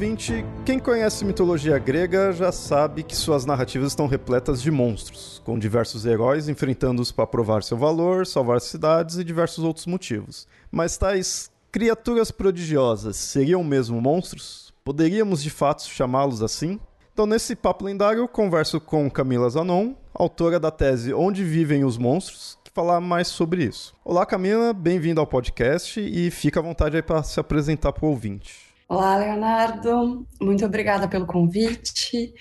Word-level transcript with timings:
ouvinte. 0.00 0.46
Quem 0.64 0.78
conhece 0.78 1.26
mitologia 1.26 1.78
grega 1.78 2.32
já 2.32 2.50
sabe 2.50 3.02
que 3.02 3.14
suas 3.14 3.44
narrativas 3.44 3.88
estão 3.88 4.06
repletas 4.06 4.62
de 4.62 4.70
monstros, 4.70 5.42
com 5.44 5.58
diversos 5.58 6.06
heróis 6.06 6.48
enfrentando-os 6.48 7.12
para 7.12 7.26
provar 7.26 7.62
seu 7.62 7.76
valor, 7.76 8.26
salvar 8.26 8.62
cidades 8.62 9.18
e 9.18 9.24
diversos 9.24 9.62
outros 9.62 9.84
motivos. 9.84 10.48
Mas 10.72 10.96
tais 10.96 11.50
criaturas 11.70 12.30
prodigiosas 12.30 13.16
seriam 13.16 13.62
mesmo 13.62 14.00
monstros? 14.00 14.72
Poderíamos 14.82 15.42
de 15.42 15.50
fato 15.50 15.82
chamá-los 15.82 16.42
assim? 16.42 16.80
Então, 17.12 17.26
nesse 17.26 17.54
papo 17.54 17.84
lendário, 17.84 18.26
converso 18.26 18.80
com 18.80 19.10
Camila 19.10 19.50
Zanon, 19.50 19.92
autora 20.14 20.58
da 20.58 20.70
tese 20.70 21.12
Onde 21.12 21.44
Vivem 21.44 21.84
os 21.84 21.98
Monstros, 21.98 22.56
que 22.64 22.70
falar 22.72 23.02
mais 23.02 23.28
sobre 23.28 23.64
isso. 23.64 23.94
Olá, 24.02 24.24
Camila, 24.24 24.72
bem-vinda 24.72 25.20
ao 25.20 25.26
podcast 25.26 26.00
e 26.00 26.30
fica 26.30 26.58
à 26.58 26.62
vontade 26.62 26.96
aí 26.96 27.02
para 27.02 27.22
se 27.22 27.38
apresentar 27.38 27.92
para 27.92 28.06
o 28.06 28.08
ouvinte. 28.08 28.69
Olá, 28.90 29.16
Leonardo. 29.18 30.26
Muito 30.40 30.66
obrigada 30.66 31.06
pelo 31.06 31.24
convite. 31.24 32.34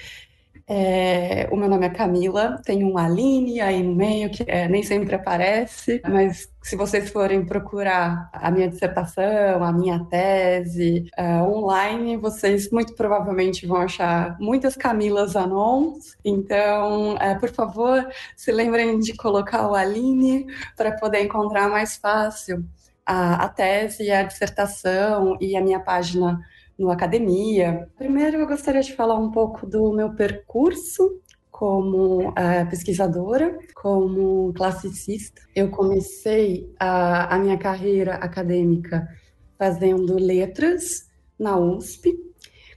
É, 0.67 1.47
o 1.51 1.55
meu 1.55 1.69
nome 1.69 1.85
é 1.85 1.91
Camila, 1.91 2.59
tem 2.65 2.83
um 2.83 2.97
Aline 2.97 3.61
aí 3.61 3.83
no 3.83 3.93
meio 3.95 4.31
que 4.31 4.43
é, 4.47 4.67
nem 4.67 4.81
sempre 4.81 5.13
aparece, 5.13 6.01
mas 6.07 6.49
se 6.63 6.75
vocês 6.75 7.11
forem 7.11 7.45
procurar 7.45 8.31
a 8.33 8.49
minha 8.49 8.67
dissertação, 8.67 9.63
a 9.63 9.71
minha 9.71 10.03
tese 10.05 11.07
é, 11.15 11.35
online, 11.43 12.17
vocês 12.17 12.71
muito 12.71 12.95
provavelmente 12.95 13.67
vão 13.67 13.77
achar 13.77 14.35
muitas 14.39 14.75
Camilas 14.75 15.35
Anons. 15.35 16.17
Então, 16.25 17.15
é, 17.19 17.35
por 17.35 17.49
favor, 17.49 18.07
se 18.35 18.51
lembrem 18.51 18.97
de 18.97 19.15
colocar 19.15 19.67
o 19.69 19.75
Aline 19.75 20.47
para 20.75 20.93
poder 20.93 21.21
encontrar 21.21 21.69
mais 21.69 21.95
fácil 21.97 22.65
a, 23.09 23.45
a 23.45 23.49
tese, 23.49 24.11
a 24.11 24.21
dissertação 24.21 25.35
e 25.41 25.57
a 25.57 25.61
minha 25.61 25.79
página 25.79 26.39
no 26.77 26.91
Academia. 26.91 27.89
Primeiro, 27.97 28.37
eu 28.37 28.45
gostaria 28.45 28.83
de 28.83 28.93
falar 28.93 29.15
um 29.15 29.31
pouco 29.31 29.65
do 29.65 29.91
meu 29.91 30.13
percurso 30.13 31.19
como 31.49 32.29
uh, 32.29 32.69
pesquisadora, 32.69 33.57
como 33.73 34.53
classicista. 34.53 35.41
Eu 35.55 35.71
comecei 35.71 36.71
a, 36.79 37.33
a 37.33 37.39
minha 37.39 37.57
carreira 37.57 38.13
acadêmica 38.13 39.07
fazendo 39.57 40.13
letras 40.13 41.09
na 41.37 41.57
USP, 41.57 42.15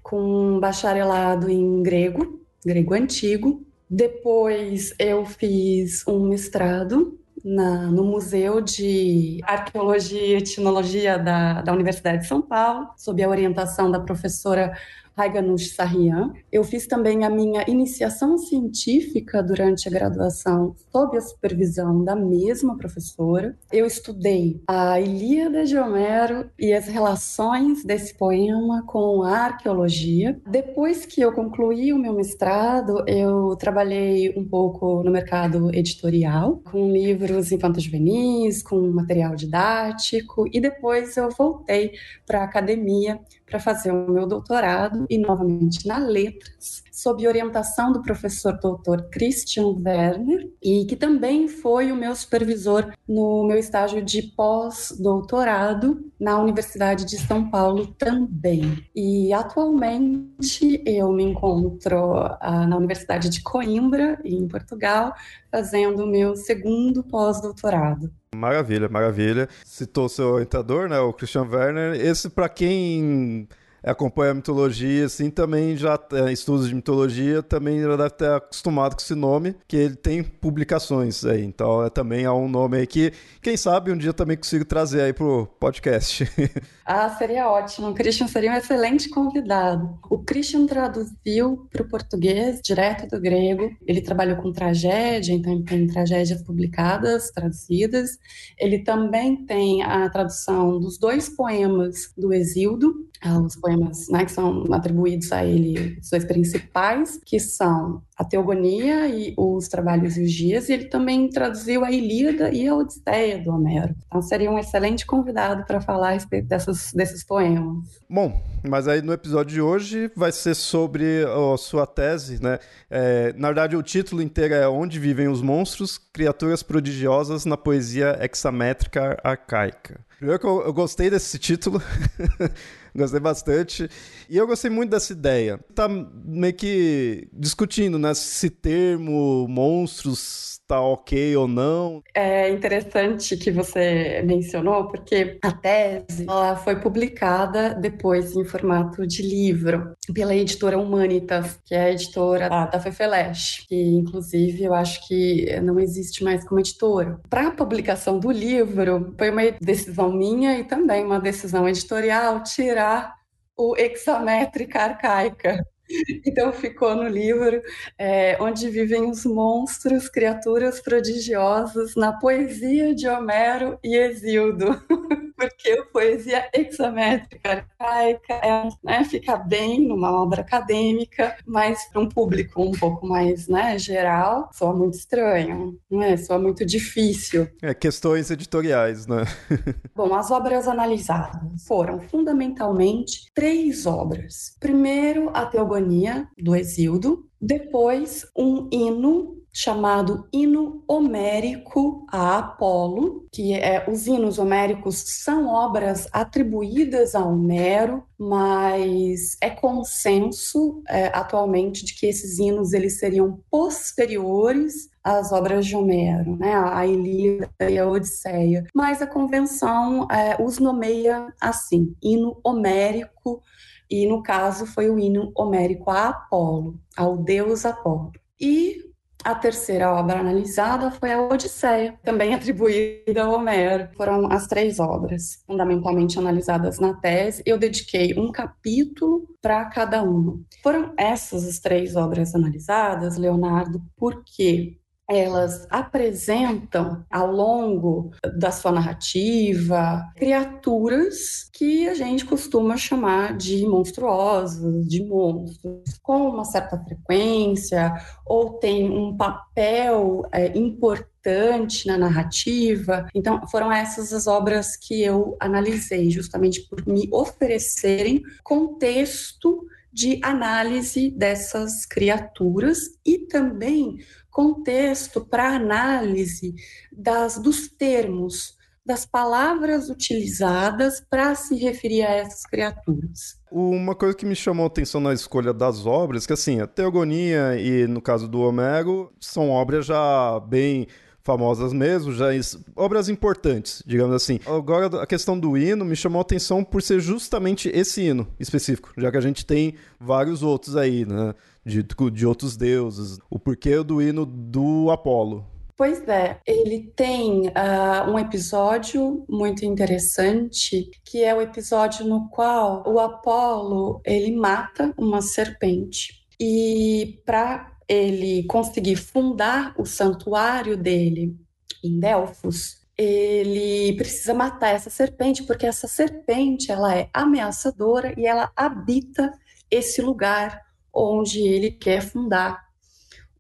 com 0.02 0.18
um 0.18 0.58
bacharelado 0.58 1.50
em 1.50 1.82
grego, 1.82 2.40
grego 2.64 2.94
antigo. 2.94 3.66
Depois 3.88 4.94
eu 4.98 5.26
fiz 5.26 6.02
um 6.08 6.26
mestrado 6.26 7.20
na, 7.44 7.90
no 7.90 8.04
Museu 8.04 8.60
de 8.60 9.40
Arqueologia 9.44 10.20
e 10.20 10.34
Etnologia 10.34 11.18
da, 11.18 11.62
da 11.62 11.72
Universidade 11.72 12.22
de 12.22 12.26
São 12.26 12.40
Paulo, 12.40 12.88
sob 12.96 13.22
a 13.22 13.28
orientação 13.28 13.90
da 13.90 14.00
professora 14.00 14.76
Raiganush 15.16 15.74
Sarrian. 15.74 16.32
Eu 16.50 16.64
fiz 16.64 16.86
também 16.86 17.24
a 17.24 17.30
minha 17.30 17.64
iniciação 17.68 18.38
científica 18.38 19.42
durante 19.42 19.88
a 19.88 19.90
graduação 19.90 20.74
sob 20.90 21.16
a 21.16 21.20
supervisão 21.20 22.04
da 22.04 22.16
mesma 22.16 22.76
professora. 22.76 23.56
Eu 23.72 23.86
estudei 23.86 24.60
a 24.68 25.00
Ilíada 25.00 25.64
de 25.64 25.76
Homero 25.76 26.50
e 26.58 26.72
as 26.72 26.86
relações 26.86 27.84
desse 27.84 28.14
poema 28.14 28.84
com 28.86 29.22
a 29.22 29.38
arqueologia. 29.38 30.40
Depois 30.46 31.06
que 31.06 31.20
eu 31.20 31.32
concluí 31.32 31.92
o 31.92 31.98
meu 31.98 32.14
mestrado, 32.14 33.04
eu 33.06 33.56
trabalhei 33.56 34.34
um 34.36 34.44
pouco 34.44 35.02
no 35.02 35.10
mercado 35.10 35.74
editorial, 35.74 36.60
com 36.64 36.90
livros 36.90 37.52
infanto-juvenis, 37.52 38.62
com 38.62 38.80
material 38.90 39.34
didático, 39.34 40.48
e 40.52 40.60
depois 40.60 41.16
eu 41.16 41.30
voltei 41.30 41.92
para 42.26 42.40
a 42.40 42.44
academia 42.44 43.20
para 43.52 43.60
fazer 43.60 43.92
o 43.92 44.10
meu 44.10 44.26
doutorado 44.26 45.04
e 45.10 45.18
novamente 45.18 45.86
na 45.86 45.98
letras, 45.98 46.82
sob 46.90 47.28
orientação 47.28 47.92
do 47.92 48.00
professor 48.00 48.58
doutor 48.58 49.10
Christian 49.10 49.74
Werner, 49.84 50.50
e 50.62 50.86
que 50.86 50.96
também 50.96 51.48
foi 51.48 51.92
o 51.92 51.96
meu 51.96 52.16
supervisor 52.16 52.90
no 53.06 53.44
meu 53.44 53.58
estágio 53.58 54.02
de 54.02 54.22
pós-doutorado 54.22 56.10
na 56.18 56.40
Universidade 56.40 57.04
de 57.04 57.18
São 57.18 57.50
Paulo 57.50 57.88
também. 57.98 58.82
E 58.96 59.30
atualmente 59.34 60.82
eu 60.86 61.12
me 61.12 61.24
encontro 61.24 62.14
ah, 62.40 62.66
na 62.66 62.78
Universidade 62.78 63.28
de 63.28 63.42
Coimbra, 63.42 64.18
em 64.24 64.48
Portugal, 64.48 65.12
fazendo 65.50 66.04
o 66.04 66.10
meu 66.10 66.34
segundo 66.36 67.04
pós-doutorado. 67.04 68.10
Maravilha, 68.34 68.88
maravilha. 68.88 69.48
Citou 69.64 70.08
seu 70.08 70.28
orientador, 70.28 70.88
né, 70.88 70.98
o 70.98 71.12
Christian 71.12 71.42
Werner. 71.42 71.94
Esse, 72.00 72.30
para 72.30 72.48
quem 72.48 73.46
acompanha 73.82 74.32
a 74.32 74.34
mitologia, 74.34 75.06
assim, 75.06 75.30
também 75.30 75.76
já 75.76 75.98
é, 76.12 76.32
estudos 76.32 76.68
de 76.68 76.74
mitologia, 76.74 77.42
também 77.42 77.80
já 77.80 77.96
deve 77.96 78.10
ter 78.10 78.30
acostumado 78.30 78.94
com 78.94 79.02
esse 79.02 79.14
nome, 79.14 79.56
que 79.66 79.76
ele 79.76 79.96
tem 79.96 80.22
publicações 80.22 81.24
aí. 81.24 81.44
Então, 81.44 81.84
é 81.84 81.90
também 81.90 82.24
é 82.24 82.30
um 82.30 82.48
nome 82.48 82.78
aí 82.78 82.86
que, 82.86 83.12
quem 83.40 83.56
sabe, 83.56 83.90
um 83.90 83.96
dia 83.96 84.12
também 84.12 84.36
consigo 84.36 84.64
trazer 84.64 85.02
aí 85.02 85.12
pro 85.12 85.46
podcast. 85.58 86.24
ah, 86.84 87.08
seria 87.10 87.48
ótimo. 87.48 87.88
O 87.88 87.94
Christian 87.94 88.28
seria 88.28 88.52
um 88.52 88.56
excelente 88.56 89.08
convidado. 89.08 89.98
O 90.08 90.18
Christian 90.18 90.66
traduziu 90.66 91.68
para 91.70 91.82
o 91.82 91.88
português, 91.88 92.60
direto 92.62 93.08
do 93.08 93.20
grego. 93.20 93.70
Ele 93.86 94.00
trabalhou 94.00 94.36
com 94.36 94.52
tragédia, 94.52 95.32
então 95.32 95.52
ele 95.52 95.64
tem 95.64 95.86
tragédias 95.86 96.42
publicadas, 96.42 97.30
traduzidas. 97.30 98.18
Ele 98.58 98.78
também 98.78 99.44
tem 99.44 99.82
a 99.82 100.08
tradução 100.08 100.78
dos 100.78 100.98
dois 100.98 101.28
poemas 101.28 102.12
do 102.16 102.32
Exildo, 102.32 102.94
os 103.30 103.56
poemas 103.56 104.08
né, 104.08 104.24
que 104.24 104.32
são 104.32 104.64
atribuídos 104.72 105.30
a 105.30 105.44
ele, 105.44 105.98
os 106.00 106.10
dois 106.10 106.24
principais, 106.24 107.20
que 107.24 107.38
são 107.38 108.02
a 108.16 108.24
Teogonia 108.24 109.08
e 109.08 109.34
os 109.36 109.68
Trabalhos 109.68 110.16
e 110.16 110.22
os 110.22 110.32
Dias, 110.32 110.68
e 110.68 110.72
ele 110.72 110.84
também 110.86 111.28
traduziu 111.28 111.84
a 111.84 111.90
Ilíada 111.90 112.50
e 112.50 112.66
a 112.66 112.74
Odisseia 112.74 113.38
do 113.38 113.50
Homero. 113.50 113.94
Então 114.06 114.20
seria 114.20 114.50
um 114.50 114.58
excelente 114.58 115.06
convidado 115.06 115.64
para 115.64 115.80
falar 115.80 116.08
a 116.08 116.12
respeito 116.12 116.48
dessas, 116.48 116.92
desses 116.92 117.24
poemas. 117.24 118.00
Bom, 118.08 118.40
mas 118.68 118.88
aí 118.88 119.02
no 119.02 119.12
episódio 119.12 119.54
de 119.54 119.60
hoje 119.60 120.10
vai 120.16 120.32
ser 120.32 120.54
sobre 120.54 121.24
a 121.24 121.56
sua 121.56 121.86
tese, 121.86 122.42
né? 122.42 122.58
É, 122.90 123.32
na 123.36 123.48
verdade, 123.48 123.76
o 123.76 123.82
título 123.82 124.20
inteiro 124.20 124.54
é 124.54 124.68
Onde 124.68 124.98
Vivem 124.98 125.28
os 125.28 125.40
Monstros, 125.40 125.96
Criaturas 125.96 126.62
Prodigiosas 126.62 127.44
na 127.44 127.56
Poesia 127.56 128.18
Hexamétrica 128.20 129.18
Arcaica. 129.22 130.00
Primeiro 130.16 130.40
que 130.40 130.46
eu, 130.46 130.62
eu 130.62 130.72
gostei 130.72 131.10
desse 131.10 131.38
título. 131.38 131.82
gostei 132.94 133.20
bastante. 133.20 133.88
E 134.28 134.36
eu 134.36 134.46
gostei 134.46 134.70
muito 134.70 134.90
dessa 134.90 135.12
ideia. 135.12 135.58
Tá 135.74 135.88
meio 135.88 136.54
que 136.54 137.28
discutindo, 137.32 137.98
né? 137.98 138.14
Se 138.14 138.50
termo, 138.50 139.46
monstros, 139.48 140.51
tá 140.66 140.80
ok 140.80 141.36
ou 141.36 141.46
não. 141.46 142.02
É 142.14 142.50
interessante 142.50 143.36
que 143.36 143.50
você 143.50 144.22
mencionou, 144.24 144.88
porque 144.88 145.38
a 145.42 145.52
tese 145.52 146.26
ela 146.28 146.56
foi 146.56 146.76
publicada 146.76 147.74
depois 147.74 148.34
em 148.34 148.44
formato 148.44 149.06
de 149.06 149.22
livro 149.22 149.94
pela 150.14 150.34
editora 150.34 150.78
Humanitas, 150.78 151.58
que 151.64 151.74
é 151.74 151.84
a 151.84 151.92
editora 151.92 152.48
da, 152.48 152.66
da 152.66 152.80
Fefeleche, 152.80 153.66
que 153.66 153.74
inclusive 153.74 154.64
eu 154.64 154.74
acho 154.74 155.06
que 155.06 155.60
não 155.60 155.78
existe 155.78 156.24
mais 156.24 156.44
como 156.44 156.60
editora. 156.60 157.20
Para 157.28 157.48
a 157.48 157.50
publicação 157.50 158.18
do 158.18 158.30
livro, 158.30 159.14
foi 159.18 159.30
uma 159.30 159.42
decisão 159.60 160.12
minha 160.12 160.58
e 160.58 160.64
também 160.64 161.04
uma 161.04 161.20
decisão 161.20 161.68
editorial 161.68 162.42
tirar 162.42 163.14
o 163.56 163.76
hexamétrica 163.76 164.80
arcaica 164.80 165.64
Então 166.26 166.52
ficou 166.52 166.94
no 166.94 167.08
livro 167.08 167.60
é, 167.98 168.36
onde 168.40 168.68
vivem 168.68 169.10
os 169.10 169.24
monstros, 169.24 170.08
criaturas 170.08 170.80
prodigiosas 170.80 171.94
na 171.94 172.12
poesia 172.12 172.94
de 172.94 173.08
Homero 173.08 173.78
e 173.82 173.96
Exildo, 173.96 174.82
porque 175.42 175.82
poesia 175.92 176.48
hexamétrica 176.54 177.66
arcaica 177.80 178.34
é, 178.34 178.68
né, 178.82 179.04
fica 179.04 179.36
bem 179.36 179.88
numa 179.88 180.22
obra 180.22 180.42
acadêmica, 180.42 181.36
mas 181.44 181.84
para 181.90 182.00
um 182.00 182.08
público 182.08 182.62
um 182.62 182.70
pouco 182.70 183.06
mais 183.06 183.48
né, 183.48 183.76
geral, 183.76 184.48
soa 184.52 184.72
muito 184.72 184.94
estranho, 184.94 185.76
não 185.90 186.00
é? 186.00 186.16
Soa 186.16 186.38
muito 186.38 186.64
difícil. 186.64 187.48
É, 187.60 187.74
questões 187.74 188.30
editoriais, 188.30 189.06
né? 189.06 189.24
Bom, 189.96 190.14
as 190.14 190.30
obras 190.30 190.68
analisadas 190.68 191.42
foram 191.66 192.00
fundamentalmente 192.00 193.26
três 193.34 193.84
obras. 193.84 194.56
Primeiro, 194.60 195.30
a 195.34 195.46
Teogonia, 195.46 196.28
do 196.38 196.54
Exildo, 196.54 197.28
depois, 197.40 198.24
um 198.36 198.68
hino 198.72 199.41
chamado 199.52 200.26
Hino 200.32 200.82
Homérico 200.88 202.06
a 202.10 202.38
Apolo, 202.38 203.26
que 203.30 203.52
é 203.52 203.84
os 203.88 204.06
hinos 204.06 204.38
homéricos 204.38 205.04
são 205.06 205.46
obras 205.46 206.08
atribuídas 206.10 207.14
a 207.14 207.24
Homero, 207.24 208.02
mas 208.18 209.36
é 209.42 209.50
consenso 209.50 210.82
é, 210.88 211.06
atualmente 211.08 211.84
de 211.84 211.94
que 211.94 212.06
esses 212.06 212.38
hinos 212.38 212.72
eles 212.72 212.98
seriam 212.98 213.40
posteriores 213.50 214.90
às 215.04 215.32
obras 215.32 215.66
de 215.66 215.76
Homero, 215.76 216.36
né, 216.36 216.54
a 216.54 216.86
Ilíada 216.86 217.68
e 217.68 217.78
a 217.78 217.86
Odisseia. 217.86 218.66
Mas 218.74 219.02
a 219.02 219.06
convenção 219.06 220.08
é, 220.10 220.42
os 220.42 220.58
nomeia 220.58 221.26
assim, 221.40 221.94
hino 222.02 222.40
homérico 222.42 223.42
e 223.90 224.06
no 224.06 224.22
caso 224.22 224.64
foi 224.64 224.88
o 224.88 224.98
hino 224.98 225.30
homérico 225.36 225.90
a 225.90 226.08
Apolo, 226.08 226.80
ao 226.96 227.18
deus 227.18 227.66
Apolo. 227.66 228.10
E 228.40 228.91
a 229.24 229.34
terceira 229.34 229.92
obra 229.92 230.20
analisada 230.20 230.90
foi 230.90 231.12
a 231.12 231.22
Odisseia, 231.22 231.98
também 232.02 232.34
atribuída 232.34 233.24
a 233.24 233.28
Homero. 233.28 233.88
Foram 233.96 234.30
as 234.30 234.46
três 234.46 234.80
obras, 234.80 235.42
fundamentalmente 235.46 236.18
analisadas 236.18 236.78
na 236.78 236.94
tese. 236.94 237.42
Eu 237.46 237.58
dediquei 237.58 238.14
um 238.18 238.32
capítulo 238.32 239.28
para 239.40 239.64
cada 239.66 240.02
uma. 240.02 240.40
Foram 240.62 240.92
essas 240.96 241.46
as 241.46 241.58
três 241.58 241.96
obras 241.96 242.34
analisadas, 242.34 243.16
Leonardo, 243.16 243.82
porque 243.96 244.78
elas 245.12 245.66
apresentam 245.70 247.04
ao 247.10 247.30
longo 247.30 248.10
da 248.38 248.50
sua 248.50 248.72
narrativa 248.72 250.02
criaturas 250.16 251.50
que 251.52 251.88
a 251.88 251.94
gente 251.94 252.24
costuma 252.24 252.76
chamar 252.76 253.36
de 253.36 253.66
monstruosas, 253.66 254.86
de 254.88 255.04
monstros, 255.04 255.98
com 256.02 256.28
uma 256.28 256.44
certa 256.44 256.78
frequência 256.78 257.92
ou 258.26 258.54
tem 258.54 258.90
um 258.90 259.16
papel 259.16 260.22
é, 260.32 260.56
importante 260.56 261.86
na 261.86 261.98
narrativa. 261.98 263.06
Então, 263.14 263.46
foram 263.48 263.70
essas 263.70 264.12
as 264.12 264.26
obras 264.26 264.76
que 264.76 265.02
eu 265.02 265.36
analisei, 265.38 266.10
justamente 266.10 266.62
por 266.62 266.86
me 266.86 267.08
oferecerem 267.12 268.22
contexto 268.42 269.66
de 269.92 270.18
análise 270.22 271.10
dessas 271.10 271.84
criaturas 271.84 272.78
e 273.04 273.18
também 273.18 273.98
contexto 274.32 275.20
para 275.20 275.54
análise 275.54 276.54
das, 276.90 277.38
dos 277.38 277.68
termos, 277.68 278.56
das 278.84 279.06
palavras 279.06 279.88
utilizadas 279.88 281.00
para 281.08 281.34
se 281.36 281.54
referir 281.54 282.02
a 282.02 282.10
essas 282.10 282.42
criaturas. 282.44 283.38
Uma 283.50 283.94
coisa 283.94 284.16
que 284.16 284.26
me 284.26 284.34
chamou 284.34 284.64
a 284.64 284.66
atenção 284.66 285.00
na 285.00 285.12
escolha 285.12 285.52
das 285.52 285.86
obras, 285.86 286.26
que 286.26 286.32
assim, 286.32 286.60
a 286.60 286.66
Teogonia 286.66 287.56
e 287.60 287.86
no 287.86 288.00
caso 288.00 288.26
do 288.26 288.40
Homero 288.40 289.12
são 289.20 289.50
obras 289.50 289.86
já 289.86 290.40
bem 290.40 290.88
famosas 291.22 291.72
mesmo, 291.72 292.12
já 292.12 292.26
obras 292.74 293.08
importantes, 293.08 293.82
digamos 293.86 294.14
assim. 294.14 294.40
Agora 294.44 295.02
a 295.02 295.06
questão 295.06 295.38
do 295.38 295.56
hino 295.56 295.84
me 295.84 295.94
chamou 295.94 296.18
a 296.18 296.22
atenção 296.22 296.64
por 296.64 296.82
ser 296.82 296.98
justamente 296.98 297.70
esse 297.72 298.02
hino 298.02 298.26
específico, 298.40 298.92
já 298.98 299.10
que 299.10 299.16
a 299.16 299.20
gente 299.20 299.46
tem 299.46 299.74
vários 300.00 300.42
outros 300.42 300.76
aí, 300.76 301.06
né? 301.06 301.34
De, 301.64 301.82
de 302.12 302.26
outros 302.26 302.56
deuses. 302.56 303.18
O 303.30 303.38
porquê 303.38 303.82
do 303.82 304.02
hino 304.02 304.26
do 304.26 304.90
Apolo. 304.90 305.46
Pois 305.76 306.06
é, 306.06 306.38
ele 306.46 306.92
tem 306.94 307.48
uh, 307.48 308.10
um 308.10 308.18
episódio 308.18 309.24
muito 309.28 309.64
interessante, 309.64 310.90
que 311.04 311.24
é 311.24 311.34
o 311.34 311.40
episódio 311.40 312.06
no 312.06 312.28
qual 312.28 312.84
o 312.86 313.00
Apolo 313.00 314.00
ele 314.04 314.36
mata 314.36 314.92
uma 314.96 315.22
serpente 315.22 316.22
e 316.38 317.20
para 317.24 317.72
ele 317.88 318.44
conseguir 318.44 318.96
fundar 318.96 319.74
o 319.78 319.84
santuário 319.84 320.76
dele 320.76 321.36
em 321.82 321.98
Delfos, 321.98 322.82
ele 322.96 323.96
precisa 323.96 324.34
matar 324.34 324.68
essa 324.68 324.90
serpente, 324.90 325.42
porque 325.44 325.66
essa 325.66 325.88
serpente 325.88 326.70
ela 326.70 326.96
é 326.96 327.08
ameaçadora 327.12 328.14
e 328.16 328.26
ela 328.26 328.52
habita 328.54 329.32
esse 329.70 330.02
lugar 330.02 330.60
onde 330.92 331.40
ele 331.40 331.70
quer 331.70 332.02
fundar 332.02 332.72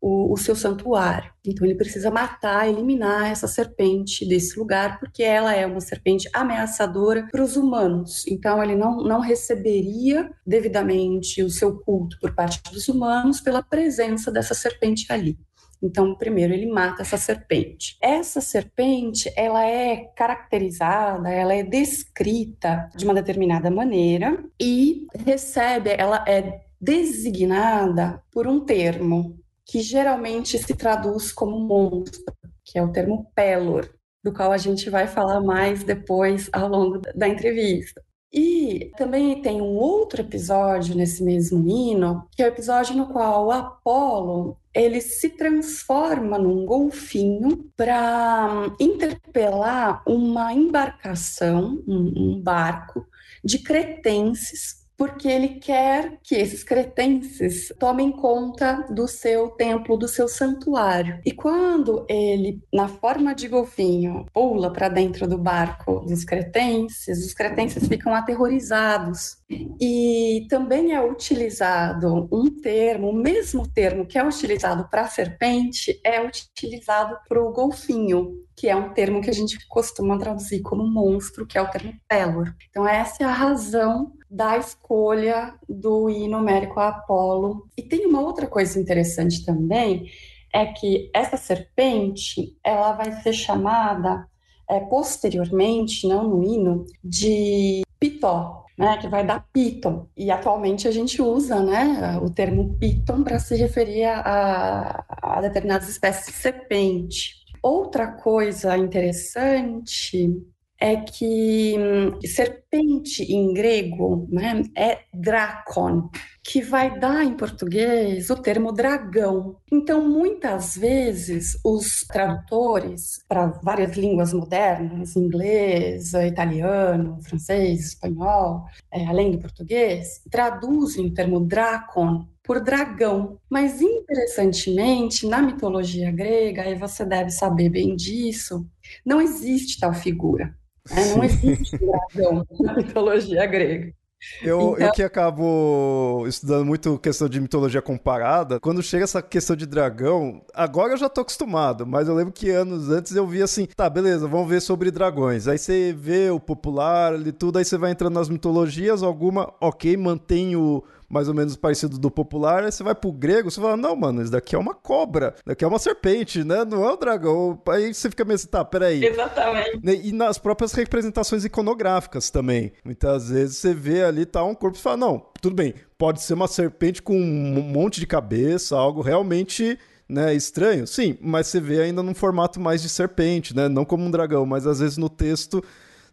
o, 0.00 0.32
o, 0.32 0.36
seu 0.36 0.56
santuário. 0.56 1.30
Então 1.46 1.64
ele 1.64 1.76
precisa 1.76 2.10
matar, 2.10 2.68
eliminar 2.68 3.30
essa 3.30 3.46
serpente 3.46 4.26
desse 4.26 4.58
lugar, 4.58 4.98
porque 4.98 5.22
ela 5.22 5.54
é 5.54 5.64
uma 5.64 5.80
serpente 5.80 6.28
ameaçadora 6.32 7.28
para 7.30 7.42
os 7.42 7.56
humanos. 7.56 8.26
Então 8.26 8.60
ele 8.60 8.74
não, 8.74 8.96
não 8.96 9.20
receberia 9.20 10.28
devidamente 10.44 11.40
o 11.42 11.48
seu 11.48 11.78
culto 11.78 12.18
por 12.20 12.34
parte 12.34 12.60
dos 12.72 12.88
humanos 12.88 13.40
pela 13.40 13.62
presença 13.62 14.32
dessa 14.32 14.54
serpente 14.54 15.06
ali. 15.08 15.38
Então, 15.82 16.14
primeiro 16.14 16.54
ele 16.54 16.66
mata 16.66 17.02
essa 17.02 17.16
serpente. 17.16 17.96
Essa 18.00 18.40
serpente, 18.40 19.32
ela 19.36 19.66
é 19.66 19.96
caracterizada, 20.16 21.28
ela 21.28 21.54
é 21.54 21.64
descrita 21.64 22.88
de 22.94 23.04
uma 23.04 23.12
determinada 23.12 23.68
maneira 23.68 24.44
e 24.60 25.08
recebe, 25.24 25.90
ela 25.90 26.24
é 26.28 26.60
designada 26.82 28.20
por 28.32 28.48
um 28.48 28.58
termo 28.58 29.38
que 29.64 29.80
geralmente 29.80 30.58
se 30.58 30.74
traduz 30.74 31.30
como 31.30 31.60
monstro, 31.60 32.34
que 32.64 32.76
é 32.76 32.82
o 32.82 32.90
termo 32.90 33.30
pelor, 33.36 33.88
do 34.22 34.32
qual 34.32 34.50
a 34.50 34.58
gente 34.58 34.90
vai 34.90 35.06
falar 35.06 35.40
mais 35.40 35.84
depois 35.84 36.50
ao 36.52 36.68
longo 36.68 36.98
da 37.14 37.28
entrevista. 37.28 38.02
E 38.32 38.90
também 38.96 39.40
tem 39.42 39.60
um 39.60 39.76
outro 39.76 40.22
episódio 40.22 40.96
nesse 40.96 41.22
mesmo 41.22 41.68
hino, 41.68 42.26
que 42.34 42.42
é 42.42 42.46
o 42.46 42.48
episódio 42.48 42.96
no 42.96 43.08
qual 43.08 43.46
o 43.46 43.50
Apolo 43.52 44.56
ele 44.74 45.02
se 45.02 45.28
transforma 45.28 46.38
num 46.38 46.64
golfinho 46.64 47.70
para 47.76 48.48
hum, 48.50 48.76
interpelar 48.80 50.02
uma 50.06 50.52
embarcação, 50.52 51.82
um, 51.86 52.12
um 52.16 52.40
barco 52.40 53.06
de 53.44 53.58
cretenses 53.58 54.81
porque 55.02 55.26
ele 55.26 55.48
quer 55.58 56.20
que 56.22 56.36
esses 56.36 56.62
cretenses 56.62 57.72
tomem 57.76 58.12
conta 58.12 58.86
do 58.88 59.08
seu 59.08 59.48
templo, 59.48 59.96
do 59.96 60.06
seu 60.06 60.28
santuário. 60.28 61.20
E 61.26 61.32
quando 61.32 62.06
ele, 62.08 62.62
na 62.72 62.86
forma 62.86 63.34
de 63.34 63.48
golfinho, 63.48 64.26
pula 64.32 64.72
para 64.72 64.88
dentro 64.88 65.26
do 65.26 65.36
barco 65.36 66.04
dos 66.06 66.24
cretenses, 66.24 67.26
os 67.26 67.34
cretenses 67.34 67.88
ficam 67.88 68.14
aterrorizados. 68.14 69.38
E 69.80 70.46
também 70.48 70.92
é 70.92 71.04
utilizado 71.04 72.28
um 72.30 72.48
termo, 72.60 73.08
o 73.08 73.12
mesmo 73.12 73.66
termo 73.66 74.06
que 74.06 74.16
é 74.16 74.24
utilizado 74.24 74.88
para 74.88 75.08
serpente, 75.08 76.00
é 76.04 76.24
utilizado 76.24 77.18
para 77.28 77.42
o 77.42 77.52
golfinho, 77.52 78.40
que 78.54 78.68
é 78.68 78.76
um 78.76 78.94
termo 78.94 79.20
que 79.20 79.30
a 79.30 79.34
gente 79.34 79.66
costuma 79.66 80.16
traduzir 80.16 80.62
como 80.62 80.86
monstro, 80.86 81.44
que 81.44 81.58
é 81.58 81.60
o 81.60 81.68
termo 81.68 81.92
pelor. 82.08 82.54
Então, 82.70 82.86
essa 82.86 83.24
é 83.24 83.26
a 83.26 83.32
razão 83.32 84.12
da 84.32 84.56
escolha 84.56 85.54
do 85.68 86.08
hino 86.08 86.38
homérico 86.38 86.80
a 86.80 86.88
Apolo. 86.88 87.68
E 87.76 87.82
tem 87.82 88.06
uma 88.06 88.22
outra 88.22 88.46
coisa 88.46 88.80
interessante 88.80 89.44
também, 89.44 90.10
é 90.50 90.64
que 90.64 91.10
essa 91.14 91.36
serpente, 91.36 92.56
ela 92.64 92.92
vai 92.92 93.12
ser 93.20 93.34
chamada 93.34 94.26
é, 94.70 94.80
posteriormente, 94.80 96.08
não 96.08 96.26
no 96.26 96.42
hino, 96.42 96.86
de 97.04 97.82
Pitó, 98.00 98.64
né, 98.78 98.96
que 98.96 99.06
vai 99.06 99.24
dar 99.24 99.46
Piton. 99.52 100.06
E 100.16 100.30
atualmente 100.30 100.88
a 100.88 100.90
gente 100.90 101.20
usa 101.20 101.62
né, 101.62 102.18
o 102.22 102.30
termo 102.30 102.74
Piton 102.78 103.22
para 103.22 103.38
se 103.38 103.54
referir 103.54 104.04
a, 104.04 105.04
a 105.08 105.40
determinadas 105.42 105.90
espécies 105.90 106.26
de 106.26 106.32
serpente. 106.32 107.42
Outra 107.62 108.06
coisa 108.06 108.78
interessante 108.78 110.42
é 110.82 110.96
que 110.96 111.76
hum, 111.78 112.18
serpente 112.26 113.22
em 113.22 113.54
grego 113.54 114.26
né, 114.28 114.64
é 114.76 114.98
drakon, 115.14 116.10
que 116.42 116.60
vai 116.60 116.98
dar 116.98 117.22
em 117.22 117.36
português 117.36 118.28
o 118.30 118.34
termo 118.34 118.72
dragão. 118.72 119.58
Então, 119.70 120.08
muitas 120.08 120.76
vezes, 120.76 121.56
os 121.64 122.02
tradutores 122.02 123.22
para 123.28 123.46
várias 123.62 123.96
línguas 123.96 124.32
modernas, 124.32 125.14
inglês, 125.14 126.14
italiano, 126.14 127.20
francês, 127.22 127.86
espanhol, 127.86 128.64
é, 128.90 129.06
além 129.06 129.30
do 129.30 129.38
português, 129.38 130.20
traduzem 130.32 131.06
o 131.06 131.14
termo 131.14 131.38
dracon 131.38 132.26
por 132.42 132.60
dragão. 132.60 133.38
Mas, 133.48 133.80
interessantemente, 133.80 135.28
na 135.28 135.40
mitologia 135.40 136.10
grega, 136.10 136.68
e 136.68 136.74
você 136.74 137.04
deve 137.04 137.30
saber 137.30 137.68
bem 137.68 137.94
disso, 137.94 138.66
não 139.06 139.20
existe 139.20 139.78
tal 139.78 139.94
figura 139.94 140.52
Né? 140.90 141.14
Não 141.14 141.24
existe 141.24 141.78
dragão 141.78 142.46
na 142.60 142.74
mitologia 142.74 143.46
grega. 143.46 143.92
Eu, 144.40 144.74
então... 144.74 144.86
eu 144.86 144.92
que 144.92 145.02
acabo 145.02 146.24
estudando 146.28 146.64
muito 146.64 146.96
questão 146.98 147.28
de 147.28 147.40
mitologia 147.40 147.82
comparada, 147.82 148.60
quando 148.60 148.82
chega 148.82 149.02
essa 149.02 149.20
questão 149.20 149.56
de 149.56 149.66
dragão, 149.66 150.44
agora 150.54 150.92
eu 150.92 150.96
já 150.96 151.08
tô 151.08 151.22
acostumado, 151.22 151.84
mas 151.84 152.06
eu 152.06 152.14
lembro 152.14 152.32
que 152.32 152.48
anos 152.50 152.88
antes 152.88 153.14
eu 153.16 153.26
via 153.26 153.44
assim, 153.44 153.66
tá, 153.76 153.90
beleza, 153.90 154.28
vamos 154.28 154.48
ver 154.48 154.60
sobre 154.60 154.92
dragões. 154.92 155.48
Aí 155.48 155.58
você 155.58 155.92
vê 155.92 156.30
o 156.30 156.38
popular 156.38 157.14
e 157.26 157.32
tudo, 157.32 157.58
aí 157.58 157.64
você 157.64 157.76
vai 157.76 157.90
entrando 157.90 158.14
nas 158.14 158.28
mitologias, 158.28 159.02
alguma, 159.02 159.52
ok, 159.60 159.96
mantém 159.96 160.54
o, 160.54 160.84
mais 161.12 161.28
ou 161.28 161.34
menos 161.34 161.54
parecido 161.56 161.98
do 161.98 162.10
popular, 162.10 162.64
aí 162.64 162.72
você 162.72 162.82
vai 162.82 162.94
pro 162.94 163.12
grego, 163.12 163.50
você 163.50 163.60
fala, 163.60 163.76
não, 163.76 163.94
mano, 163.94 164.22
isso 164.22 164.32
daqui 164.32 164.56
é 164.56 164.58
uma 164.58 164.74
cobra, 164.74 165.34
daqui 165.44 165.62
é 165.62 165.68
uma 165.68 165.78
serpente, 165.78 166.42
né? 166.42 166.64
Não 166.64 166.82
é 166.82 166.94
um 166.94 166.96
dragão. 166.96 167.60
Aí 167.68 167.92
você 167.92 168.08
fica 168.08 168.24
meio 168.24 168.36
assim, 168.36 168.48
tá, 168.48 168.64
peraí. 168.64 169.04
Exatamente. 169.04 169.78
E 170.06 170.10
nas 170.10 170.38
próprias 170.38 170.72
representações 170.72 171.44
iconográficas 171.44 172.30
também. 172.30 172.72
Muitas 172.82 173.28
vezes 173.28 173.58
você 173.58 173.74
vê 173.74 174.02
ali, 174.02 174.24
tá 174.24 174.42
um 174.42 174.54
corpo 174.54 174.78
e 174.78 174.80
fala, 174.80 174.96
não, 174.96 175.26
tudo 175.42 175.54
bem, 175.54 175.74
pode 175.98 176.22
ser 176.22 176.32
uma 176.32 176.48
serpente 176.48 177.02
com 177.02 177.14
um 177.14 177.60
monte 177.60 178.00
de 178.00 178.06
cabeça, 178.06 178.74
algo 178.74 179.02
realmente 179.02 179.78
né, 180.08 180.34
estranho, 180.34 180.86
sim, 180.86 181.18
mas 181.20 181.46
você 181.46 181.60
vê 181.60 181.82
ainda 181.82 182.02
num 182.02 182.14
formato 182.14 182.58
mais 182.58 182.82
de 182.82 182.88
serpente, 182.88 183.54
né, 183.54 183.68
não 183.68 183.84
como 183.84 184.04
um 184.04 184.10
dragão, 184.10 184.44
mas 184.44 184.66
às 184.66 184.80
vezes 184.80 184.96
no 184.96 185.08
texto 185.08 185.62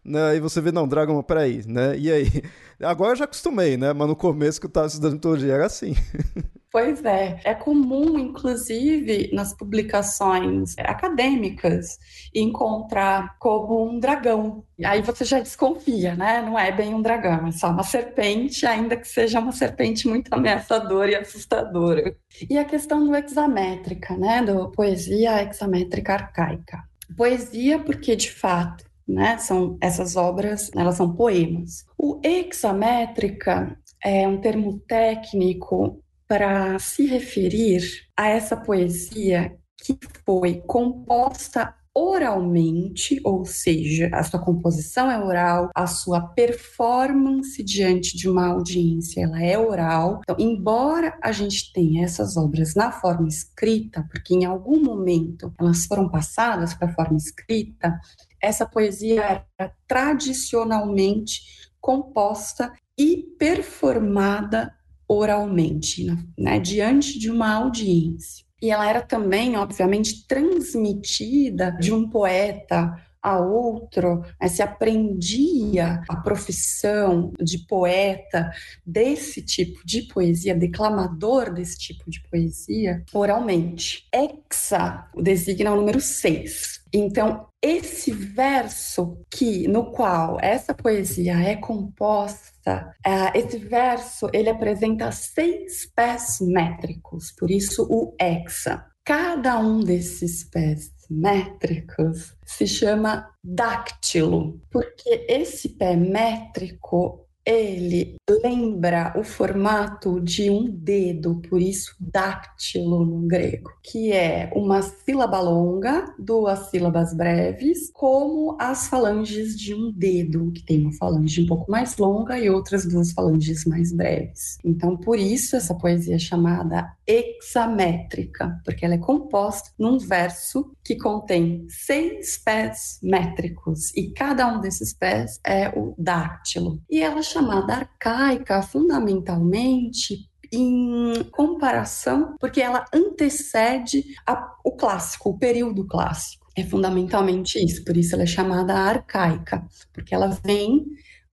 né? 0.04 0.36
E 0.36 0.40
você 0.40 0.60
vê, 0.60 0.72
não, 0.72 0.88
Dragon, 0.88 1.22
peraí, 1.22 1.62
né? 1.66 1.96
E 1.98 2.10
aí? 2.10 2.26
Agora 2.80 3.12
eu 3.12 3.16
já 3.16 3.24
acostumei, 3.24 3.76
né? 3.76 3.92
Mas 3.92 4.08
no 4.08 4.16
começo 4.16 4.60
que 4.60 4.66
eu 4.66 4.70
estava 4.70 4.86
estudando 4.86 5.14
mitologia 5.14 5.54
era 5.54 5.66
assim. 5.66 5.94
Pois 6.72 7.04
é, 7.04 7.40
é 7.44 7.52
comum, 7.52 8.16
inclusive, 8.16 9.28
nas 9.32 9.52
publicações 9.52 10.78
acadêmicas, 10.78 11.98
encontrar 12.32 13.36
como 13.40 13.90
um 13.90 13.98
dragão. 13.98 14.62
Aí 14.84 15.02
você 15.02 15.24
já 15.24 15.40
desconfia, 15.40 16.14
né? 16.14 16.40
Não 16.40 16.56
é 16.56 16.70
bem 16.70 16.94
um 16.94 17.02
dragão, 17.02 17.48
é 17.48 17.50
só 17.50 17.70
uma 17.70 17.82
serpente, 17.82 18.64
ainda 18.66 18.96
que 18.96 19.08
seja 19.08 19.40
uma 19.40 19.50
serpente 19.50 20.06
muito 20.06 20.32
ameaçadora 20.32 21.10
e 21.10 21.16
assustadora. 21.16 22.16
E 22.48 22.56
a 22.56 22.64
questão 22.64 23.04
do 23.04 23.16
hexamétrica, 23.16 24.16
né? 24.16 24.40
Do 24.40 24.70
poesia 24.70 25.42
hexamétrica 25.42 26.12
arcaica. 26.12 26.84
Poesia, 27.16 27.80
porque 27.80 28.14
de 28.14 28.30
fato 28.30 28.89
né? 29.10 29.38
São 29.38 29.76
essas 29.80 30.16
obras, 30.16 30.70
elas 30.74 30.96
são 30.96 31.14
poemas. 31.14 31.84
O 31.98 32.20
hexamétrica 32.22 33.76
é 34.02 34.26
um 34.26 34.40
termo 34.40 34.78
técnico 34.80 36.02
para 36.26 36.78
se 36.78 37.06
referir 37.06 37.82
a 38.16 38.28
essa 38.28 38.56
poesia 38.56 39.56
que 39.82 39.98
foi 40.24 40.62
composta 40.66 41.74
oralmente, 41.94 43.20
ou 43.24 43.44
seja, 43.44 44.08
a 44.12 44.22
sua 44.22 44.38
composição 44.38 45.10
é 45.10 45.18
oral, 45.18 45.70
a 45.74 45.86
sua 45.86 46.20
performance 46.20 47.62
diante 47.64 48.16
de 48.16 48.28
uma 48.28 48.46
audiência, 48.46 49.22
ela 49.22 49.42
é 49.42 49.58
oral. 49.58 50.20
Então, 50.22 50.36
embora 50.38 51.18
a 51.20 51.32
gente 51.32 51.72
tenha 51.72 52.04
essas 52.04 52.36
obras 52.36 52.74
na 52.74 52.92
forma 52.92 53.26
escrita, 53.26 54.06
porque 54.10 54.34
em 54.34 54.44
algum 54.44 54.82
momento 54.82 55.52
elas 55.58 55.84
foram 55.86 56.08
passadas 56.08 56.74
para 56.74 56.88
a 56.88 56.94
forma 56.94 57.16
escrita, 57.16 57.98
essa 58.42 58.66
poesia 58.66 59.46
era 59.58 59.72
tradicionalmente 59.86 61.42
composta 61.80 62.72
e 62.98 63.16
performada 63.38 64.74
oralmente, 65.08 66.06
né, 66.38 66.60
diante 66.60 67.18
de 67.18 67.30
uma 67.30 67.52
audiência. 67.54 68.44
E 68.62 68.70
ela 68.70 68.88
era 68.88 69.00
também, 69.00 69.56
obviamente, 69.56 70.26
transmitida 70.26 71.72
de 71.72 71.92
um 71.92 72.08
poeta 72.08 72.94
a 73.22 73.38
outro, 73.38 74.22
né, 74.40 74.48
se 74.48 74.62
aprendia 74.62 76.02
a 76.08 76.16
profissão 76.16 77.32
de 77.40 77.58
poeta 77.66 78.50
desse 78.86 79.42
tipo 79.42 79.84
de 79.84 80.02
poesia, 80.02 80.54
declamador 80.54 81.52
desse 81.52 81.78
tipo 81.78 82.10
de 82.10 82.22
poesia, 82.30 83.04
oralmente. 83.12 84.06
Hexa 84.12 85.06
designa 85.16 85.72
o 85.72 85.76
número 85.76 86.00
6. 86.00 86.79
Então, 86.92 87.46
esse 87.62 88.10
verso 88.10 89.18
que 89.30 89.68
no 89.68 89.92
qual 89.92 90.38
essa 90.40 90.74
poesia 90.74 91.34
é 91.38 91.56
composta, 91.56 92.94
uh, 93.06 93.36
esse 93.36 93.58
verso 93.58 94.28
ele 94.32 94.48
apresenta 94.48 95.12
seis 95.12 95.90
pés 95.94 96.38
métricos, 96.40 97.32
por 97.32 97.50
isso 97.50 97.86
o 97.88 98.14
hexa. 98.20 98.86
Cada 99.04 99.58
um 99.58 99.80
desses 99.80 100.44
pés 100.44 100.90
métricos 101.10 102.34
se 102.44 102.66
chama 102.66 103.28
dáctilo, 103.42 104.60
porque 104.70 105.26
esse 105.28 105.70
pé 105.70 105.96
métrico 105.96 107.26
ele 107.50 108.16
lembra 108.28 109.12
o 109.16 109.24
formato 109.24 110.20
de 110.20 110.50
um 110.50 110.70
dedo, 110.70 111.40
por 111.48 111.60
isso 111.60 111.94
dáctilo 111.98 113.04
no 113.04 113.26
grego, 113.26 113.70
que 113.82 114.12
é 114.12 114.50
uma 114.54 114.82
sílaba 114.82 115.40
longa, 115.40 116.14
duas 116.18 116.70
sílabas 116.70 117.12
breves, 117.12 117.90
como 117.92 118.56
as 118.58 118.88
falanges 118.88 119.58
de 119.58 119.74
um 119.74 119.90
dedo, 119.90 120.52
que 120.52 120.62
tem 120.62 120.80
uma 120.82 120.92
falange 120.92 121.42
um 121.42 121.46
pouco 121.46 121.70
mais 121.70 121.96
longa 121.96 122.38
e 122.38 122.48
outras 122.48 122.86
duas 122.86 123.12
falanges 123.12 123.64
mais 123.64 123.92
breves. 123.92 124.58
Então, 124.64 124.96
por 124.96 125.18
isso 125.18 125.56
essa 125.56 125.74
poesia 125.74 126.16
é 126.16 126.18
chamada 126.18 126.92
hexamétrica, 127.10 128.60
porque 128.64 128.84
ela 128.84 128.94
é 128.94 128.98
composta 128.98 129.70
num 129.78 129.98
verso 129.98 130.72
que 130.84 130.96
contém 130.96 131.66
seis 131.68 132.38
pés 132.38 133.00
métricos 133.02 133.92
e 133.96 134.12
cada 134.12 134.46
um 134.46 134.60
desses 134.60 134.94
pés 134.94 135.40
é 135.44 135.68
o 135.70 135.94
dáctilo. 135.98 136.80
E 136.88 137.02
ela 137.02 137.22
chamada 137.22 137.74
arcaica 137.74 138.62
fundamentalmente 138.62 140.30
em 140.52 141.24
comparação, 141.30 142.34
porque 142.40 142.60
ela 142.60 142.84
antecede 142.92 144.04
a, 144.26 144.54
o 144.64 144.72
clássico, 144.72 145.30
o 145.30 145.38
período 145.38 145.86
clássico. 145.86 146.46
É 146.56 146.64
fundamentalmente 146.64 147.64
isso, 147.64 147.84
por 147.84 147.96
isso 147.96 148.14
ela 148.14 148.24
é 148.24 148.26
chamada 148.26 148.74
arcaica, 148.74 149.64
porque 149.92 150.14
ela 150.14 150.38
vem 150.44 150.84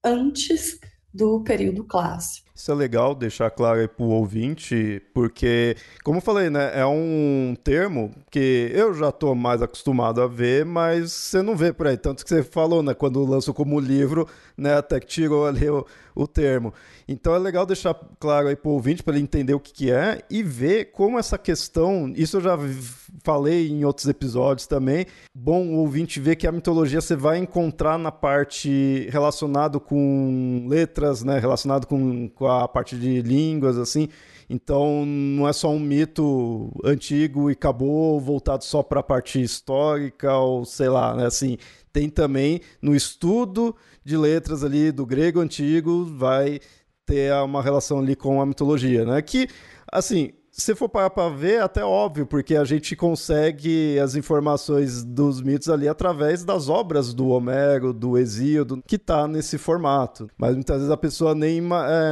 antes 0.03 0.79
do 1.13 1.43
período 1.43 1.83
clássico. 1.83 2.46
Isso 2.57 2.71
é 2.71 2.73
legal 2.73 3.13
deixar 3.13 3.51
claro 3.51 3.79
aí 3.79 3.87
pro 3.87 4.05
ouvinte, 4.05 4.99
porque, 5.13 5.77
como 6.03 6.17
eu 6.17 6.21
falei, 6.21 6.49
né, 6.49 6.71
é 6.73 6.83
um 6.87 7.55
termo 7.63 8.11
que 8.31 8.71
eu 8.73 8.95
já 8.95 9.11
tô 9.11 9.35
mais 9.35 9.61
acostumado 9.61 10.19
a 10.23 10.25
ver, 10.27 10.65
mas 10.65 11.11
você 11.11 11.43
não 11.43 11.55
vê 11.55 11.71
por 11.71 11.85
aí. 11.85 11.95
Tanto 11.95 12.23
que 12.23 12.29
você 12.29 12.41
falou, 12.41 12.81
né, 12.81 12.95
quando 12.95 13.23
lançou 13.23 13.53
como 13.53 13.79
livro, 13.79 14.27
né, 14.57 14.73
até 14.73 14.99
que 14.99 15.05
tirou 15.05 15.45
ali 15.45 15.69
o, 15.69 15.85
o 16.17 16.27
termo. 16.27 16.73
Então 17.07 17.35
é 17.35 17.39
legal 17.39 17.65
deixar 17.65 17.93
claro 18.19 18.47
aí 18.47 18.55
pro 18.55 18.71
ouvinte 18.71 19.03
para 19.03 19.13
ele 19.13 19.23
entender 19.23 19.53
o 19.53 19.59
que, 19.59 19.71
que 19.71 19.91
é 19.91 20.23
e 20.29 20.41
ver 20.41 20.91
como 20.91 21.19
essa 21.19 21.37
questão, 21.37 22.11
isso 22.15 22.37
eu 22.37 22.41
já 22.41 22.57
falei 23.23 23.69
em 23.69 23.85
outros 23.85 24.07
episódios 24.07 24.67
também. 24.67 25.05
Bom 25.33 25.67
o 25.67 25.77
ouvinte 25.77 26.19
ver 26.19 26.35
que 26.35 26.47
a 26.47 26.51
mitologia 26.51 26.99
você 26.99 27.15
vai 27.15 27.37
encontrar 27.37 27.97
na 27.97 28.11
parte 28.11 29.07
relacionado 29.11 29.79
com 29.79 30.65
letras, 30.67 31.23
né, 31.23 31.39
relacionado 31.39 31.85
com, 31.85 32.27
com 32.29 32.47
a 32.47 32.67
parte 32.67 32.97
de 32.97 33.21
línguas, 33.21 33.77
assim. 33.77 34.09
Então 34.49 35.05
não 35.05 35.47
é 35.47 35.53
só 35.53 35.69
um 35.69 35.79
mito 35.79 36.71
antigo 36.83 37.49
e 37.49 37.53
acabou 37.53 38.19
voltado 38.19 38.63
só 38.63 38.81
para 38.81 39.01
a 39.01 39.03
parte 39.03 39.41
histórica 39.41 40.37
ou 40.37 40.63
sei 40.63 40.87
lá, 40.87 41.13
né? 41.15 41.25
Assim, 41.25 41.57
tem 41.91 42.09
também 42.09 42.61
no 42.81 42.95
estudo 42.95 43.75
de 44.05 44.15
letras 44.15 44.63
ali 44.63 44.91
do 44.91 45.05
grego 45.05 45.41
antigo 45.41 46.05
vai 46.05 46.61
ter 47.05 47.33
uma 47.43 47.61
relação 47.61 47.99
ali 47.99 48.15
com 48.15 48.41
a 48.41 48.45
mitologia, 48.45 49.05
né? 49.05 49.21
Que 49.21 49.49
assim, 49.91 50.31
se 50.57 50.73
for 50.73 50.89
parar 50.89 51.11
para 51.11 51.29
ver, 51.29 51.55
é 51.55 51.61
até 51.61 51.85
óbvio, 51.85 52.25
porque 52.25 52.55
a 52.55 52.63
gente 52.63 52.95
consegue 52.95 53.99
as 53.99 54.15
informações 54.15 55.03
dos 55.03 55.39
mitos 55.39 55.69
ali 55.69 55.87
através 55.87 56.43
das 56.43 56.67
obras 56.67 57.13
do 57.13 57.27
Homero, 57.27 57.93
do 57.93 58.17
Hesíodo, 58.17 58.81
que 58.87 58.97
tá 58.97 59.27
nesse 59.27 59.57
formato. 59.57 60.27
Mas 60.35 60.55
muitas 60.55 60.77
vezes 60.77 60.91
a 60.91 60.97
pessoa 60.97 61.35
nem 61.35 61.61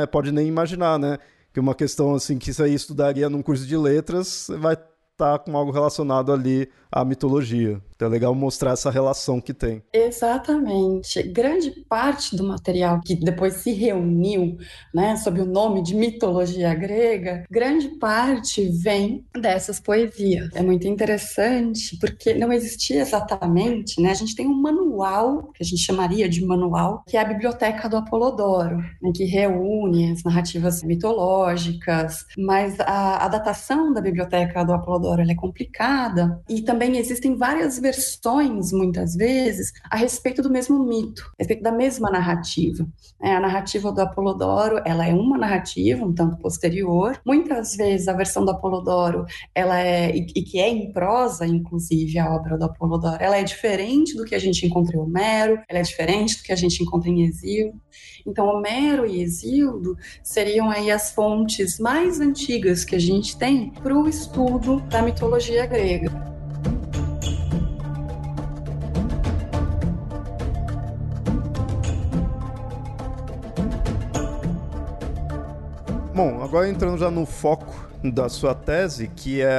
é, 0.01 0.05
pode 0.05 0.31
nem 0.31 0.47
imaginar, 0.47 0.99
né? 0.99 1.17
Que 1.55 1.59
uma 1.61 1.73
questão 1.73 2.13
assim 2.13 2.37
que 2.37 2.51
aí 2.61 2.73
estudaria 2.73 3.29
num 3.29 3.41
curso 3.41 3.65
de 3.65 3.77
letras 3.77 4.47
vai 4.59 4.75
tá 5.15 5.39
com 5.39 5.55
algo 5.55 5.71
relacionado 5.71 6.33
ali 6.33 6.69
à 6.91 7.05
mitologia. 7.05 7.81
Então 7.95 8.07
é 8.07 8.11
legal 8.11 8.33
mostrar 8.35 8.71
essa 8.71 8.89
relação 8.89 9.39
que 9.39 9.53
tem. 9.53 9.81
Exatamente. 9.93 11.21
Grande 11.23 11.71
parte 11.87 12.35
do 12.35 12.43
material 12.43 12.99
que 13.03 13.15
depois 13.15 13.55
se 13.55 13.71
reuniu, 13.71 14.57
né, 14.93 15.15
sob 15.15 15.41
o 15.41 15.45
nome 15.45 15.81
de 15.81 15.95
mitologia 15.95 16.73
grega, 16.73 17.43
grande 17.49 17.87
parte 17.99 18.67
vem 18.69 19.25
dessas 19.33 19.79
poesias. 19.79 20.49
É 20.53 20.61
muito 20.61 20.87
interessante 20.87 21.97
porque 21.99 22.33
não 22.33 22.51
existia 22.51 23.01
exatamente, 23.01 24.01
né? 24.01 24.11
A 24.11 24.15
gente 24.15 24.35
tem 24.35 24.47
um 24.47 24.61
manual 24.61 25.51
que 25.53 25.63
a 25.63 25.65
gente 25.65 25.81
chamaria 25.81 26.27
de 26.27 26.45
manual, 26.45 27.03
que 27.07 27.17
é 27.17 27.21
a 27.21 27.25
Biblioteca 27.25 27.87
do 27.87 27.97
Apolodoro, 27.97 28.77
né, 28.77 29.11
que 29.13 29.25
reúne 29.25 30.11
as 30.11 30.23
narrativas 30.23 30.83
mitológicas, 30.83 32.25
mas 32.37 32.79
a, 32.79 33.25
a 33.25 33.27
datação 33.27 33.93
da 33.93 34.01
Biblioteca 34.01 34.63
do 34.63 34.73
Apolodoro 34.73 34.95
Apolodoro 34.95 35.21
é 35.21 35.35
complicada 35.35 36.41
e 36.49 36.61
também 36.61 36.97
existem 36.97 37.35
várias 37.35 37.79
versões, 37.85 38.71
muitas 38.71 39.13
vezes, 39.13 39.71
a 39.91 39.95
respeito 39.95 40.41
do 40.41 40.49
mesmo 40.49 40.83
mito, 40.83 41.21
a 41.33 41.35
respeito 41.37 41.61
da 41.61 41.71
mesma 41.71 42.09
narrativa. 42.09 42.87
É, 43.21 43.35
a 43.35 43.39
narrativa 43.39 43.91
do 43.91 44.01
Apolodoro, 44.01 44.81
ela 44.83 45.05
é 45.05 45.13
uma 45.13 45.37
narrativa, 45.37 46.03
um 46.03 46.11
tanto 46.11 46.35
posterior. 46.37 47.21
Muitas 47.23 47.75
vezes 47.75 48.07
a 48.07 48.13
versão 48.13 48.43
do 48.43 48.49
Apolodoro, 48.49 49.25
ela 49.53 49.79
é 49.79 50.15
e, 50.15 50.23
que 50.25 50.59
é 50.59 50.67
em 50.67 50.91
prosa, 50.91 51.45
inclusive 51.45 52.17
a 52.17 52.33
obra 52.33 52.57
do 52.57 52.65
Apolodoro, 52.65 53.17
ela 53.19 53.37
é 53.37 53.43
diferente 53.43 54.15
do 54.15 54.25
que 54.25 54.33
a 54.33 54.39
gente 54.39 54.65
encontra 54.65 54.95
em 54.95 54.99
Homero, 54.99 55.61
ela 55.69 55.79
é 55.79 55.83
diferente 55.83 56.37
do 56.37 56.43
que 56.43 56.51
a 56.51 56.55
gente 56.55 56.81
encontra 56.81 57.07
em 57.07 57.21
Exílio. 57.21 57.79
Então, 58.25 58.47
Homero 58.47 59.05
e 59.05 59.21
Exildo 59.21 59.95
seriam 60.23 60.71
aí 60.71 60.89
as 60.89 61.11
fontes 61.11 61.77
mais 61.77 62.19
antigas 62.19 62.83
que 62.83 62.95
a 62.95 62.99
gente 62.99 63.37
tem 63.37 63.69
para 63.69 63.95
o 63.95 64.09
estudo 64.09 64.81
da 64.89 65.03
mitologia 65.03 65.67
grega. 65.67 66.34
Bom, 76.15 76.41
agora 76.41 76.69
entrando 76.69 76.97
já 76.97 77.11
no 77.11 77.25
foco 77.25 77.75
da 78.01 78.29
sua 78.29 78.55
tese, 78.55 79.11
que 79.13 79.41
é 79.41 79.51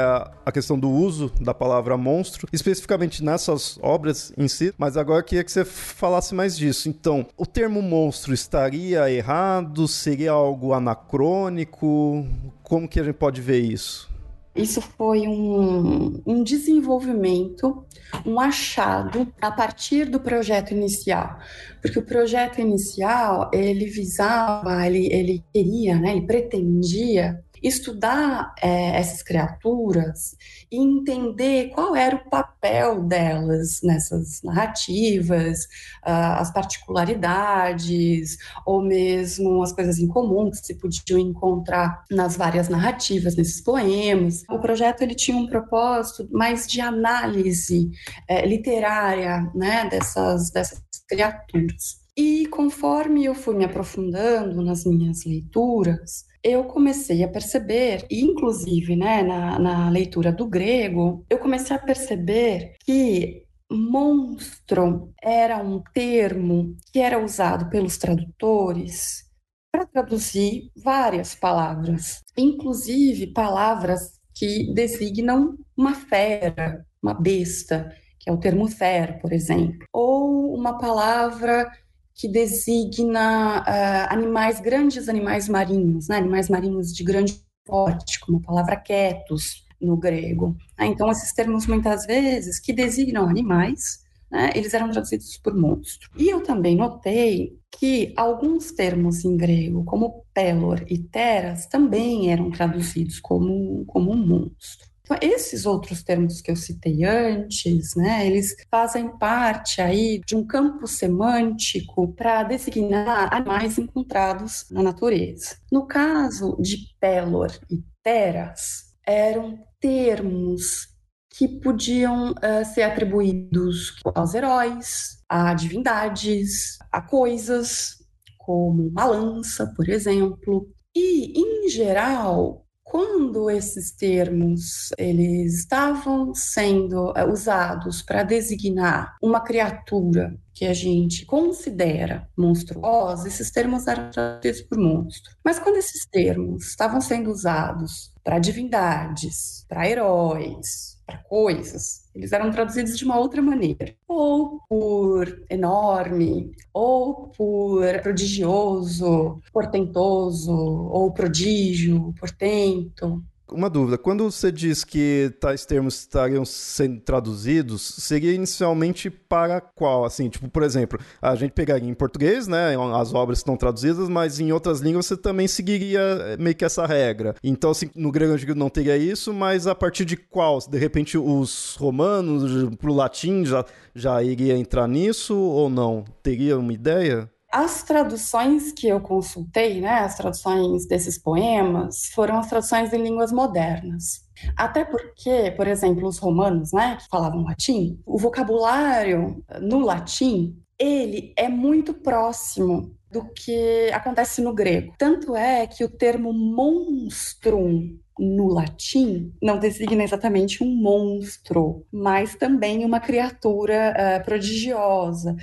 a 0.43 0.51
questão 0.51 0.79
do 0.79 0.89
uso 0.89 1.31
da 1.39 1.53
palavra 1.53 1.99
monstro, 1.99 2.49
especificamente 2.51 3.23
nessas 3.23 3.79
obras 3.83 4.33
em 4.39 4.49
si, 4.49 4.73
mas 4.79 4.97
agora 4.97 5.21
eu 5.21 5.25
queria 5.25 5.45
que 5.45 5.53
você 5.53 5.67
falasse 5.67 6.35
mais 6.35 6.57
disso. 6.57 6.89
Então, 6.89 7.27
o 7.37 7.45
termo 7.45 7.83
monstro 7.83 8.33
estaria 8.33 9.11
errado? 9.11 9.87
Seria 9.87 10.33
algo 10.33 10.73
anacrônico? 10.73 12.27
Como 12.63 12.89
que 12.89 13.01
a 13.01 13.05
gente 13.05 13.17
pode 13.17 13.43
ver 13.43 13.61
isso? 13.61 14.09
Isso 14.57 14.81
foi 14.81 15.29
um, 15.29 16.23
um 16.27 16.43
desenvolvimento, 16.43 17.85
um 18.25 18.41
achado 18.41 19.31
a 19.41 19.51
partir 19.51 20.07
do 20.07 20.19
projeto 20.19 20.73
inicial, 20.73 21.39
porque 21.83 21.99
o 21.99 22.07
projeto 22.07 22.61
inicial 22.61 23.51
ele 23.53 23.87
visava, 23.87 24.87
ele, 24.87 25.13
ele 25.13 25.45
queria, 25.53 25.99
né, 25.99 26.13
ele 26.13 26.27
pretendia 26.27 27.45
estudar 27.63 28.55
é, 28.61 28.99
essas 28.99 29.23
criaturas 29.23 30.37
e 30.71 30.77
entender 30.77 31.71
qual 31.71 31.95
era 31.95 32.17
o 32.17 32.31
papel 32.31 33.03
delas 33.03 33.81
nessas 33.83 34.43
narrativas, 34.43 35.65
uh, 36.05 36.39
as 36.39 36.53
particularidades, 36.53 38.37
ou 38.65 38.83
mesmo 38.83 39.63
as 39.63 39.73
coisas 39.73 39.99
em 39.99 40.07
comum 40.07 40.51
que 40.51 40.59
se 40.59 40.75
podiam 40.75 41.19
encontrar 41.19 42.05
nas 42.11 42.37
várias 42.37 42.69
narrativas, 42.69 43.37
nesses 43.37 43.61
poemas. 43.61 44.43
O 44.51 44.59
projeto 44.59 45.03
ele 45.03 45.15
tinha 45.15 45.37
um 45.37 45.47
propósito 45.47 46.29
mais 46.31 46.67
de 46.67 46.81
análise 46.81 47.91
é, 48.29 48.47
literária 48.47 49.51
né, 49.55 49.89
dessas, 49.89 50.51
dessas 50.51 50.83
criaturas. 51.09 52.05
E 52.17 52.47
conforme 52.47 53.27
eu 53.27 53.35
fui 53.35 53.55
me 53.55 53.65
aprofundando 53.65 54.63
nas 54.63 54.85
minhas 54.85 55.25
leituras, 55.25 56.25
eu 56.47 56.63
comecei 56.65 57.25
a 57.25 57.29
perceber, 57.29 58.07
inclusive 58.09 58.95
né, 58.95 59.21
na, 59.21 59.59
na 59.59 59.91
leitura 59.91 60.31
do 60.31 60.47
grego, 60.47 61.27
eu 61.29 61.39
comecei 61.39 61.75
a 61.75 61.79
perceber 61.79 62.77
que 62.85 63.45
monstro 63.69 65.13
era 65.21 65.59
um 65.59 65.83
termo 65.93 66.77
que 66.93 67.01
era 67.01 67.23
usado 67.23 67.69
pelos 67.69 67.99
tradutores 67.99 69.25
para 69.73 69.87
traduzir 69.87 70.71
várias 70.77 71.35
palavras, 71.35 72.23
inclusive 72.39 73.33
palavras 73.33 74.13
que 74.33 74.73
designam 74.73 75.57
uma 75.77 75.95
fera, 75.95 76.87
uma 77.03 77.13
besta, 77.13 77.93
que 78.21 78.31
é 78.31 78.33
o 78.33 78.39
termo 78.39 78.69
fer, 78.69 79.19
por 79.21 79.33
exemplo, 79.33 79.85
ou 79.93 80.55
uma 80.55 80.79
palavra 80.79 81.69
que 82.17 82.27
designa 82.27 83.61
uh, 83.61 84.13
animais, 84.13 84.59
grandes 84.59 85.07
animais 85.07 85.49
marinhos, 85.51 86.09
né? 86.09 86.17
animais 86.17 86.49
marinhos 86.49 86.93
de 86.95 87.05
grande 87.05 87.43
porte, 87.63 88.19
como 88.21 88.39
a 88.39 88.41
palavra 88.41 88.77
quietos 88.77 89.67
no 89.79 89.99
grego. 89.99 90.57
Né? 90.79 90.87
Então, 90.87 91.11
esses 91.11 91.33
termos, 91.35 91.67
muitas 91.67 92.07
vezes, 92.07 92.59
que 92.59 92.73
designam 92.73 93.29
animais, 93.29 94.01
né? 94.31 94.51
eles 94.55 94.73
eram 94.73 94.91
traduzidos 94.91 95.37
por 95.37 95.55
monstro. 95.55 96.09
E 96.17 96.31
eu 96.31 96.43
também 96.43 96.75
notei 96.75 97.59
que 97.79 98.15
alguns 98.17 98.73
termos 98.73 99.23
em 99.23 99.37
grego, 99.37 99.85
como 99.85 100.25
pelor 100.33 100.85
e 100.89 100.97
teras, 100.99 101.67
também 101.67 102.33
eram 102.33 102.51
traduzidos 102.51 103.21
como, 103.21 103.85
como 103.85 104.11
um 104.11 104.17
monstro. 104.17 104.89
Então, 105.07 105.17
esses 105.23 105.67
outros 105.67 106.03
termos 106.03 106.41
que 106.41 106.51
eu 106.51 106.57
citei 106.57 107.05
antes, 107.05 107.95
né, 107.95 108.27
eles 108.27 108.57
fazem 108.69 109.17
parte 109.19 109.81
aí 109.81 110.21
de 110.27 110.35
um 110.35 110.45
campo 110.45 110.85
semântico 110.89 112.13
para 112.13 112.43
designar 112.43 113.33
animais 113.33 113.79
encontrados 113.79 114.67
na 114.69 114.83
natureza. 114.83 115.59
No 115.71 115.87
caso 115.87 116.57
de 116.61 116.79
Pelor 116.99 117.57
e 117.71 117.85
Teras, 118.03 118.87
eram 119.07 119.65
termos 119.79 120.89
que 121.31 121.47
podiam 121.47 122.33
uh, 122.33 122.65
ser 122.75 122.83
atribuídos 122.83 123.95
aos 124.13 124.35
heróis, 124.35 125.23
a 125.29 125.55
divindades, 125.55 126.79
a 126.91 127.01
coisas, 127.01 127.91
como 128.39 128.89
uma 128.89 129.05
lança, 129.05 129.73
por 129.77 129.89
exemplo. 129.89 130.69
E, 130.97 131.39
em 131.39 131.69
geral, 131.69 132.66
quando 132.87 133.51
esses 133.51 133.91
termos 133.91 134.91
eles 134.97 135.59
estavam 135.59 136.33
sendo 136.33 137.13
eh, 137.17 137.25
usados 137.25 138.01
para 138.01 138.23
designar 138.23 139.17
uma 139.21 139.41
criatura 139.41 140.39
que 140.55 140.65
a 140.65 140.73
gente 140.73 141.27
considera 141.27 142.31
monstruosa, 142.37 143.27
esses 143.27 143.51
termos 143.51 143.89
eram 143.89 144.09
traduzidos 144.11 144.63
por 144.63 144.79
monstro. 144.79 145.35
Mas 145.45 145.59
quando 145.59 145.77
esses 145.77 146.07
termos 146.07 146.69
estavam 146.69 147.01
sendo 147.01 147.31
usados 147.31 148.13
para 148.23 148.39
divindades, 148.39 149.67
para 149.69 149.89
heróis, 149.89 150.97
para 151.05 151.19
coisas, 151.25 152.06
eles 152.17 152.33
eram 152.33 152.51
traduzidos 152.51 152.97
de 152.97 153.05
uma 153.05 153.19
outra 153.19 153.43
maneira, 153.43 153.95
ou 154.09 154.61
por 154.69 155.45
enorme, 155.51 156.51
ou 156.73 157.29
por 157.29 157.85
prodigioso, 158.03 159.41
portentoso, 159.53 160.53
ou 160.53 161.13
prodígio, 161.13 162.15
portento. 162.19 163.23
Uma 163.51 163.71
dúvida, 163.71 163.97
quando 163.97 164.29
você 164.29 164.51
diz 164.51 164.83
que 164.83 165.33
tais 165.39 165.65
termos 165.65 166.01
estariam 166.01 166.45
sendo 166.45 167.01
traduzidos, 167.01 167.81
seria 167.81 168.33
inicialmente 168.33 169.09
para 169.09 169.61
qual? 169.61 170.05
Assim, 170.05 170.29
tipo, 170.29 170.49
por 170.49 170.65
exemplo, 170.65 170.99
a 171.23 171.35
gente 171.37 171.53
pegaria 171.53 171.89
em 171.89 171.95
português, 171.95 172.49
né, 172.49 172.75
as 172.95 173.15
obras 173.15 173.39
estão 173.39 173.57
traduzidas, 173.57 174.09
mas 174.09 174.41
em 174.41 174.51
outras 174.51 174.81
línguas 174.81 175.07
você 175.07 175.17
também 175.17 175.47
seguiria 175.47 176.01
eh, 176.01 176.37
meio 176.39 176.57
que 176.57 176.65
essa 176.65 176.85
regra. 176.87 177.37
Então, 177.43 177.71
assim, 177.71 177.89
no 177.95 178.11
grego 178.11 178.33
antigo 178.33 178.55
não 178.55 178.69
teria 178.69 178.97
isso, 178.97 179.33
mas 179.33 179.69
a 179.69 179.75
partir 179.77 180.05
de 180.05 180.17
qual? 180.17 180.59
De 180.69 180.79
repente 180.79 181.17
os 181.17 181.77
romanos, 181.79 182.75
pro 182.77 182.93
latim, 182.93 183.45
já, 183.45 183.65
já 183.95 184.23
iria 184.25 184.57
entrar 184.57 184.89
nisso 184.89 185.37
ou 185.37 185.71
não? 185.71 186.05
Teria 186.21 186.59
uma 186.59 186.73
ideia? 186.73 187.31
As 187.51 187.83
traduções 187.83 188.73
que 188.73 188.89
eu 188.89 189.01
consultei, 189.01 189.81
né, 189.81 190.01
as 190.01 190.17
traduções 190.17 190.87
desses 190.87 191.17
poemas, 191.17 192.11
foram 192.15 192.39
as 192.39 192.49
traduções 192.49 192.93
em 192.93 193.03
línguas 193.03 193.33
modernas. 193.33 194.27
Até 194.57 194.85
porque, 194.85 195.53
por 195.57 195.67
exemplo, 195.67 196.07
os 196.07 196.19
romanos, 196.19 196.73
né, 196.73 196.97
que 196.97 197.09
falavam 197.09 197.45
latim, 197.45 197.99
o 198.05 198.19
vocabulário 198.19 199.43
no 199.63 199.79
latim, 199.79 200.61
ele 200.79 201.33
é 201.37 201.49
muito 201.49 201.95
próximo 201.95 202.95
do 203.11 203.25
que 203.33 203.91
acontece 203.93 204.43
no 204.43 204.53
grego. 204.53 204.93
Tanto 204.99 205.35
é 205.35 205.67
que 205.67 205.85
o 205.85 205.89
termo 205.89 206.33
monstrum 206.33 207.97
no 208.19 208.49
latim 208.49 209.33
não 209.43 209.59
designa 209.59 210.03
exatamente 210.03 210.63
um 210.63 210.75
monstro, 210.75 211.85
mas 211.93 212.35
também 212.35 212.85
uma 212.85 213.01
criatura 213.01 213.95
uh, 213.95 214.25
prodigiosa. 214.25 215.37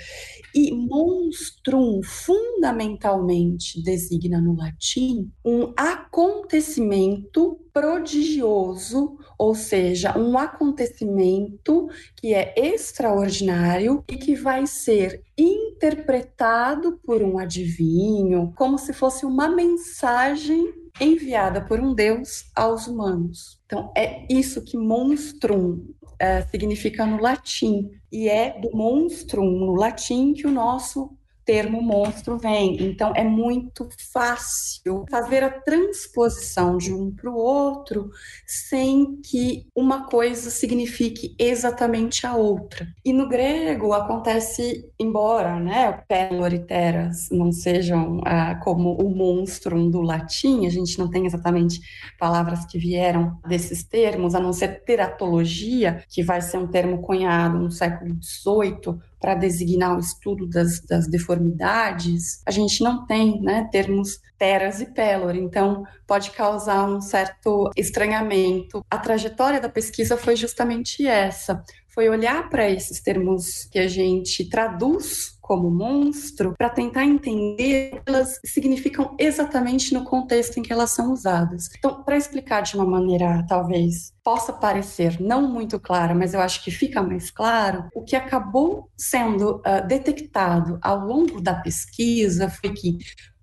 E 0.55 0.71
monstrum 0.71 2.01
fundamentalmente 2.03 3.81
designa 3.81 4.39
no 4.39 4.55
latim 4.55 5.31
um 5.43 5.73
acontecimento 5.77 7.59
prodigioso, 7.73 9.17
ou 9.37 9.55
seja, 9.55 10.17
um 10.17 10.37
acontecimento 10.37 11.89
que 12.15 12.33
é 12.33 12.53
extraordinário 12.55 14.03
e 14.07 14.15
que 14.15 14.35
vai 14.35 14.67
ser 14.67 15.23
interpretado 15.35 16.99
por 17.03 17.23
um 17.23 17.39
adivinho 17.39 18.53
como 18.55 18.77
se 18.77 18.93
fosse 18.93 19.25
uma 19.25 19.47
mensagem 19.47 20.82
enviada 20.99 21.61
por 21.61 21.79
um 21.79 21.93
Deus 21.93 22.45
aos 22.55 22.87
humanos. 22.87 23.59
Então, 23.65 23.91
é 23.95 24.25
isso 24.29 24.63
que 24.63 24.77
monstrum 24.77 25.85
é, 26.19 26.41
significa 26.43 27.05
no 27.05 27.21
latim. 27.21 27.91
E 28.11 28.29
é 28.29 28.59
do 28.59 28.75
monstrum, 28.75 29.49
no 29.49 29.73
latim, 29.73 30.33
que 30.33 30.47
o 30.47 30.51
nosso 30.51 31.17
termo 31.45 31.81
monstro 31.81 32.37
vem. 32.37 32.83
Então, 32.83 33.13
é 33.15 33.23
muito 33.23 33.87
fácil 34.11 35.05
fazer 35.09 35.43
a 35.43 35.49
transposição 35.49 36.77
de 36.77 36.93
um 36.93 37.11
para 37.11 37.29
o 37.29 37.35
outro 37.35 38.09
sem 38.45 39.17
que 39.21 39.65
uma 39.75 40.07
coisa 40.07 40.49
signifique 40.49 41.35
exatamente 41.39 42.25
a 42.25 42.35
outra. 42.35 42.87
E 43.03 43.13
no 43.13 43.27
grego 43.27 43.93
acontece, 43.93 44.89
embora 44.99 45.59
né, 45.59 46.03
pelor 46.07 46.53
e 46.53 46.59
teras 46.59 47.29
não 47.31 47.51
sejam 47.51 48.21
ah, 48.25 48.55
como 48.63 48.93
o 48.93 49.09
monstro 49.15 49.89
do 49.89 50.01
latim, 50.01 50.65
a 50.65 50.69
gente 50.69 50.97
não 50.97 51.09
tem 51.09 51.25
exatamente 51.25 51.79
palavras 52.19 52.65
que 52.65 52.77
vieram 52.77 53.37
desses 53.47 53.83
termos, 53.83 54.35
a 54.35 54.39
não 54.39 54.53
ser 54.53 54.83
teratologia, 54.83 56.03
que 56.09 56.23
vai 56.23 56.41
ser 56.41 56.57
um 56.57 56.67
termo 56.67 57.01
cunhado 57.01 57.59
no 57.59 57.71
século 57.71 58.17
XVIII 58.21 58.99
para 59.23 59.35
designar 59.35 59.95
o 59.95 60.01
estudo 60.01 60.45
das, 60.45 60.81
das, 60.81 61.07
deformidades, 61.07 62.41
a 62.45 62.51
gente 62.51 62.83
não 62.83 63.05
tem 63.05 63.41
né, 63.41 63.69
termos 63.71 64.19
teras 64.37 64.81
e 64.81 64.85
pelor, 64.85 65.33
então 65.33 65.85
pode 66.05 66.31
causar 66.31 66.83
um 66.89 66.99
certo 66.99 67.71
estranhamento. 67.77 68.85
A 68.91 68.97
trajetória 68.97 69.61
da 69.61 69.69
pesquisa 69.69 70.17
foi 70.17 70.35
justamente 70.35 71.07
essa, 71.07 71.63
foi 71.93 72.09
olhar 72.09 72.49
para 72.49 72.69
esses 72.69 73.01
termos 73.01 73.65
que 73.71 73.77
a 73.77 73.87
gente 73.87 74.49
traduz 74.49 75.37
como 75.39 75.69
monstro 75.69 76.55
para 76.57 76.69
tentar 76.69 77.03
entender 77.03 78.01
elas 78.05 78.39
significam 78.45 79.15
exatamente 79.19 79.93
no 79.93 80.05
contexto 80.05 80.57
em 80.57 80.63
que 80.63 80.71
elas 80.71 80.91
são 80.91 81.11
usadas. 81.11 81.69
Então, 81.77 82.01
para 82.01 82.17
explicar 82.17 82.61
de 82.61 82.75
uma 82.75 82.85
maneira 82.85 83.45
talvez 83.47 84.13
possa 84.23 84.53
parecer 84.53 85.19
não 85.21 85.47
muito 85.47 85.79
clara, 85.79 86.15
mas 86.15 86.33
eu 86.33 86.39
acho 86.39 86.63
que 86.63 86.71
fica 86.71 87.03
mais 87.03 87.29
claro, 87.29 87.89
o 87.93 88.03
que 88.03 88.15
acabou 88.15 88.89
sendo 88.97 89.57
uh, 89.57 89.85
detectado 89.85 90.79
ao 90.81 91.05
longo 91.05 91.41
da 91.41 91.55
pesquisa 91.55 92.49
foi 92.49 92.71
que 92.71 92.97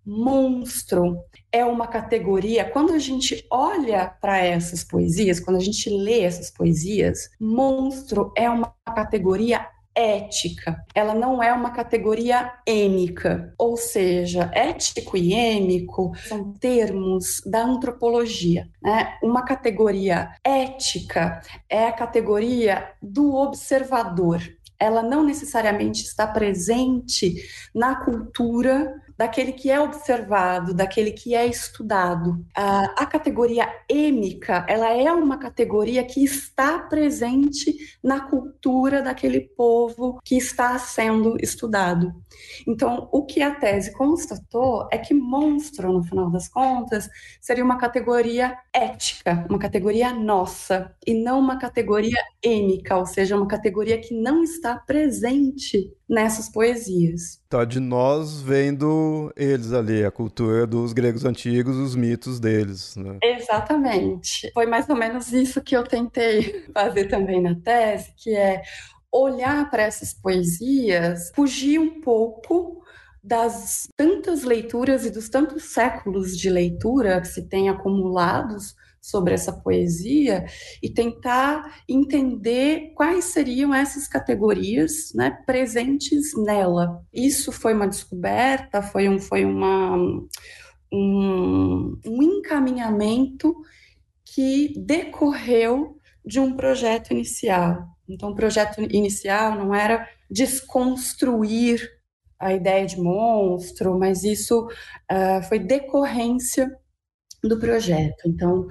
monstro 0.05 1.19
é 1.53 1.65
uma 1.65 1.87
categoria. 1.87 2.65
Quando 2.65 2.93
a 2.93 2.99
gente 2.99 3.45
olha 3.51 4.07
para 4.21 4.39
essas 4.39 4.85
poesias, 4.85 5.41
quando 5.41 5.57
a 5.57 5.63
gente 5.63 5.89
lê 5.91 6.21
essas 6.21 6.51
poesias, 6.51 7.31
monstro 7.41 8.33
é 8.37 8.49
uma 8.49 8.75
categoria 8.95 9.67
ética, 9.95 10.85
ela 10.95 11.15
não 11.15 11.43
é 11.43 11.53
uma 11.53 11.71
categoria 11.71 12.53
êmica, 12.67 13.53
ou 13.59 13.77
seja, 13.77 14.51
ético 14.55 15.17
e 15.17 15.35
êmico 15.35 16.13
são 16.29 16.53
termos 16.55 17.43
da 17.45 17.63
antropologia. 17.63 18.69
Né? 18.81 19.19
Uma 19.23 19.43
categoria 19.43 20.31
ética 20.45 21.43
é 21.69 21.89
a 21.89 21.93
categoria 21.93 22.93
do 23.03 23.35
observador, 23.35 24.41
ela 24.81 25.03
não 25.03 25.23
necessariamente 25.23 26.03
está 26.03 26.27
presente 26.27 27.37
na 27.75 27.97
cultura 27.97 28.95
daquele 29.21 29.53
que 29.53 29.71
é 29.71 29.79
observado, 29.79 30.73
daquele 30.73 31.11
que 31.11 31.35
é 31.35 31.45
estudado. 31.45 32.43
A, 32.57 33.03
a 33.03 33.05
categoria 33.05 33.69
êmica, 33.87 34.65
ela 34.67 34.89
é 34.97 35.13
uma 35.13 35.37
categoria 35.37 36.03
que 36.03 36.25
está 36.25 36.79
presente 36.79 37.99
na 38.03 38.21
cultura 38.21 39.03
daquele 39.03 39.41
povo 39.43 40.19
que 40.25 40.39
está 40.39 40.79
sendo 40.79 41.37
estudado. 41.39 42.15
Então, 42.67 43.09
o 43.13 43.25
que 43.25 43.43
a 43.43 43.55
tese 43.55 43.93
constatou 43.93 44.89
é 44.93 44.99
que 44.99 45.15
monstro, 45.15 45.93
no 45.93 46.03
final 46.03 46.31
das 46.31 46.49
contas, 46.49 47.09
seria 47.41 47.65
uma 47.65 47.79
categoria 47.79 48.57
ética, 48.73 49.47
uma 49.49 49.59
categoria 49.59 50.13
nossa, 50.13 50.95
e 51.07 51.15
não 51.15 51.39
uma 51.39 51.59
categoria 51.59 52.19
êmica, 52.43 52.97
ou 52.97 53.07
seja, 53.07 53.37
uma 53.37 53.49
categoria 53.49 54.01
que 54.01 54.15
não 54.15 54.43
está 54.43 54.77
presente 54.77 55.93
nessas 56.09 56.49
poesias. 56.49 57.41
Tá 57.49 57.65
de 57.65 57.79
nós 57.79 58.43
vendo 58.43 59.33
eles 59.37 59.73
ali, 59.73 60.05
a 60.05 60.11
cultura 60.11 60.67
dos 60.67 60.93
gregos 60.93 61.25
antigos, 61.25 61.77
os 61.77 61.95
mitos 61.95 62.41
deles, 62.41 62.97
né? 62.97 63.19
Exatamente. 63.23 64.51
Foi 64.53 64.67
mais 64.67 64.89
ou 64.89 64.97
menos 64.97 65.33
isso 65.33 65.63
que 65.63 65.77
eu 65.77 65.85
tentei 65.85 66.67
fazer 66.75 67.05
também 67.07 67.41
na 67.41 67.55
tese, 67.55 68.13
que 68.17 68.35
é 68.35 68.63
olhar 69.13 69.69
para 69.71 69.83
essas 69.83 70.15
poesias, 70.15 71.31
fugir 71.35 71.79
um 71.79 72.01
pouco 72.01 72.81
das 73.23 73.89
tantas 73.97 74.45
leituras 74.45 75.05
e 75.05 75.11
dos 75.11 75.29
tantos 75.29 75.65
séculos 75.65 76.37
de 76.37 76.49
leitura 76.49 77.21
que 77.21 77.29
se 77.29 77.47
tem 77.49 77.69
acumulados 77.69 78.75
sobre 79.01 79.33
essa 79.33 79.53
poesia 79.53 80.45
e 80.83 80.91
tentar 80.91 81.83
entender 81.89 82.93
quais 82.95 83.27
seriam 83.27 83.75
essas 83.75 84.07
categorias 84.07 85.13
né, 85.15 85.39
presentes 85.47 86.37
nela. 86.37 87.03
Isso 87.13 87.51
foi 87.51 87.73
uma 87.73 87.89
descoberta, 87.89 88.83
foi, 88.83 89.09
um, 89.09 89.19
foi 89.19 89.45
uma, 89.45 89.97
um, 90.93 91.99
um 92.07 92.23
encaminhamento 92.23 93.55
que 94.25 94.75
decorreu 94.77 95.97
de 96.25 96.39
um 96.39 96.55
projeto 96.55 97.13
inicial. 97.13 97.89
Então, 98.13 98.31
o 98.31 98.35
projeto 98.35 98.81
inicial 98.83 99.55
não 99.57 99.75
era 99.75 100.09
desconstruir 100.31 101.89
a 102.39 102.55
ideia 102.55 102.87
de 102.87 102.99
monstro, 102.99 103.99
mas 103.99 104.25
isso 104.25 104.67
uh, 104.67 105.43
foi 105.49 105.59
decorrência 105.59 106.71
do 107.43 107.59
projeto. 107.59 108.23
Então, 108.27 108.67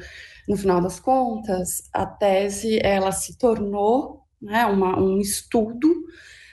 no 0.47 0.58
final 0.58 0.82
das 0.82 0.99
contas, 0.99 1.84
a 1.93 2.06
tese 2.06 2.80
ela 2.84 3.12
se 3.12 3.38
tornou 3.38 4.23
né, 4.41 4.65
uma, 4.65 4.99
um 4.99 5.19
estudo 5.19 5.93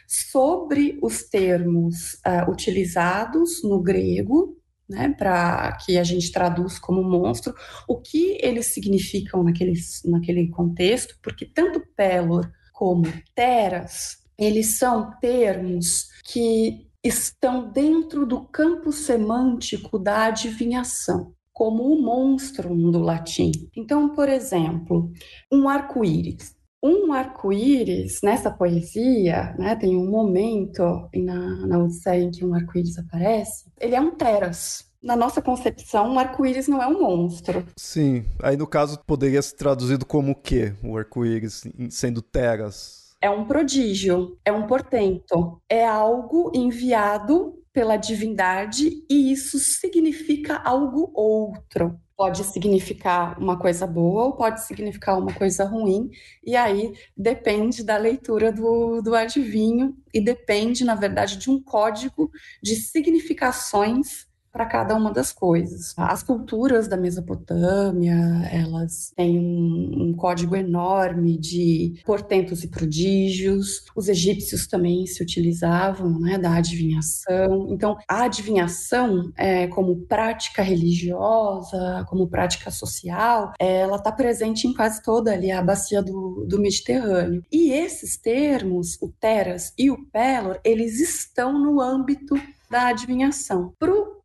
sobre 0.06 0.98
os 1.02 1.24
termos 1.24 2.14
uh, 2.26 2.50
utilizados 2.50 3.62
no 3.64 3.82
grego, 3.82 4.56
né, 4.88 5.14
para 5.18 5.76
que 5.84 5.98
a 5.98 6.04
gente 6.04 6.30
traduz 6.30 6.78
como 6.78 7.02
monstro, 7.02 7.54
o 7.88 8.00
que 8.00 8.38
eles 8.40 8.72
significam 8.72 9.42
naquele, 9.42 9.74
naquele 10.04 10.48
contexto, 10.48 11.18
porque 11.22 11.44
tanto 11.44 11.82
pelor 11.96 12.48
como 12.76 13.04
teras, 13.34 14.18
eles 14.36 14.76
são 14.76 15.10
termos 15.18 16.10
que 16.26 16.86
estão 17.02 17.70
dentro 17.72 18.26
do 18.26 18.42
campo 18.42 18.92
semântico 18.92 19.98
da 19.98 20.26
adivinhação 20.26 21.32
como 21.54 21.84
o 21.84 22.02
monstro 22.02 22.68
do 22.68 22.98
latim. 22.98 23.50
Então, 23.74 24.10
por 24.10 24.28
exemplo, 24.28 25.10
um 25.50 25.70
arco-íris. 25.70 26.54
Um 26.82 27.14
arco-íris, 27.14 28.20
nessa 28.22 28.50
poesia, 28.50 29.54
né, 29.58 29.74
tem 29.74 29.96
um 29.96 30.10
momento 30.10 31.08
na, 31.14 31.66
na 31.66 31.78
Odisseia 31.78 32.24
em 32.24 32.30
que 32.30 32.44
um 32.44 32.52
arco-íris 32.52 32.98
aparece, 32.98 33.72
ele 33.80 33.94
é 33.94 34.00
um 34.00 34.14
teras, 34.14 34.84
na 35.06 35.14
nossa 35.14 35.40
concepção, 35.40 36.12
um 36.12 36.18
arco-íris 36.18 36.66
não 36.66 36.82
é 36.82 36.86
um 36.88 37.00
monstro. 37.00 37.64
Sim. 37.76 38.24
Aí, 38.42 38.56
no 38.56 38.66
caso, 38.66 38.98
poderia 39.06 39.40
ser 39.40 39.54
traduzido 39.54 40.04
como 40.04 40.32
o 40.32 40.34
quê? 40.34 40.74
O 40.82 40.98
arco-íris 40.98 41.62
sendo 41.90 42.20
teras? 42.20 43.14
É 43.22 43.30
um 43.30 43.44
prodígio, 43.44 44.36
é 44.44 44.50
um 44.50 44.66
portento, 44.66 45.62
é 45.70 45.86
algo 45.86 46.50
enviado 46.52 47.54
pela 47.72 47.96
divindade 47.96 49.04
e 49.08 49.30
isso 49.30 49.58
significa 49.58 50.60
algo 50.64 51.12
outro. 51.14 51.98
Pode 52.16 52.42
significar 52.44 53.38
uma 53.38 53.58
coisa 53.58 53.86
boa 53.86 54.24
ou 54.24 54.32
pode 54.32 54.64
significar 54.64 55.18
uma 55.18 55.32
coisa 55.32 55.64
ruim, 55.64 56.10
e 56.44 56.56
aí 56.56 56.94
depende 57.16 57.84
da 57.84 57.96
leitura 57.96 58.50
do, 58.50 59.02
do 59.02 59.14
adivinho 59.14 59.94
e 60.12 60.20
depende, 60.20 60.84
na 60.84 60.94
verdade, 60.94 61.36
de 61.36 61.50
um 61.50 61.62
código 61.62 62.30
de 62.62 62.74
significações 62.74 64.25
para 64.56 64.64
cada 64.64 64.94
uma 64.96 65.12
das 65.12 65.32
coisas. 65.32 65.92
As 65.98 66.22
culturas 66.22 66.88
da 66.88 66.96
Mesopotâmia, 66.96 68.16
elas 68.50 69.12
têm 69.14 69.38
um, 69.38 70.08
um, 70.08 70.12
código 70.14 70.56
enorme 70.56 71.36
de 71.36 72.00
portentos 72.06 72.64
e 72.64 72.68
prodígios. 72.68 73.84
Os 73.94 74.08
egípcios 74.08 74.66
também 74.66 75.04
se 75.04 75.22
utilizavam 75.22 76.18
né, 76.18 76.38
da 76.38 76.54
adivinhação. 76.54 77.68
Então, 77.70 77.98
a 78.08 78.22
adivinhação, 78.22 79.30
é, 79.36 79.66
como 79.66 80.06
prática 80.06 80.62
religiosa, 80.62 82.06
como 82.08 82.26
prática 82.26 82.70
social, 82.70 83.52
ela 83.58 83.96
está 83.96 84.10
presente 84.10 84.66
em 84.66 84.72
quase 84.72 85.02
toda 85.02 85.32
ali 85.32 85.50
a 85.50 85.60
bacia 85.60 86.02
do, 86.02 86.46
do 86.48 86.58
Mediterrâneo. 86.58 87.42
E 87.52 87.72
esses 87.72 88.16
termos, 88.16 88.96
o 89.02 89.12
Teras 89.20 89.74
e 89.76 89.90
o 89.90 90.06
Pelor, 90.06 90.58
eles 90.64 90.98
estão 90.98 91.58
no 91.58 91.78
âmbito 91.78 92.34
da 92.70 92.88
adivinhação. 92.88 93.72
Para 93.78 93.92
o 93.92 94.16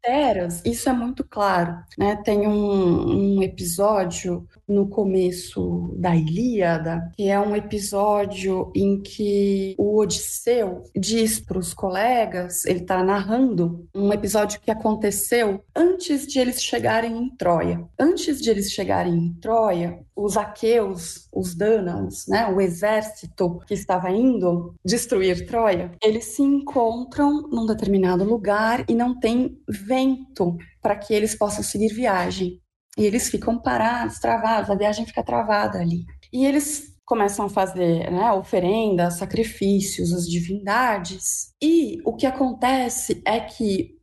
Isso 0.66 0.90
é 0.90 0.94
muito 0.94 1.24
claro. 1.24 1.78
Né? 1.98 2.16
Tem 2.24 2.48
um, 2.48 3.38
um 3.38 3.44
episódio 3.44 4.48
no 4.68 4.88
começo 4.88 5.94
da 5.98 6.16
Ilíada, 6.16 7.12
que 7.16 7.28
é 7.28 7.40
um 7.40 7.56
episódio 7.56 8.72
em 8.74 9.02
que 9.02 9.76
o 9.78 10.00
Odisseu 10.00 10.84
diz 10.96 11.40
para 11.40 11.60
os 11.60 11.74
colegas, 11.74 12.66
ele 12.66 12.80
está 12.80 13.04
narrando 13.04 13.86
um 13.94 14.12
episódio 14.14 14.60
que 14.62 14.72
aconteceu 14.72 15.64
antes 15.76 16.26
de 16.26 16.40
eles 16.40 16.62
chegarem 16.62 17.18
em 17.18 17.30
Troia. 17.36 17.86
Antes 18.00 18.42
de 18.42 18.50
eles 18.50 18.72
chegarem 18.72 19.14
em 19.14 19.34
Troia, 19.34 20.00
os 20.16 20.38
aqueus, 20.38 21.28
os 21.32 21.56
dânaos, 21.56 22.28
né, 22.28 22.48
o 22.48 22.62
exército 22.62 23.62
que 23.68 23.74
estava 23.74 24.10
indo 24.10 24.74
destruir 24.86 25.46
Troia, 25.46 25.92
eles 26.02 26.26
se 26.26 26.42
encontram 26.42 27.48
num 27.50 27.66
determinado 27.66 28.24
lugar 28.24 28.86
e 28.88 28.94
não 28.94 29.20
tem 29.20 29.58
vento 29.92 30.58
para 30.82 30.96
que 30.96 31.14
eles 31.14 31.36
possam 31.36 31.64
seguir 31.64 31.94
viagem. 31.94 32.62
E 32.98 33.04
eles 33.06 33.30
ficam 33.30 33.62
parados, 33.62 34.20
travados, 34.20 34.70
a 34.70 34.76
viagem 34.76 35.06
fica 35.06 35.24
travada 35.24 35.80
ali. 35.80 36.06
E 36.32 36.46
eles 36.46 36.96
começam 37.06 37.46
a 37.46 37.50
fazer 37.50 38.10
né, 38.10 38.32
oferendas, 38.32 39.18
sacrifícios, 39.18 40.14
as 40.14 40.26
divindades. 40.26 41.54
E 41.62 42.00
o 42.06 42.16
que 42.16 42.26
acontece 42.26 43.22
é 43.26 43.40
que 43.40 43.98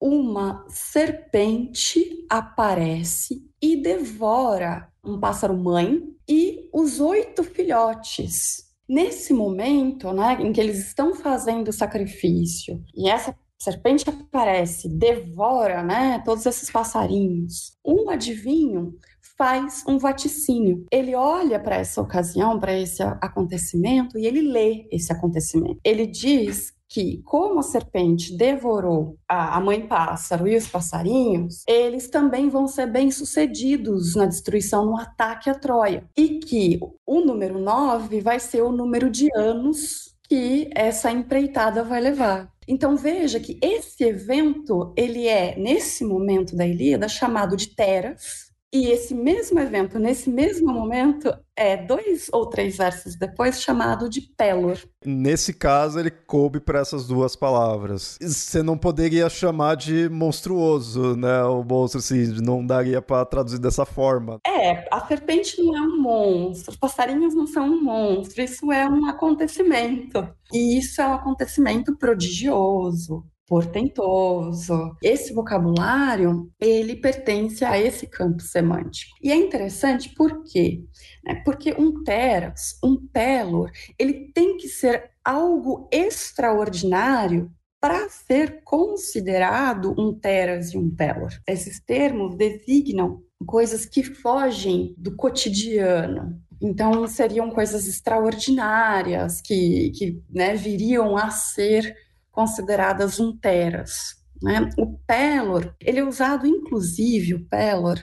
uma 0.00 0.66
serpente 0.68 2.26
aparece 2.28 3.42
e 3.62 3.76
devora 3.76 4.90
um 5.04 5.18
pássaro 5.18 5.56
mãe 5.56 6.02
e 6.28 6.68
os 6.72 7.00
oito 7.00 7.42
filhotes. 7.42 8.68
Nesse 8.88 9.32
momento, 9.32 10.12
né, 10.12 10.38
em 10.40 10.52
que 10.52 10.60
eles 10.60 10.78
estão 10.78 11.14
fazendo 11.14 11.68
o 11.68 11.72
sacrifício, 11.72 12.82
e 12.94 13.08
essa 13.08 13.34
serpente 13.60 14.08
aparece, 14.08 14.88
devora, 14.88 15.82
né, 15.82 16.22
todos 16.24 16.46
esses 16.46 16.70
passarinhos. 16.70 17.76
Um 17.84 18.08
adivinho 18.08 18.94
faz 19.36 19.84
um 19.86 19.98
vaticínio. 19.98 20.84
Ele 20.90 21.14
olha 21.14 21.58
para 21.58 21.76
essa 21.76 22.00
ocasião, 22.00 22.58
para 22.58 22.78
esse 22.78 23.02
acontecimento 23.02 24.18
e 24.18 24.26
ele 24.26 24.42
lê 24.42 24.86
esse 24.90 25.12
acontecimento. 25.12 25.78
Ele 25.84 26.06
diz 26.06 26.72
que, 26.90 27.22
como 27.22 27.60
a 27.60 27.62
serpente 27.62 28.36
devorou 28.36 29.16
a, 29.28 29.60
mãe 29.60 29.86
pássaro 29.86 30.48
e 30.48 30.56
os 30.56 30.66
passarinhos, 30.66 31.62
eles 31.66 32.10
também 32.10 32.48
vão 32.48 32.66
ser 32.66 32.86
bem-sucedidos 32.86 34.16
na 34.16 34.26
destruição, 34.26 34.84
no 34.86 34.98
ataque 34.98 35.48
a 35.48 35.54
Troia. 35.54 36.04
E 36.16 36.40
que 36.40 36.80
o 37.06 37.20
número 37.20 37.60
9 37.60 38.20
vai 38.20 38.40
ser 38.40 38.62
o 38.62 38.72
número 38.72 39.08
de 39.08 39.28
anos 39.36 40.16
que 40.28 40.68
essa 40.74 41.10
empreitada 41.10 41.82
vai 41.82 42.00
levar. 42.00 42.50
Então 42.70 42.96
veja 42.96 43.40
que 43.40 43.58
esse 43.60 44.04
evento, 44.04 44.94
ele 44.96 45.26
é, 45.26 45.56
nesse 45.58 46.04
momento 46.04 46.54
da 46.54 46.64
Ilíada, 46.64 47.08
chamado 47.08 47.56
de 47.56 47.66
Teras, 47.74 48.49
e 48.72 48.88
esse 48.88 49.14
mesmo 49.14 49.58
evento, 49.58 49.98
nesse 49.98 50.30
mesmo 50.30 50.72
momento, 50.72 51.34
é 51.56 51.76
dois 51.76 52.28
ou 52.32 52.48
três 52.48 52.76
versos 52.76 53.16
depois, 53.16 53.60
chamado 53.60 54.08
de 54.08 54.20
Pelor. 54.20 54.78
Nesse 55.04 55.52
caso, 55.52 55.98
ele 55.98 56.10
coube 56.10 56.60
para 56.60 56.78
essas 56.78 57.06
duas 57.06 57.34
palavras. 57.34 58.16
Você 58.20 58.62
não 58.62 58.78
poderia 58.78 59.28
chamar 59.28 59.74
de 59.74 60.08
monstruoso, 60.08 61.16
né? 61.16 61.42
O 61.42 61.64
monstro, 61.64 61.98
assim, 61.98 62.40
não 62.40 62.64
daria 62.64 63.02
para 63.02 63.24
traduzir 63.24 63.58
dessa 63.58 63.84
forma. 63.84 64.38
É, 64.46 64.86
a 64.88 65.04
serpente 65.04 65.60
não 65.60 65.76
é 65.76 65.80
um 65.80 66.00
monstro, 66.00 66.70
os 66.70 66.76
passarinhos 66.76 67.34
não 67.34 67.48
são 67.48 67.66
um 67.66 67.82
monstro, 67.82 68.40
isso 68.40 68.70
é 68.70 68.88
um 68.88 69.06
acontecimento. 69.06 70.28
E 70.52 70.78
isso 70.78 71.00
é 71.02 71.06
um 71.08 71.14
acontecimento 71.14 71.96
prodigioso 71.96 73.24
portentoso. 73.50 74.96
Esse 75.02 75.34
vocabulário, 75.34 76.48
ele 76.60 76.94
pertence 76.94 77.64
a 77.64 77.76
esse 77.76 78.06
campo 78.06 78.40
semântico. 78.40 79.16
E 79.20 79.32
é 79.32 79.34
interessante 79.34 80.14
por 80.14 80.44
quê? 80.44 80.84
Né? 81.24 81.42
Porque 81.44 81.74
um 81.76 82.04
teras, 82.04 82.78
um 82.82 82.96
pelor, 82.96 83.72
ele 83.98 84.30
tem 84.32 84.56
que 84.56 84.68
ser 84.68 85.10
algo 85.24 85.88
extraordinário 85.90 87.50
para 87.80 88.08
ser 88.08 88.62
considerado 88.62 89.96
um 89.98 90.14
teras 90.14 90.72
e 90.72 90.78
um 90.78 90.88
pelor. 90.88 91.32
Esses 91.44 91.80
termos 91.80 92.36
designam 92.36 93.20
coisas 93.44 93.84
que 93.84 94.04
fogem 94.04 94.94
do 94.96 95.16
cotidiano, 95.16 96.40
então, 96.62 97.06
seriam 97.06 97.50
coisas 97.50 97.88
extraordinárias 97.88 99.40
que, 99.40 99.90
que 99.92 100.22
né, 100.28 100.54
viriam 100.54 101.16
a 101.16 101.30
ser 101.30 101.96
consideradas 102.30 103.18
unteras. 103.18 104.16
Né? 104.42 104.70
O 104.78 104.98
pelor, 105.06 105.74
ele 105.80 105.98
é 106.00 106.04
usado 106.04 106.46
inclusive, 106.46 107.34
o 107.34 107.48
pelor, 107.48 107.98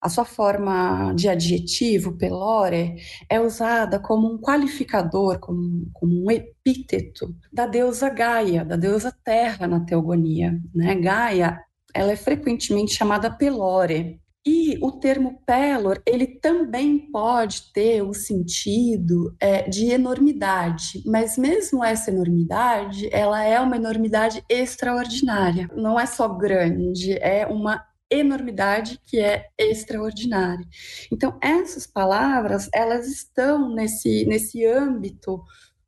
a 0.00 0.08
sua 0.08 0.24
forma 0.24 1.12
de 1.14 1.28
adjetivo, 1.28 2.16
pelore, 2.16 2.96
é 3.28 3.40
usada 3.40 4.00
como 4.00 4.32
um 4.32 4.38
qualificador, 4.38 5.38
como, 5.38 5.88
como 5.92 6.24
um 6.24 6.30
epíteto 6.30 7.34
da 7.52 7.66
deusa 7.66 8.08
Gaia, 8.08 8.64
da 8.64 8.74
deusa 8.74 9.14
Terra 9.24 9.66
na 9.68 9.80
teogonia. 9.80 10.58
Né? 10.74 10.94
Gaia 10.96 11.60
ela 11.94 12.12
é 12.12 12.16
frequentemente 12.16 12.94
chamada 12.94 13.30
pelore, 13.30 14.20
e 14.44 14.76
o 14.82 14.90
termo 14.90 15.40
pelor, 15.46 16.02
ele 16.04 16.26
também 16.26 16.98
pode 17.10 17.72
ter 17.72 18.02
o 18.02 18.12
sentido 18.12 19.34
é, 19.40 19.68
de 19.68 19.86
enormidade, 19.86 21.02
mas 21.06 21.38
mesmo 21.38 21.84
essa 21.84 22.10
enormidade, 22.10 23.08
ela 23.12 23.42
é 23.44 23.60
uma 23.60 23.76
enormidade 23.76 24.44
extraordinária. 24.48 25.68
Não 25.76 25.98
é 25.98 26.06
só 26.06 26.28
grande, 26.28 27.12
é 27.18 27.46
uma 27.46 27.84
enormidade 28.10 29.00
que 29.06 29.18
é 29.18 29.46
extraordinária. 29.56 30.66
Então, 31.10 31.38
essas 31.40 31.86
palavras, 31.86 32.68
elas 32.74 33.06
estão 33.06 33.72
nesse, 33.74 34.26
nesse 34.26 34.66
âmbito 34.66 35.42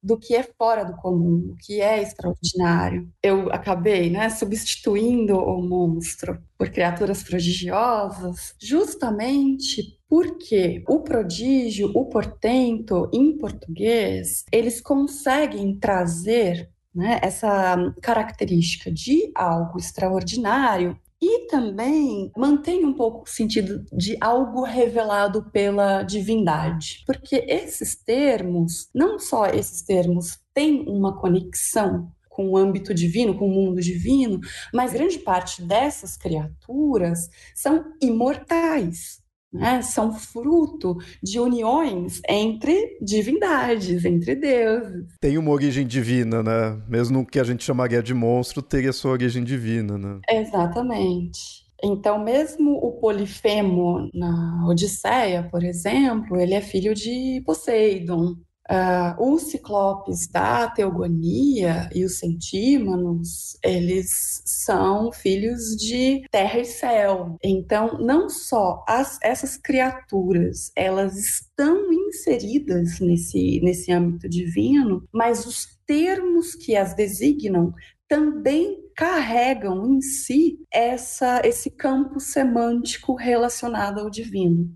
do 0.05 0.19
que 0.19 0.37
é 0.37 0.43
fora 0.43 0.85
do 0.85 0.95
comum, 0.97 1.53
o 1.53 1.57
que 1.57 1.81
é 1.81 2.03
extraordinário. 2.03 3.09
Eu 3.23 3.51
acabei 3.51 4.11
né, 4.11 4.29
substituindo 4.29 5.35
o 5.35 5.63
monstro 5.63 6.39
por 6.59 6.69
criaturas 6.69 7.23
prodigiosas, 7.23 8.55
justamente 8.61 9.99
porque 10.07 10.85
o 10.87 11.01
prodígio, 11.01 11.91
o 11.95 12.05
portento, 12.05 13.09
em 13.13 13.37
português, 13.39 14.45
eles 14.53 14.81
conseguem 14.81 15.75
trazer 15.79 16.71
né, 16.95 17.19
essa 17.23 17.77
característica 18.03 18.93
de 18.93 19.33
algo 19.35 19.79
extraordinário 19.79 20.97
e 21.25 21.47
também 21.47 22.31
mantém 22.37 22.85
um 22.85 22.93
pouco 22.93 23.23
o 23.23 23.27
sentido 23.27 23.83
de 23.91 24.15
algo 24.21 24.63
revelado 24.63 25.51
pela 25.51 26.03
divindade, 26.03 27.03
porque 27.07 27.47
esses 27.49 27.97
termos, 27.97 28.91
não 28.95 29.19
só 29.19 29.47
esses 29.47 29.81
termos, 29.81 30.39
têm 30.53 30.85
uma 30.87 31.19
conexão 31.19 32.13
com 32.29 32.51
o 32.51 32.57
âmbito 32.59 32.93
divino, 32.93 33.39
com 33.39 33.47
o 33.47 33.51
mundo 33.51 33.81
divino, 33.81 34.39
mas 34.73 34.93
grande 34.93 35.19
parte 35.19 35.63
dessas 35.63 36.15
criaturas 36.15 37.31
são 37.55 37.85
imortais 38.03 39.24
né, 39.55 39.81
são 39.83 40.13
fruto 40.13 40.97
de 41.23 41.39
uniões 41.39 42.21
entre 42.29 42.99
divindades, 43.01 44.05
entre 44.05 44.35
deuses. 44.35 45.07
Tem 45.21 45.39
uma 45.39 45.51
origem 45.51 45.87
divina, 45.87 46.43
né? 46.43 46.83
Mesmo 46.89 47.25
que 47.25 47.39
a 47.39 47.45
gente 47.45 47.65
chamaria 47.65 48.03
de 48.03 48.13
monstro, 48.13 48.61
teria 48.61 48.93
sua 48.93 49.13
origem 49.13 49.45
divina, 49.45 49.97
né? 49.97 50.21
Exatamente. 50.29 51.65
Então, 51.83 52.23
mesmo 52.23 52.73
o 52.73 52.93
Polifemo 52.93 54.09
na 54.15 54.67
Odisseia, 54.67 55.49
por 55.51 55.63
exemplo, 55.63 56.41
ele 56.41 56.55
é 56.55 56.61
filho 56.61 56.95
de 56.95 57.43
Poseidon, 57.45 58.37
Uh, 58.71 59.35
os 59.35 59.43
ciclopes 59.51 60.27
da 60.27 60.69
teogonia 60.71 61.91
e 61.95 62.03
os 62.03 62.19
centímanos, 62.19 63.59
eles 63.63 64.43
são 64.47 65.13
filhos 65.13 65.77
de 65.77 66.23
terra 66.31 66.61
e 66.61 66.65
céu. 66.65 67.37
Então, 67.43 67.99
não 67.99 68.29
só 68.31 68.83
as, 68.89 69.19
essas 69.23 69.57
criaturas, 69.59 70.73
elas 70.75 71.17
estão 71.17 71.93
inseridas 71.93 73.01
nesse, 73.01 73.61
nesse 73.63 73.93
âmbito 73.93 74.29
divino, 74.29 75.07
mas 75.13 75.45
os 75.45 75.67
termos 75.87 76.55
que 76.55 76.75
as 76.75 76.95
designam 76.95 77.73
também 78.09 78.83
carregam 78.97 79.95
em 79.95 80.01
si 80.01 80.59
essa, 80.73 81.43
esse 81.45 81.71
campo 81.71 82.21
semântico 82.21 83.15
relacionado 83.15 84.01
ao 84.01 84.09
divino. 84.09 84.71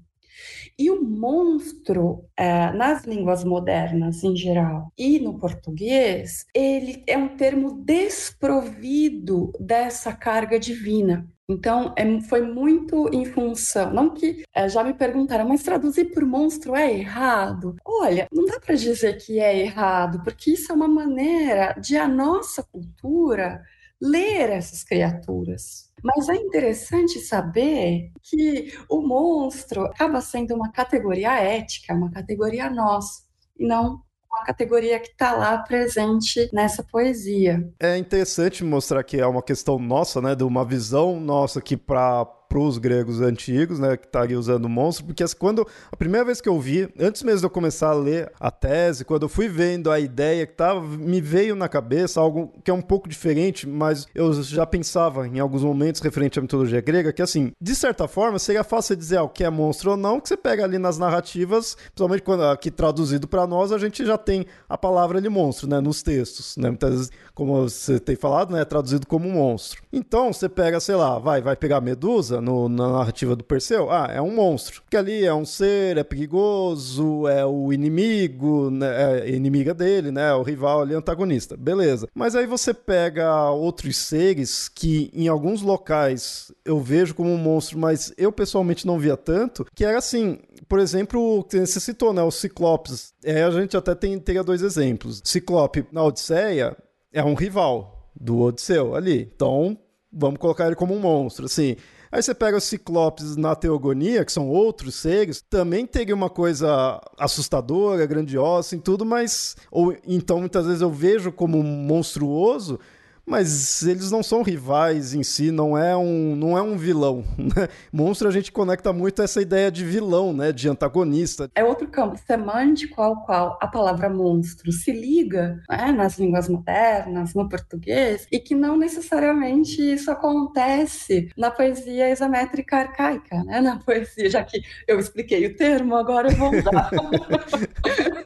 E 0.78 0.90
o 0.90 1.02
monstro, 1.02 2.24
é, 2.36 2.70
nas 2.72 3.04
línguas 3.04 3.42
modernas 3.42 4.22
em 4.22 4.36
geral 4.36 4.92
e 4.96 5.18
no 5.18 5.36
português, 5.36 6.46
ele 6.54 7.02
é 7.04 7.18
um 7.18 7.36
termo 7.36 7.72
desprovido 7.84 9.50
dessa 9.58 10.12
carga 10.12 10.56
divina. 10.56 11.28
Então, 11.50 11.94
é, 11.96 12.20
foi 12.20 12.42
muito 12.42 13.08
em 13.12 13.24
função. 13.24 13.92
Não 13.92 14.10
que 14.10 14.44
é, 14.54 14.68
já 14.68 14.84
me 14.84 14.94
perguntaram, 14.94 15.48
mas 15.48 15.62
traduzir 15.62 16.12
por 16.12 16.24
monstro 16.24 16.76
é 16.76 16.92
errado? 16.92 17.74
Olha, 17.84 18.28
não 18.30 18.44
dá 18.44 18.60
para 18.60 18.74
dizer 18.74 19.16
que 19.16 19.40
é 19.40 19.58
errado, 19.58 20.22
porque 20.22 20.52
isso 20.52 20.70
é 20.70 20.74
uma 20.74 20.86
maneira 20.86 21.74
de 21.80 21.96
a 21.96 22.06
nossa 22.06 22.62
cultura 22.62 23.62
ler 24.00 24.50
essas 24.50 24.84
criaturas. 24.84 25.90
Mas 26.02 26.28
é 26.28 26.34
interessante 26.34 27.18
saber 27.18 28.12
que 28.22 28.72
o 28.88 29.00
monstro 29.00 29.84
acaba 29.86 30.20
sendo 30.20 30.54
uma 30.54 30.70
categoria 30.70 31.34
ética, 31.40 31.94
uma 31.94 32.10
categoria 32.10 32.70
nossa, 32.70 33.22
e 33.58 33.66
não 33.66 34.00
uma 34.30 34.44
categoria 34.44 35.00
que 35.00 35.08
está 35.08 35.32
lá 35.32 35.58
presente 35.58 36.48
nessa 36.52 36.84
poesia. 36.84 37.66
É 37.80 37.96
interessante 37.96 38.62
mostrar 38.62 39.02
que 39.02 39.18
é 39.18 39.26
uma 39.26 39.42
questão 39.42 39.78
nossa, 39.78 40.20
né, 40.20 40.34
de 40.34 40.44
uma 40.44 40.64
visão 40.64 41.18
nossa 41.18 41.60
que 41.60 41.76
para 41.76 42.26
para 42.48 42.58
os 42.58 42.78
gregos 42.78 43.20
antigos, 43.20 43.78
né, 43.78 43.96
que 43.96 44.06
estaria 44.06 44.38
usando 44.38 44.64
o 44.64 44.68
monstro, 44.68 45.04
porque 45.04 45.24
quando 45.38 45.66
a 45.92 45.96
primeira 45.96 46.24
vez 46.24 46.40
que 46.40 46.48
eu 46.48 46.58
vi, 46.58 46.88
antes 46.98 47.22
mesmo 47.22 47.40
de 47.40 47.46
eu 47.46 47.50
começar 47.50 47.90
a 47.90 47.94
ler 47.94 48.32
a 48.40 48.50
tese, 48.50 49.04
quando 49.04 49.24
eu 49.24 49.28
fui 49.28 49.48
vendo 49.48 49.90
a 49.90 50.00
ideia 50.00 50.46
que 50.46 50.54
tava, 50.54 50.80
me 50.80 51.20
veio 51.20 51.54
na 51.54 51.68
cabeça 51.68 52.20
algo 52.20 52.52
que 52.64 52.70
é 52.70 52.74
um 52.74 52.80
pouco 52.80 53.08
diferente, 53.08 53.68
mas 53.68 54.06
eu 54.14 54.32
já 54.42 54.64
pensava 54.64 55.26
em 55.26 55.38
alguns 55.38 55.62
momentos 55.62 56.00
referente 56.00 56.38
à 56.38 56.42
mitologia 56.42 56.80
grega, 56.80 57.12
que 57.12 57.22
assim, 57.22 57.52
de 57.60 57.74
certa 57.74 58.08
forma, 58.08 58.38
seria 58.38 58.64
fácil 58.64 58.96
dizer 58.96 59.18
o 59.20 59.28
que 59.28 59.44
é 59.44 59.50
monstro 59.50 59.92
ou 59.92 59.96
não, 59.96 60.20
que 60.20 60.28
você 60.28 60.36
pega 60.36 60.64
ali 60.64 60.78
nas 60.78 60.98
narrativas, 60.98 61.74
principalmente 61.74 62.22
quando 62.22 62.44
aqui 62.44 62.70
traduzido 62.70 63.28
para 63.28 63.46
nós, 63.46 63.72
a 63.72 63.78
gente 63.78 64.04
já 64.06 64.16
tem 64.16 64.46
a 64.68 64.78
palavra 64.78 65.20
de 65.20 65.28
monstro, 65.28 65.68
né, 65.68 65.80
nos 65.80 66.02
textos, 66.02 66.56
né, 66.56 66.68
muitas 66.68 66.90
vezes, 66.90 67.10
como 67.34 67.68
você 67.68 67.98
tem 67.98 68.16
falado, 68.16 68.52
né, 68.52 68.62
é 68.62 68.64
traduzido 68.64 69.06
como 69.06 69.28
monstro. 69.28 69.82
Então, 69.92 70.32
você 70.32 70.48
pega, 70.48 70.80
sei 70.80 70.94
lá, 70.94 71.18
vai, 71.18 71.40
vai 71.42 71.56
pegar 71.56 71.80
Medusa, 71.80 72.37
no, 72.40 72.68
na 72.68 72.88
narrativa 72.90 73.34
do 73.34 73.44
Perseu? 73.44 73.90
Ah, 73.90 74.08
é 74.12 74.20
um 74.20 74.34
monstro. 74.34 74.82
Que 74.90 74.96
ali 74.96 75.24
é 75.24 75.34
um 75.34 75.44
ser, 75.44 75.96
é 75.96 76.04
perigoso, 76.04 77.26
é 77.28 77.44
o 77.44 77.72
inimigo, 77.72 78.70
né, 78.70 79.20
é 79.20 79.30
inimiga 79.30 79.74
dele, 79.74 80.10
né? 80.10 80.32
O 80.34 80.42
rival 80.42 80.82
ali, 80.82 80.94
antagonista. 80.94 81.56
Beleza. 81.56 82.08
Mas 82.14 82.34
aí 82.34 82.46
você 82.46 82.72
pega 82.72 83.50
outros 83.50 83.96
seres 83.96 84.68
que 84.68 85.10
em 85.12 85.28
alguns 85.28 85.62
locais 85.62 86.52
eu 86.64 86.80
vejo 86.80 87.14
como 87.14 87.30
um 87.30 87.38
monstro, 87.38 87.78
mas 87.78 88.12
eu 88.16 88.32
pessoalmente 88.32 88.86
não 88.86 88.98
via 88.98 89.16
tanto, 89.16 89.66
que 89.74 89.84
era 89.84 89.98
assim, 89.98 90.38
por 90.68 90.78
exemplo, 90.78 91.46
você 91.48 91.80
citou, 91.80 92.12
né? 92.12 92.22
O 92.22 92.30
Ciclopes. 92.30 93.14
É, 93.24 93.42
a 93.42 93.50
gente 93.50 93.76
até 93.76 93.94
tem, 93.94 94.18
teria 94.18 94.44
dois 94.44 94.62
exemplos. 94.62 95.20
Ciclope 95.24 95.86
na 95.90 96.02
Odisseia 96.02 96.76
é 97.12 97.22
um 97.24 97.34
rival 97.34 98.10
do 98.18 98.40
Odisseu 98.40 98.94
ali. 98.94 99.30
Então, 99.34 99.78
vamos 100.12 100.38
colocar 100.38 100.66
ele 100.66 100.76
como 100.76 100.94
um 100.94 101.00
monstro, 101.00 101.46
assim. 101.46 101.76
Aí 102.10 102.22
você 102.22 102.34
pega 102.34 102.56
os 102.56 102.64
ciclopes 102.64 103.36
na 103.36 103.54
teogonia, 103.54 104.24
que 104.24 104.32
são 104.32 104.48
outros 104.48 104.94
seres, 104.94 105.42
também 105.42 105.86
teria 105.86 106.14
uma 106.14 106.30
coisa 106.30 107.00
assustadora, 107.18 108.06
grandiosa 108.06 108.74
e 108.74 108.78
tudo, 108.78 109.04
mas. 109.04 109.56
Ou 109.70 109.94
então 110.06 110.40
muitas 110.40 110.66
vezes 110.66 110.80
eu 110.80 110.90
vejo 110.90 111.30
como 111.30 111.62
monstruoso, 111.62 112.80
mas 113.28 113.82
eles 113.82 114.10
não 114.10 114.22
são 114.22 114.42
rivais 114.42 115.14
em 115.14 115.22
si, 115.22 115.50
não 115.50 115.76
é 115.76 115.96
um, 115.96 116.34
não 116.34 116.56
é 116.56 116.62
um 116.62 116.76
vilão. 116.76 117.24
Né? 117.48 117.66
Monstro 117.90 118.28
a 118.28 118.30
gente 118.30 118.52
conecta 118.52 118.92
muito 118.92 119.22
a 119.22 119.24
essa 119.24 119.40
ideia 119.40 119.70
de 119.70 119.82
vilão, 119.82 120.34
né? 120.34 120.52
de 120.52 120.68
antagonista. 120.68 121.50
É 121.54 121.64
outro 121.64 121.88
campo 121.88 122.18
semântico 122.26 123.00
ao 123.00 123.24
qual 123.24 123.58
a 123.60 123.66
palavra 123.66 124.10
monstro 124.10 124.70
se 124.70 124.92
liga 124.92 125.62
né? 125.68 125.92
nas 125.92 126.18
línguas 126.18 126.46
modernas, 126.46 127.32
no 127.34 127.48
português, 127.48 128.26
e 128.30 128.38
que 128.38 128.54
não 128.54 128.76
necessariamente 128.76 129.80
isso 129.80 130.10
acontece 130.10 131.30
na 131.38 131.50
poesia 131.50 132.10
isométrica 132.10 132.76
arcaica, 132.76 133.42
né? 133.44 133.60
na 133.62 133.78
poesia, 133.78 134.28
já 134.28 134.44
que 134.44 134.60
eu 134.86 134.98
expliquei 134.98 135.46
o 135.46 135.56
termo, 135.56 135.96
agora 135.96 136.30
eu 136.30 136.36
vou 136.36 136.50
usar. 136.50 136.90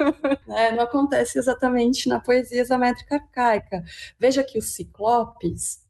é, 0.49 0.73
não 0.73 0.85
acontece 0.85 1.38
exatamente 1.38 2.09
na 2.09 2.21
poesia 2.21 2.62
isométrica 2.62 3.17
arcaica. 3.17 3.85
Veja 4.19 4.43
que 4.43 4.59
o 4.59 4.62
ciclopes, 4.92 5.81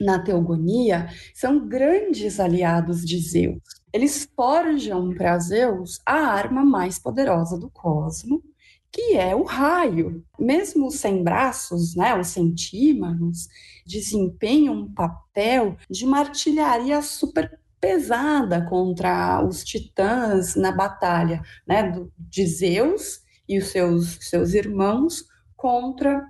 na 0.00 0.18
teogonia, 0.18 1.08
são 1.34 1.66
grandes 1.66 2.40
aliados 2.40 3.04
de 3.04 3.18
Zeus. 3.18 3.62
Eles 3.92 4.28
forjam 4.34 5.14
para 5.14 5.38
Zeus 5.38 6.00
a 6.04 6.14
arma 6.14 6.64
mais 6.64 6.98
poderosa 6.98 7.58
do 7.58 7.70
cosmo, 7.70 8.42
que 8.90 9.16
é 9.16 9.34
o 9.34 9.44
raio. 9.44 10.24
Mesmo 10.38 10.90
sem 10.90 11.22
braços, 11.22 11.94
né, 11.94 12.18
os 12.18 12.28
centímanos, 12.28 13.48
desempenham 13.86 14.74
um 14.74 14.92
papel 14.92 15.76
de 15.88 16.04
uma 16.04 16.20
artilharia 16.20 17.00
super 17.00 17.58
pesada 17.80 18.64
contra 18.64 19.44
os 19.44 19.64
titãs 19.64 20.54
na 20.56 20.72
batalha 20.72 21.42
né, 21.66 21.92
de 22.18 22.46
Zeus 22.46 23.20
e 23.48 23.58
os 23.58 23.68
seus, 23.68 24.18
seus 24.20 24.54
irmãos 24.54 25.24
contra 25.56 26.24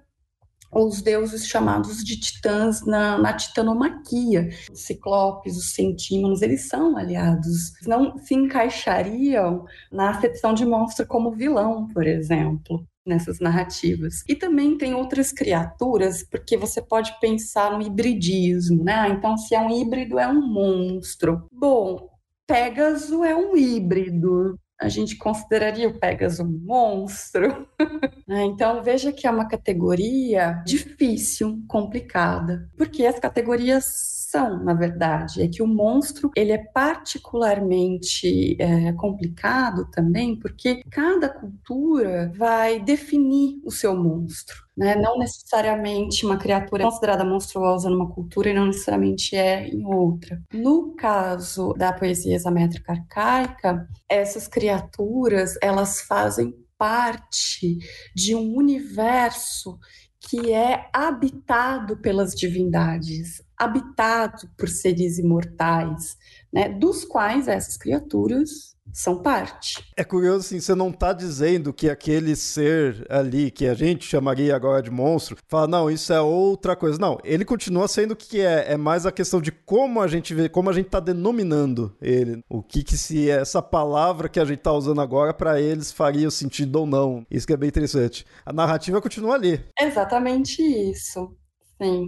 os 0.73 1.03
deuses 1.03 1.47
chamados 1.47 2.03
de 2.03 2.19
titãs 2.19 2.85
na, 2.87 3.19
na 3.19 3.33
titanomaquia. 3.35 4.49
Os 4.73 4.81
ciclopes, 4.81 5.57
os 5.57 5.75
centímonos, 5.75 6.43
eles 6.43 6.69
são 6.69 6.97
aliados. 6.97 7.73
Não 7.87 8.17
se 8.19 8.35
encaixariam 8.35 9.67
na 9.91 10.11
acepção 10.11 10.55
de 10.55 10.65
monstro 10.65 11.07
como 11.07 11.33
vilão, 11.33 11.89
por 11.89 12.07
exemplo 12.07 12.85
nessas 13.05 13.41
narrativas. 13.41 14.23
E 14.29 14.35
também 14.37 14.79
tem 14.79 14.95
outras 14.95 15.33
criaturas, 15.33 16.23
porque 16.23 16.57
você 16.57 16.81
pode 16.81 17.19
pensar 17.21 17.73
no 17.73 17.83
hibridismo, 17.83 18.85
né? 18.85 19.09
Então, 19.09 19.37
se 19.37 19.57
é 19.57 19.61
um 19.61 19.71
híbrido, 19.71 20.21
é 20.21 20.29
um 20.29 20.41
monstro. 20.41 21.49
Bom, 21.53 22.09
Pégaso 22.47 23.25
é 23.25 23.35
um 23.35 23.57
híbrido, 23.57 24.59
a 24.83 24.89
gente 24.89 25.17
consideraria 25.17 25.89
o 25.89 25.99
Pegasus 25.99 26.41
um 26.41 26.61
monstro. 26.65 27.67
Né? 28.27 28.45
então 28.45 28.83
veja 28.83 29.13
que 29.13 29.27
é 29.27 29.31
uma 29.31 29.49
categoria 29.49 30.63
difícil, 30.65 31.61
complicada, 31.67 32.71
porque 32.77 33.05
as 33.05 33.19
categorias 33.19 34.22
na 34.33 34.75
verdade, 34.75 35.43
é 35.43 35.49
que 35.49 35.63
o 35.63 35.67
monstro 35.67 36.31
ele 36.37 36.53
é 36.53 36.59
particularmente 36.59 38.57
é, 38.59 38.93
complicado 38.93 39.89
também, 39.91 40.37
porque 40.37 40.83
cada 40.91 41.29
cultura 41.29 42.33
vai 42.37 42.81
definir 42.81 43.61
o 43.65 43.71
seu 43.71 43.95
monstro. 43.97 44.63
Né? 44.77 44.95
Não 44.95 45.19
necessariamente 45.19 46.25
uma 46.25 46.39
criatura 46.39 46.83
é 46.83 46.87
considerada 46.87 47.25
monstruosa 47.25 47.91
numa 47.91 48.11
cultura 48.11 48.51
e 48.51 48.55
não 48.55 48.67
necessariamente 48.67 49.37
é 49.37 49.69
em 49.69 49.85
outra. 49.85 50.43
No 50.53 50.95
caso 50.95 51.75
da 51.75 51.93
poesia 51.93 52.35
examétrica 52.35 52.93
arcaica, 52.93 53.87
essas 54.09 54.49
criaturas 54.49 55.59
elas 55.63 56.01
fazem 56.01 56.55
parte 56.79 57.79
de 58.15 58.35
um 58.35 58.57
universo 58.57 59.79
que 60.29 60.53
é 60.53 60.89
habitado 60.93 61.97
pelas 61.97 62.35
divindades, 62.35 63.43
habitado 63.57 64.49
por 64.57 64.69
seres 64.69 65.19
imortais, 65.19 66.17
né, 66.53 66.69
dos 66.69 67.05
quais 67.05 67.49
essas 67.49 67.77
criaturas 67.77 68.73
são 68.93 69.23
parte. 69.23 69.83
É 69.97 70.05
curioso 70.05 70.41
assim, 70.41 70.61
você 70.61 70.75
não 70.75 70.91
está 70.91 71.13
dizendo 71.13 71.73
que 71.73 71.89
aquele 71.89 72.35
ser 72.37 73.07
ali, 73.09 73.51
que 73.51 73.67
a 73.67 73.75
gente 73.75 74.05
chamaria 74.05 74.55
agora 74.55 74.83
de 74.83 74.91
monstro, 74.91 75.37
fala, 75.49 75.67
não, 75.67 75.91
isso 75.91 76.13
é 76.13 76.21
outra 76.21 76.77
coisa. 76.77 76.99
Não, 76.99 77.19
ele 77.25 77.45
continua 77.45 77.89
sendo 77.89 78.13
o 78.13 78.17
que 78.17 78.41
é. 78.41 78.73
É 78.73 78.77
mais 78.77 79.07
a 79.07 79.13
questão 79.13 79.41
de 79.41 79.51
como 79.51 80.01
a 80.01 80.09
gente 80.09 80.35
vê, 80.35 80.49
como 80.49 80.69
a 80.69 80.73
gente 80.73 80.87
está 80.87 81.01
denominando 81.01 81.97
ele. 82.01 82.43
O 82.49 82.63
que 82.63 82.83
que 82.83 82.97
se 82.97 83.31
essa 83.31 83.63
palavra 83.63 84.29
que 84.29 84.41
a 84.41 84.45
gente 84.45 84.59
está 84.59 84.73
usando 84.73 85.01
agora 85.01 85.33
para 85.33 85.61
eles 85.61 85.93
faria 85.93 86.31
sentido 86.31 86.81
ou 86.81 86.87
não. 86.87 87.25
Isso 87.31 87.47
que 87.47 87.53
é 87.53 87.57
bem 87.57 87.69
interessante. 87.69 88.27
A 88.45 88.53
narrativa 88.53 89.01
continua 89.01 89.35
ali. 89.35 89.65
Exatamente 89.81 90.61
isso. 90.63 91.35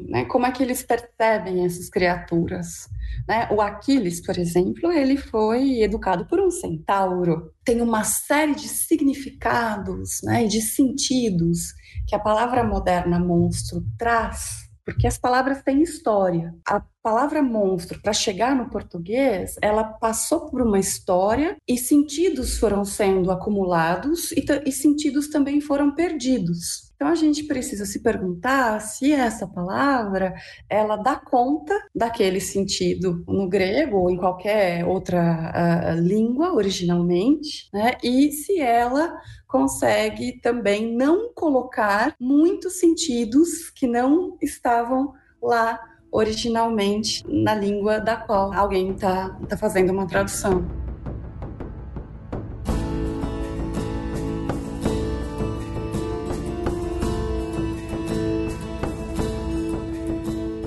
Né? 0.08 0.24
Como 0.26 0.46
é 0.46 0.52
que 0.52 0.62
eles 0.62 0.82
percebem 0.82 1.64
essas 1.64 1.88
criaturas? 1.88 2.88
Né? 3.28 3.48
O 3.50 3.60
Aquiles, 3.60 4.24
por 4.24 4.38
exemplo, 4.38 4.92
ele 4.92 5.16
foi 5.16 5.82
educado 5.82 6.26
por 6.26 6.40
um 6.40 6.50
centauro. 6.50 7.52
Tem 7.64 7.80
uma 7.80 8.04
série 8.04 8.54
de 8.54 8.68
significados 8.68 10.20
né, 10.22 10.44
de 10.44 10.60
sentidos 10.60 11.72
que 12.06 12.14
a 12.14 12.18
palavra 12.18 12.62
moderna 12.62 13.18
monstro 13.18 13.82
traz 13.98 14.64
porque 14.84 15.06
as 15.06 15.18
palavras 15.18 15.62
têm 15.62 15.82
história. 15.82 16.54
A 16.68 16.82
palavra 17.04 17.42
monstro, 17.42 18.00
para 18.00 18.14
chegar 18.14 18.56
no 18.56 18.70
português, 18.70 19.56
ela 19.60 19.84
passou 19.84 20.48
por 20.48 20.62
uma 20.62 20.78
história 20.78 21.54
e 21.68 21.76
sentidos 21.76 22.56
foram 22.56 22.82
sendo 22.82 23.30
acumulados 23.30 24.32
e, 24.32 24.42
e 24.64 24.72
sentidos 24.72 25.28
também 25.28 25.60
foram 25.60 25.94
perdidos. 25.94 26.94
Então 26.94 27.08
a 27.08 27.14
gente 27.14 27.44
precisa 27.44 27.84
se 27.84 28.00
perguntar 28.02 28.80
se 28.80 29.12
essa 29.12 29.46
palavra 29.46 30.32
ela 30.66 30.96
dá 30.96 31.16
conta 31.16 31.78
daquele 31.94 32.40
sentido 32.40 33.22
no 33.28 33.50
grego 33.50 33.98
ou 33.98 34.10
em 34.10 34.16
qualquer 34.16 34.86
outra 34.86 35.52
uh, 35.52 36.00
língua 36.00 36.54
originalmente, 36.54 37.68
né? 37.70 37.98
E 38.02 38.32
se 38.32 38.58
ela 38.58 39.14
consegue 39.46 40.40
também 40.40 40.96
não 40.96 41.34
colocar 41.34 42.14
muitos 42.18 42.78
sentidos 42.80 43.68
que 43.68 43.86
não 43.86 44.38
estavam 44.40 45.12
lá 45.42 45.78
originalmente 46.14 47.24
na 47.28 47.56
língua 47.56 47.98
da 47.98 48.14
qual 48.14 48.52
alguém 48.52 48.92
está 48.92 49.30
tá 49.48 49.56
fazendo 49.56 49.90
uma 49.90 50.06
tradução. 50.06 50.64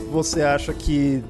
você 0.09 0.41
acha 0.41 0.73
que 0.73 1.23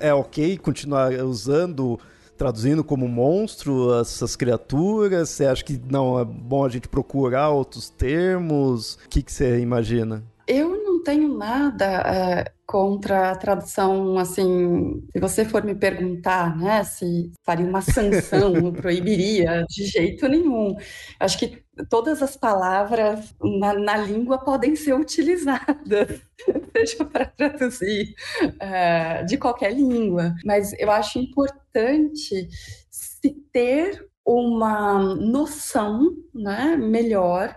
é 0.00 0.12
ok 0.12 0.58
continuar 0.58 1.12
usando 1.12 1.96
traduzindo 2.36 2.82
como 2.82 3.06
monstro 3.06 3.94
essas 4.00 4.34
criaturas? 4.34 5.30
Você 5.30 5.46
acha 5.46 5.64
que 5.64 5.80
não 5.88 6.18
é 6.18 6.24
bom 6.24 6.64
a 6.64 6.68
gente 6.68 6.88
procurar 6.88 7.50
outros 7.50 7.88
termos? 7.88 8.94
O 8.94 9.08
que, 9.08 9.22
que 9.22 9.32
você 9.32 9.60
imagina? 9.60 10.24
Eu 10.46 10.70
não 10.82 11.02
tenho 11.04 11.38
nada 11.38 11.84
é, 11.86 12.52
contra 12.66 13.30
a 13.30 13.36
tradução, 13.36 14.18
assim, 14.18 15.06
se 15.12 15.20
você 15.20 15.44
for 15.44 15.62
me 15.62 15.74
perguntar, 15.74 16.56
né, 16.58 16.82
se 16.82 17.30
faria 17.44 17.64
uma 17.64 17.80
sanção, 17.80 18.52
proibiria, 18.74 19.64
de 19.68 19.84
jeito 19.84 20.28
nenhum. 20.28 20.76
Acho 21.20 21.38
que 21.38 21.62
todas 21.88 22.22
as 22.22 22.36
palavras 22.36 23.34
na, 23.40 23.72
na 23.74 23.96
língua 23.98 24.38
podem 24.38 24.74
ser 24.74 24.94
utilizadas, 24.94 26.20
seja 26.76 27.04
para 27.04 27.26
traduzir 27.26 28.14
é, 28.58 29.22
de 29.22 29.38
qualquer 29.38 29.72
língua, 29.72 30.34
mas 30.44 30.72
eu 30.78 30.90
acho 30.90 31.20
importante 31.20 32.48
se 32.90 33.30
ter 33.52 34.04
uma 34.24 35.14
noção 35.14 36.16
né, 36.34 36.76
melhor 36.76 37.56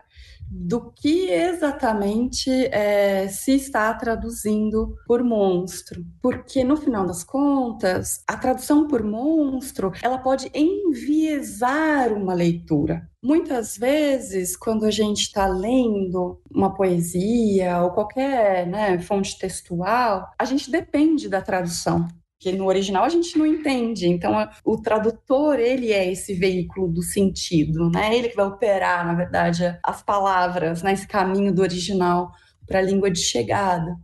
do 0.50 0.91
que 0.91 1.30
exatamente 1.30 2.50
é, 2.72 3.28
se 3.28 3.52
está 3.52 3.93
traduzindo 3.93 4.95
por 5.06 5.24
monstro, 5.24 6.06
porque 6.22 6.64
no 6.64 6.76
final 6.76 7.06
das 7.06 7.24
contas 7.24 8.24
a 8.28 8.36
tradução 8.36 8.88
por 8.88 9.04
monstro 9.04 9.91
ela 10.02 10.18
pode 10.18 10.50
enviesar 10.54 12.12
uma 12.14 12.34
leitura. 12.34 13.08
Muitas 13.22 13.78
vezes, 13.78 14.56
quando 14.56 14.86
a 14.86 14.91
gente 14.91 15.24
está 15.24 15.45
lendo 15.45 16.41
uma 16.50 16.74
poesia 16.74 17.82
ou 17.84 17.91
qualquer 17.91 18.66
né, 18.66 18.97
fonte 19.00 19.38
textual, 19.38 20.30
a 20.39 20.45
gente 20.45 20.72
depende 20.72 21.28
da 21.28 21.41
tradução 21.41 22.08
que 22.39 22.53
no 22.53 22.67
original 22.67 23.03
a 23.03 23.09
gente 23.09 23.37
não 23.37 23.45
entende. 23.45 24.07
Então, 24.07 24.47
o 24.63 24.81
tradutor, 24.81 25.59
ele 25.59 25.91
é 25.91 26.09
esse 26.09 26.33
veículo 26.33 26.87
do 26.87 27.03
sentido, 27.03 27.89
né? 27.89 28.15
Ele 28.15 28.29
que 28.29 28.35
vai 28.35 28.45
operar, 28.45 29.05
na 29.05 29.13
verdade, 29.13 29.77
as 29.83 30.01
palavras 30.01 30.81
né? 30.81 30.95
caminho 31.05 31.53
do 31.53 31.61
original 31.61 32.31
para 32.65 32.79
a 32.79 32.81
língua 32.81 33.11
de 33.11 33.19
chegada. 33.19 33.97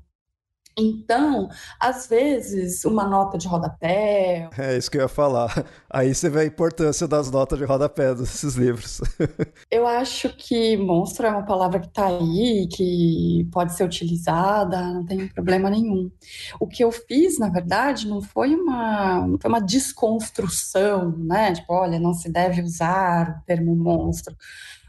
Então, 0.78 1.48
às 1.80 2.06
vezes, 2.08 2.84
uma 2.84 3.08
nota 3.08 3.38
de 3.38 3.48
rodapé. 3.48 4.50
É 4.58 4.78
isso 4.78 4.92
que 4.92 4.98
eu 4.98 5.04
ia 5.04 5.08
falar. 5.08 5.66
Aí 5.90 6.14
você 6.14 6.30
vê 6.30 6.42
a 6.42 6.46
importância 6.46 7.08
das 7.08 7.32
notas 7.32 7.58
de 7.58 7.64
rodapé 7.64 8.14
desses 8.14 8.56
livros. 8.56 9.00
eu 9.72 9.88
acho 9.88 10.36
que 10.36 10.76
monstro 10.76 11.28
é 11.28 11.30
uma 11.30 11.46
palavra 11.46 11.80
que 11.80 11.88
está 11.88 12.08
aí, 12.08 12.68
que 12.68 13.48
pode 13.54 13.74
ser 13.74 13.86
utilizada, 13.86 14.82
não 14.82 15.06
tem 15.06 15.30
problema 15.30 15.70
nenhum. 15.70 16.12
O 16.60 16.68
que 16.68 16.84
eu 16.84 16.92
fiz, 16.92 17.40
na 17.40 17.48
verdade, 17.48 18.08
não 18.08 18.22
foi 18.22 18.54
uma, 18.54 19.26
foi 19.40 19.50
uma 19.50 19.62
desconstrução, 19.62 21.18
né? 21.20 21.54
Tipo, 21.54 21.74
olha, 21.74 22.00
não 22.00 22.14
se 22.14 22.30
deve 22.30 22.62
usar 22.62 23.40
o 23.42 23.46
termo 23.46 23.74
monstro 23.76 24.36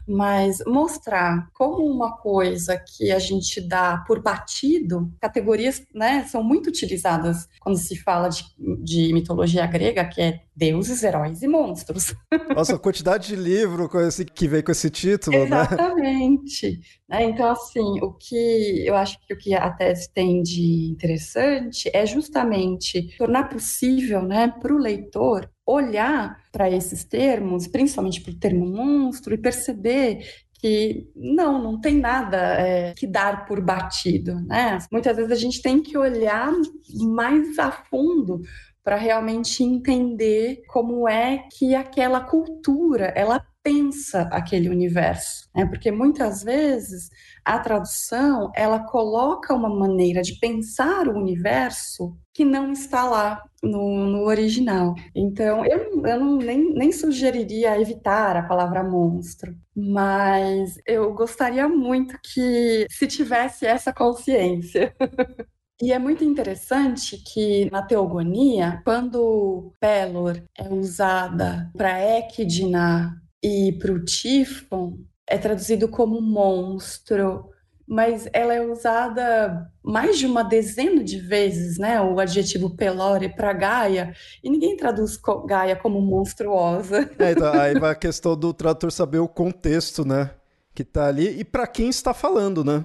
mas 0.07 0.59
mostrar 0.65 1.49
como 1.53 1.85
uma 1.85 2.17
coisa 2.17 2.77
que 2.77 3.11
a 3.11 3.19
gente 3.19 3.59
dá 3.61 4.03
por 4.07 4.21
batido, 4.21 5.11
categorias 5.19 5.83
né, 5.93 6.23
são 6.25 6.43
muito 6.43 6.67
utilizadas 6.67 7.47
quando 7.59 7.77
se 7.77 7.95
fala 7.97 8.29
de, 8.29 8.43
de 8.83 9.13
mitologia 9.13 9.65
grega, 9.67 10.05
que 10.05 10.21
é 10.21 10.39
deuses, 10.55 11.03
heróis 11.03 11.43
e 11.43 11.47
monstros. 11.47 12.15
Nossa, 12.55 12.75
a 12.75 12.79
quantidade 12.79 13.27
de 13.27 13.35
livro 13.35 13.89
que 14.33 14.47
vem 14.47 14.63
com 14.63 14.71
esse 14.71 14.89
título, 14.89 15.37
né? 15.37 15.45
Exatamente. 15.45 16.79
né? 17.07 17.23
Então, 17.25 17.51
assim, 17.51 18.01
o 18.01 18.11
que 18.13 18.83
eu 18.85 18.95
acho 18.95 19.19
que 19.25 19.33
o 19.33 19.37
que 19.37 19.53
a 19.53 19.69
tese 19.69 20.11
tem 20.11 20.41
de 20.41 20.89
interessante 20.89 21.89
é 21.93 22.05
justamente 22.05 23.15
tornar 23.17 23.49
possível 23.49 24.23
né, 24.23 24.47
para 24.59 24.73
o 24.73 24.77
leitor 24.77 25.49
olhar 25.67 26.41
para 26.51 26.71
esses 26.71 27.03
termos, 27.03 27.67
principalmente 27.67 28.21
para 28.21 28.31
o 28.31 28.39
termo 28.39 28.65
monstro, 28.65 29.33
e 29.33 29.37
perceber 29.37 30.25
que 30.59 31.07
não, 31.15 31.61
não 31.61 31.79
tem 31.79 31.99
nada 31.99 32.37
é, 32.37 32.93
que 32.93 33.05
dar 33.05 33.45
por 33.45 33.61
batido, 33.61 34.39
né? 34.45 34.79
Muitas 34.91 35.15
vezes 35.15 35.31
a 35.31 35.35
gente 35.35 35.61
tem 35.61 35.83
que 35.83 35.97
olhar 35.97 36.51
mais 36.95 37.59
a 37.59 37.71
fundo 37.71 38.41
para 38.83 38.95
realmente 38.95 39.63
entender 39.63 40.63
como 40.67 41.07
é 41.07 41.43
que 41.51 41.75
aquela 41.75 42.21
cultura 42.21 43.13
ela 43.15 43.45
pensa 43.61 44.21
aquele 44.31 44.69
universo, 44.69 45.49
né? 45.53 45.65
Porque 45.65 45.91
muitas 45.91 46.41
vezes 46.41 47.09
a 47.43 47.59
tradução 47.59 48.49
ela 48.55 48.79
coloca 48.79 49.53
uma 49.53 49.69
maneira 49.69 50.21
de 50.21 50.39
pensar 50.39 51.07
o 51.07 51.17
universo 51.17 52.17
que 52.37 52.45
não 52.45 52.71
está 52.71 53.03
lá 53.03 53.43
no, 53.63 54.05
no 54.05 54.25
original. 54.25 54.93
Então 55.15 55.65
eu, 55.65 56.05
eu 56.05 56.19
não, 56.19 56.37
nem, 56.37 56.71
nem 56.71 56.91
sugeriria 56.91 57.81
evitar 57.81 58.37
a 58.37 58.43
palavra 58.43 58.83
monstro, 58.83 59.57
mas 59.75 60.77
eu 60.85 61.11
gostaria 61.15 61.67
muito 61.67 62.15
que 62.21 62.85
se 62.91 63.07
tivesse 63.07 63.65
essa 63.65 63.91
consciência. 63.91 64.95
E 65.79 65.93
é 65.93 65.99
muito 65.99 66.23
interessante 66.23 67.17
que 67.23 67.69
na 67.69 67.83
teogonia, 67.83 68.81
quando 68.83 69.71
Pelor 69.79 70.41
é 70.57 70.67
usada 70.73 71.69
para 71.77 72.17
Equidna 72.17 73.21
e 73.43 73.73
para 73.73 73.91
o 73.91 74.03
Tifon, 74.03 74.97
é 75.27 75.37
traduzido 75.37 75.87
como 75.87 76.19
monstro, 76.19 77.51
mas 77.87 78.27
ela 78.33 78.53
é 78.53 78.61
usada 78.61 79.71
mais 79.81 80.19
de 80.19 80.25
uma 80.25 80.43
dezena 80.43 81.01
de 81.01 81.19
vezes, 81.19 81.77
né? 81.77 82.01
O 82.01 82.19
adjetivo 82.19 82.75
pelore 82.75 83.29
para 83.29 83.53
Gaia, 83.53 84.13
e 84.43 84.49
ninguém 84.49 84.75
traduz 84.75 85.17
Gaia 85.45 85.75
como 85.75 86.01
monstruosa. 86.01 87.09
É, 87.17 87.31
então, 87.31 87.53
aí 87.53 87.79
vai 87.79 87.91
a 87.91 87.95
questão 87.95 88.35
do 88.35 88.53
tradutor 88.53 88.91
saber 88.91 89.19
o 89.19 89.27
contexto, 89.27 90.05
né? 90.05 90.31
Que 90.75 90.83
tá 90.83 91.07
ali 91.07 91.39
e 91.39 91.45
para 91.45 91.65
quem 91.65 91.87
está 91.87 92.13
falando, 92.13 92.63
né? 92.63 92.83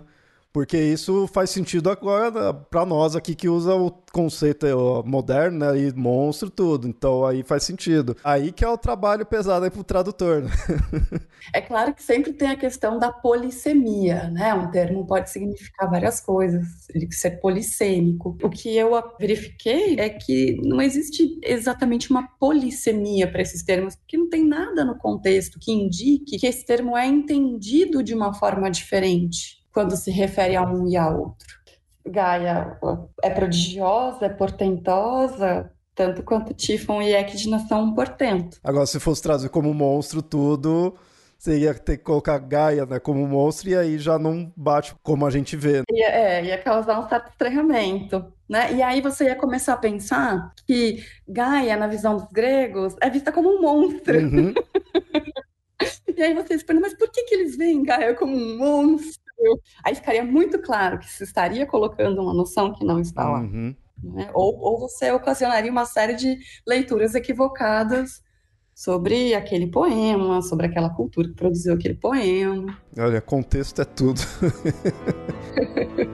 Porque 0.53 0.77
isso 0.77 1.27
faz 1.29 1.49
sentido 1.49 1.89
agora 1.89 2.53
para 2.53 2.85
nós 2.85 3.17
aqui 3.17 3.35
que 3.35 3.49
usa 3.49 3.75
o 3.75 3.91
conceito 4.13 4.67
moderno 5.07 5.61
né, 5.61 5.79
e 5.79 5.93
monstro 5.95 6.51
tudo. 6.51 6.87
Então 6.87 7.25
aí 7.25 7.43
faz 7.43 7.63
sentido. 7.63 8.15
Aí 8.23 8.53
que 8.53 8.63
é 8.63 8.69
o 8.69 8.77
trabalho 8.77 9.25
pesado 9.25 9.65
aí 9.65 9.71
pro 9.71 9.83
tradutor. 9.83 10.43
Né? 10.43 10.51
É 11.55 11.61
claro 11.61 11.95
que 11.95 12.03
sempre 12.03 12.33
tem 12.33 12.51
a 12.51 12.57
questão 12.57 12.99
da 12.99 13.11
polissemia, 13.11 14.31
né? 14.31 14.55
Um 14.55 14.71
termo 14.71 15.07
pode 15.07 15.29
significar 15.29 15.91
várias 15.91 16.21
coisas, 16.21 16.89
ele 16.95 17.11
ser 17.11 17.41
polissêmico. 17.41 18.37
O 18.43 18.49
que 18.49 18.77
eu 18.77 18.93
verifiquei 19.19 19.99
é 19.99 20.09
que 20.09 20.61
não 20.63 20.81
existe 20.81 21.39
exatamente 21.43 22.11
uma 22.11 22.29
polissemia 22.39 23.31
para 23.31 23.43
esses 23.43 23.63
termos, 23.65 23.97
porque 23.97 24.17
não 24.17 24.29
tem 24.29 24.47
nada 24.47 24.85
no 24.85 24.97
contexto 24.99 25.59
que 25.61 25.73
indique 25.73 26.39
que 26.39 26.47
esse 26.47 26.65
termo 26.65 26.97
é 26.97 27.07
entendido 27.07 28.03
de 28.03 28.15
uma 28.15 28.33
forma 28.35 28.71
diferente 28.71 29.62
quando 29.73 29.97
se 29.97 30.11
refere 30.11 30.57
a 30.57 30.63
um 30.63 30.87
e 30.87 30.97
a 30.97 31.09
outro. 31.09 31.63
Gaia 32.05 32.79
é 33.23 33.31
prodigiosa, 33.31 34.27
é 34.27 34.29
portentosa, 34.29 35.71
tanto 35.95 36.23
quanto 36.23 36.55
Tifon 36.55 37.03
e 37.03 37.15
Ecdna 37.15 37.61
são 37.61 37.85
um 37.85 37.95
portento. 37.95 38.59
Agora, 38.63 38.87
se 38.87 38.99
fosse 38.99 39.23
trazer 39.23 39.49
como 39.51 39.73
monstro 39.73 40.21
tudo, 40.21 40.95
você 41.39 41.59
ia 41.59 41.75
ter 41.75 41.99
que 41.99 42.05
colocar 42.05 42.39
Gaia 42.39 42.87
né, 42.87 42.99
como 42.99 43.27
monstro 43.27 43.69
e 43.71 43.77
aí 43.77 43.99
já 43.99 44.19
não 44.19 44.53
bate 44.57 44.95
como 45.03 45.27
a 45.27 45.31
gente 45.31 45.57
vê. 45.57 45.83
Ia, 45.91 46.09
é, 46.09 46.45
ia 46.45 46.59
causar 46.59 46.99
um 46.99 47.09
certo 47.09 47.31
estranhamento. 47.31 48.33
Né? 48.49 48.75
E 48.75 48.83
aí 48.83 49.01
você 49.01 49.25
ia 49.25 49.37
começar 49.37 49.75
a 49.75 49.79
pensar 49.79 50.53
que 50.67 51.05
Gaia, 51.29 51.77
na 51.77 51.87
visão 51.87 52.17
dos 52.17 52.29
gregos, 52.33 52.95
é 53.01 53.09
vista 53.09 53.33
como 53.33 53.49
um 53.49 53.61
monstro. 53.61 54.19
Uhum. 54.19 54.55
e 56.17 56.23
aí 56.23 56.35
você 56.35 56.59
se 56.59 56.65
pergunta, 56.65 56.89
mas 56.89 56.99
por 56.99 57.11
que, 57.11 57.25
que 57.25 57.35
eles 57.35 57.57
veem 57.57 57.83
Gaia 57.83 58.15
como 58.15 58.37
um 58.37 58.59
monstro? 58.59 59.22
Aí 59.85 59.95
ficaria 59.95 60.25
muito 60.25 60.61
claro 60.61 60.99
que 60.99 61.09
se 61.11 61.25
estaria 61.25 61.67
colocando 61.67 62.21
uma 62.21 62.35
noção 62.35 62.73
que 62.73 62.85
não 62.85 63.01
está 63.01 63.29
lá. 63.29 63.41
Uhum. 63.41 63.75
Né? 64.03 64.31
Ou, 64.35 64.59
ou 64.59 64.79
você 64.79 65.11
ocasionaria 65.13 65.71
uma 65.71 65.85
série 65.85 66.15
de 66.15 66.39
leituras 66.67 67.15
equivocadas 67.15 68.23
sobre 68.75 69.35
aquele 69.35 69.67
poema, 69.67 70.43
sobre 70.43 70.67
aquela 70.67 70.91
cultura 70.91 71.29
que 71.29 71.35
produziu 71.35 71.75
aquele 71.75 71.95
poema. 71.95 72.79
Olha, 72.99 73.21
contexto 73.21 73.81
é 73.83 73.85
tudo. 73.85 74.21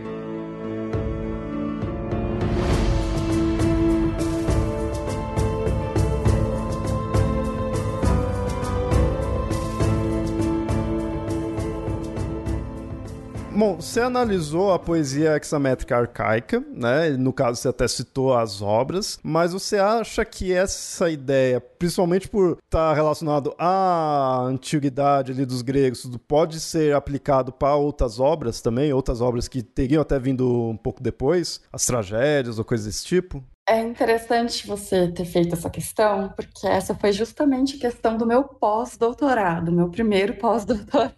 Bom, 13.59 13.75
você 13.75 13.99
analisou 13.99 14.73
a 14.73 14.79
poesia 14.79 15.35
hexamétrica 15.35 15.97
arcaica, 15.97 16.65
né? 16.73 17.11
No 17.11 17.33
caso, 17.33 17.61
você 17.61 17.67
até 17.67 17.89
citou 17.89 18.33
as 18.33 18.63
obras, 18.63 19.19
mas 19.21 19.53
você 19.53 19.79
acha 19.79 20.25
que 20.25 20.53
essa 20.53 21.11
ideia, 21.11 21.61
principalmente 21.61 22.29
por 22.29 22.59
estar 22.65 22.95
relacionado 22.95 23.53
à 23.59 24.43
antiguidade 24.43 25.33
ali 25.33 25.45
dos 25.45 25.63
gregos, 25.63 26.09
pode 26.29 26.61
ser 26.61 26.95
aplicado 26.95 27.51
para 27.51 27.75
outras 27.75 28.21
obras 28.21 28.61
também, 28.61 28.93
outras 28.93 29.21
obras 29.21 29.49
que 29.49 29.61
teriam 29.61 30.03
até 30.03 30.21
vindo 30.21 30.69
um 30.69 30.77
pouco 30.77 31.03
depois, 31.03 31.61
as 31.73 31.85
tragédias 31.85 32.61
ou 32.61 32.65
coisas 32.65 32.87
desse 32.87 33.05
tipo? 33.05 33.43
É 33.69 33.81
interessante 33.83 34.69
você 34.69 35.09
ter 35.09 35.25
feito 35.25 35.57
essa 35.57 35.69
questão, 35.69 36.29
porque 36.29 36.65
essa 36.65 36.95
foi 36.95 37.11
justamente 37.11 37.75
a 37.75 37.81
questão 37.81 38.17
do 38.17 38.25
meu 38.25 38.45
pós-doutorado, 38.45 39.73
meu 39.73 39.89
primeiro 39.91 40.35
pós-doutorado. 40.35 41.13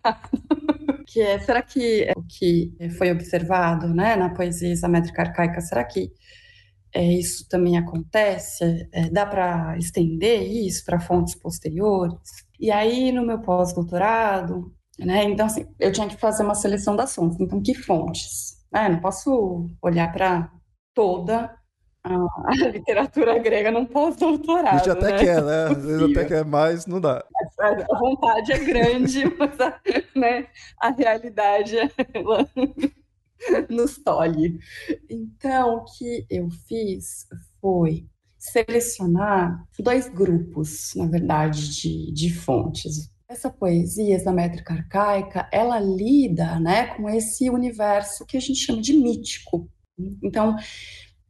que 1.10 1.20
é, 1.20 1.38
será 1.40 1.60
que 1.62 2.10
o 2.16 2.22
que 2.22 2.72
foi 2.96 3.10
observado 3.10 3.88
né, 3.92 4.14
na 4.14 4.30
poesia 4.30 4.72
isométrica 4.72 5.22
arcaica, 5.22 5.60
será 5.60 5.84
que 5.84 6.12
é, 6.94 7.02
isso 7.02 7.48
também 7.48 7.76
acontece? 7.76 8.88
É, 8.92 9.10
dá 9.10 9.26
para 9.26 9.76
estender 9.78 10.42
isso 10.42 10.84
para 10.84 11.00
fontes 11.00 11.34
posteriores? 11.34 12.18
E 12.60 12.70
aí, 12.70 13.10
no 13.12 13.26
meu 13.26 13.40
pós-doutorado, 13.40 14.72
né, 14.98 15.24
então, 15.24 15.46
assim, 15.46 15.66
eu 15.80 15.92
tinha 15.92 16.08
que 16.08 16.16
fazer 16.16 16.44
uma 16.44 16.54
seleção 16.54 16.94
das 16.94 17.14
fontes. 17.14 17.40
Então, 17.40 17.60
que 17.62 17.74
fontes? 17.74 18.58
É, 18.72 18.88
não 18.88 19.00
posso 19.00 19.68
olhar 19.82 20.12
para 20.12 20.50
toda 20.94 21.52
a, 22.04 22.14
a, 22.46 22.68
literatura 22.68 23.38
grega 23.38 23.70
num 23.70 23.84
pós-doutorado. 23.84 24.74
A 24.74 24.78
gente 24.78 24.90
até 24.90 25.12
né? 25.12 25.18
quer, 25.18 25.42
né? 25.42 25.64
Às 25.64 25.84
vezes 25.84 26.02
até 26.10 26.24
quer 26.24 26.44
mais, 26.44 26.86
não 26.86 27.00
dá. 27.00 27.24
A 27.58 27.98
vontade 27.98 28.52
é 28.52 28.58
grande, 28.58 29.24
mas 29.38 29.60
a, 29.60 29.80
né, 30.16 30.46
a 30.80 30.90
realidade 30.90 31.76
ela 32.14 32.48
nos 33.68 33.98
tolhe. 33.98 34.58
Então, 35.08 35.76
o 35.76 35.84
que 35.84 36.26
eu 36.30 36.48
fiz 36.66 37.26
foi 37.60 38.06
selecionar 38.38 39.62
dois 39.78 40.08
grupos, 40.08 40.94
na 40.96 41.06
verdade, 41.06 41.68
de, 41.68 42.12
de 42.12 42.32
fontes. 42.32 43.10
Essa 43.28 43.50
poesia 43.50 44.16
essa 44.16 44.32
métrica 44.32 44.74
arcaica, 44.74 45.48
ela 45.52 45.78
lida 45.78 46.58
né, 46.58 46.86
com 46.96 47.08
esse 47.08 47.48
universo 47.48 48.26
que 48.26 48.36
a 48.36 48.40
gente 48.40 48.58
chama 48.58 48.80
de 48.80 48.94
mítico. 48.94 49.70
Então, 50.22 50.56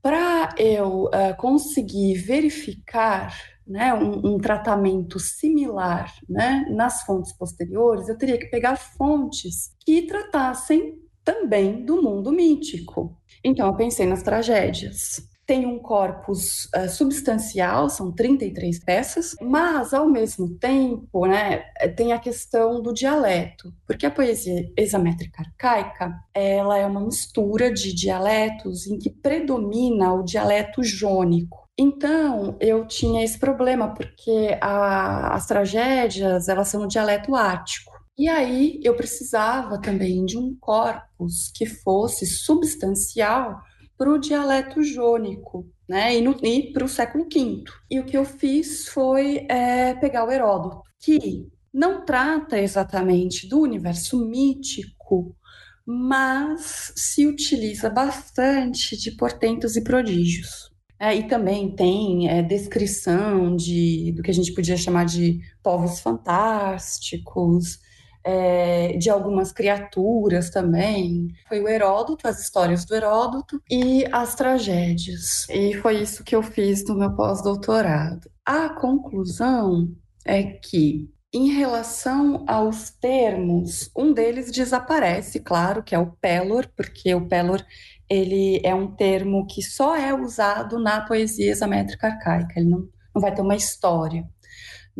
para 0.02 0.54
eu 0.58 1.04
uh, 1.04 1.36
conseguir 1.36 2.14
verificar 2.14 3.36
né, 3.66 3.94
um, 3.94 4.34
um, 4.34 4.38
tratamento 4.38 5.20
similar 5.20 6.12
né, 6.28 6.66
nas 6.70 7.02
fontes 7.04 7.32
posteriores, 7.32 8.08
eu 8.08 8.18
teria 8.18 8.38
que 8.38 8.46
pegar 8.46 8.76
fontes 8.76 9.74
que 9.80 10.02
tratassem 10.02 10.98
também 11.24 11.84
do 11.84 12.02
mundo 12.02 12.32
mítico. 12.32 13.16
Então, 13.44 13.68
eu 13.68 13.76
pensei 13.76 14.06
nas 14.06 14.22
tragédias 14.22 15.29
tem 15.50 15.66
um 15.66 15.80
corpus 15.80 16.66
uh, 16.66 16.88
substancial, 16.88 17.90
são 17.90 18.12
33 18.12 18.84
peças, 18.84 19.34
mas 19.42 19.92
ao 19.92 20.08
mesmo 20.08 20.48
tempo, 20.60 21.26
né, 21.26 21.64
tem 21.96 22.12
a 22.12 22.20
questão 22.20 22.80
do 22.80 22.94
dialeto, 22.94 23.74
porque 23.84 24.06
a 24.06 24.12
poesia 24.12 24.70
hexamétrica 24.78 25.42
arcaica, 25.42 26.14
ela 26.32 26.78
é 26.78 26.86
uma 26.86 27.00
mistura 27.00 27.68
de 27.68 27.92
dialetos 27.92 28.86
em 28.86 28.96
que 28.96 29.10
predomina 29.10 30.14
o 30.14 30.22
dialeto 30.22 30.84
jônico. 30.84 31.66
Então, 31.76 32.56
eu 32.60 32.86
tinha 32.86 33.24
esse 33.24 33.36
problema, 33.36 33.92
porque 33.92 34.56
a, 34.60 35.34
as 35.34 35.48
tragédias, 35.48 36.48
elas 36.48 36.68
são 36.68 36.82
no 36.82 36.86
dialeto 36.86 37.34
ático. 37.34 37.90
E 38.16 38.28
aí, 38.28 38.78
eu 38.84 38.94
precisava 38.94 39.80
também 39.80 40.24
de 40.24 40.38
um 40.38 40.56
corpus 40.60 41.50
que 41.52 41.66
fosse 41.66 42.24
substancial 42.24 43.60
para 44.00 44.10
o 44.10 44.18
dialeto 44.18 44.82
jônico, 44.82 45.68
né? 45.86 46.18
E, 46.18 46.24
e 46.24 46.72
para 46.72 46.86
o 46.86 46.88
século 46.88 47.24
V. 47.30 47.64
E 47.90 48.00
o 48.00 48.04
que 48.06 48.16
eu 48.16 48.24
fiz 48.24 48.88
foi 48.88 49.44
é, 49.46 49.92
pegar 49.92 50.24
o 50.24 50.32
Heródoto, 50.32 50.80
que 50.98 51.46
não 51.70 52.02
trata 52.06 52.58
exatamente 52.58 53.46
do 53.46 53.60
universo 53.60 54.26
mítico, 54.26 55.36
mas 55.84 56.94
se 56.96 57.26
utiliza 57.26 57.90
bastante 57.90 58.96
de 58.96 59.10
portentos 59.10 59.76
e 59.76 59.84
prodígios. 59.84 60.70
É, 60.98 61.14
e 61.14 61.28
também 61.28 61.76
tem 61.76 62.26
é, 62.26 62.42
descrição 62.42 63.54
de, 63.54 64.12
do 64.16 64.22
que 64.22 64.30
a 64.30 64.34
gente 64.34 64.54
podia 64.54 64.78
chamar 64.78 65.04
de 65.04 65.40
povos 65.62 66.00
fantásticos, 66.00 67.78
é, 68.24 68.96
de 68.98 69.08
algumas 69.10 69.52
criaturas 69.52 70.50
também. 70.50 71.28
Foi 71.48 71.60
o 71.60 71.68
Heródoto, 71.68 72.28
as 72.28 72.40
histórias 72.40 72.84
do 72.84 72.94
Heródoto 72.94 73.62
e 73.70 74.04
as 74.12 74.34
tragédias. 74.34 75.48
E 75.48 75.74
foi 75.74 76.00
isso 76.00 76.24
que 76.24 76.34
eu 76.34 76.42
fiz 76.42 76.86
no 76.86 76.96
meu 76.96 77.14
pós-doutorado. 77.14 78.30
A 78.44 78.68
conclusão 78.68 79.88
é 80.24 80.42
que 80.42 81.10
em 81.32 81.52
relação 81.52 82.44
aos 82.48 82.90
termos, 82.90 83.88
um 83.96 84.12
deles 84.12 84.50
desaparece, 84.50 85.38
claro, 85.38 85.82
que 85.82 85.94
é 85.94 85.98
o 85.98 86.10
pelor, 86.10 86.68
porque 86.76 87.14
o 87.14 87.28
pelor 87.28 87.64
ele 88.08 88.60
é 88.64 88.74
um 88.74 88.88
termo 88.88 89.46
que 89.46 89.62
só 89.62 89.96
é 89.96 90.12
usado 90.12 90.80
na 90.80 91.00
poesia 91.02 91.52
examétrica 91.52 92.08
arcaica, 92.08 92.58
ele 92.58 92.68
não, 92.68 92.88
não 93.14 93.22
vai 93.22 93.32
ter 93.32 93.42
uma 93.42 93.54
história. 93.54 94.28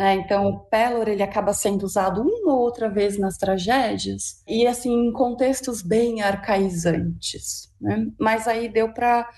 Né? 0.01 0.15
Então, 0.15 0.47
o 0.47 0.61
Pelor 0.61 1.11
ele 1.11 1.23
acaba 1.23 1.53
sendo 1.53 1.83
usado 1.83 2.23
uma 2.23 2.55
ou 2.55 2.61
outra 2.61 2.89
vez 2.89 3.19
nas 3.19 3.37
tragédias 3.37 4.43
e 4.49 4.67
assim 4.67 4.91
em 4.91 5.13
contextos 5.13 5.83
bem 5.83 6.23
arcaizantes. 6.23 7.71
Né? 7.79 8.07
Mas 8.19 8.49
aí 8.49 8.67
deu 8.67 8.95
para 8.95 9.29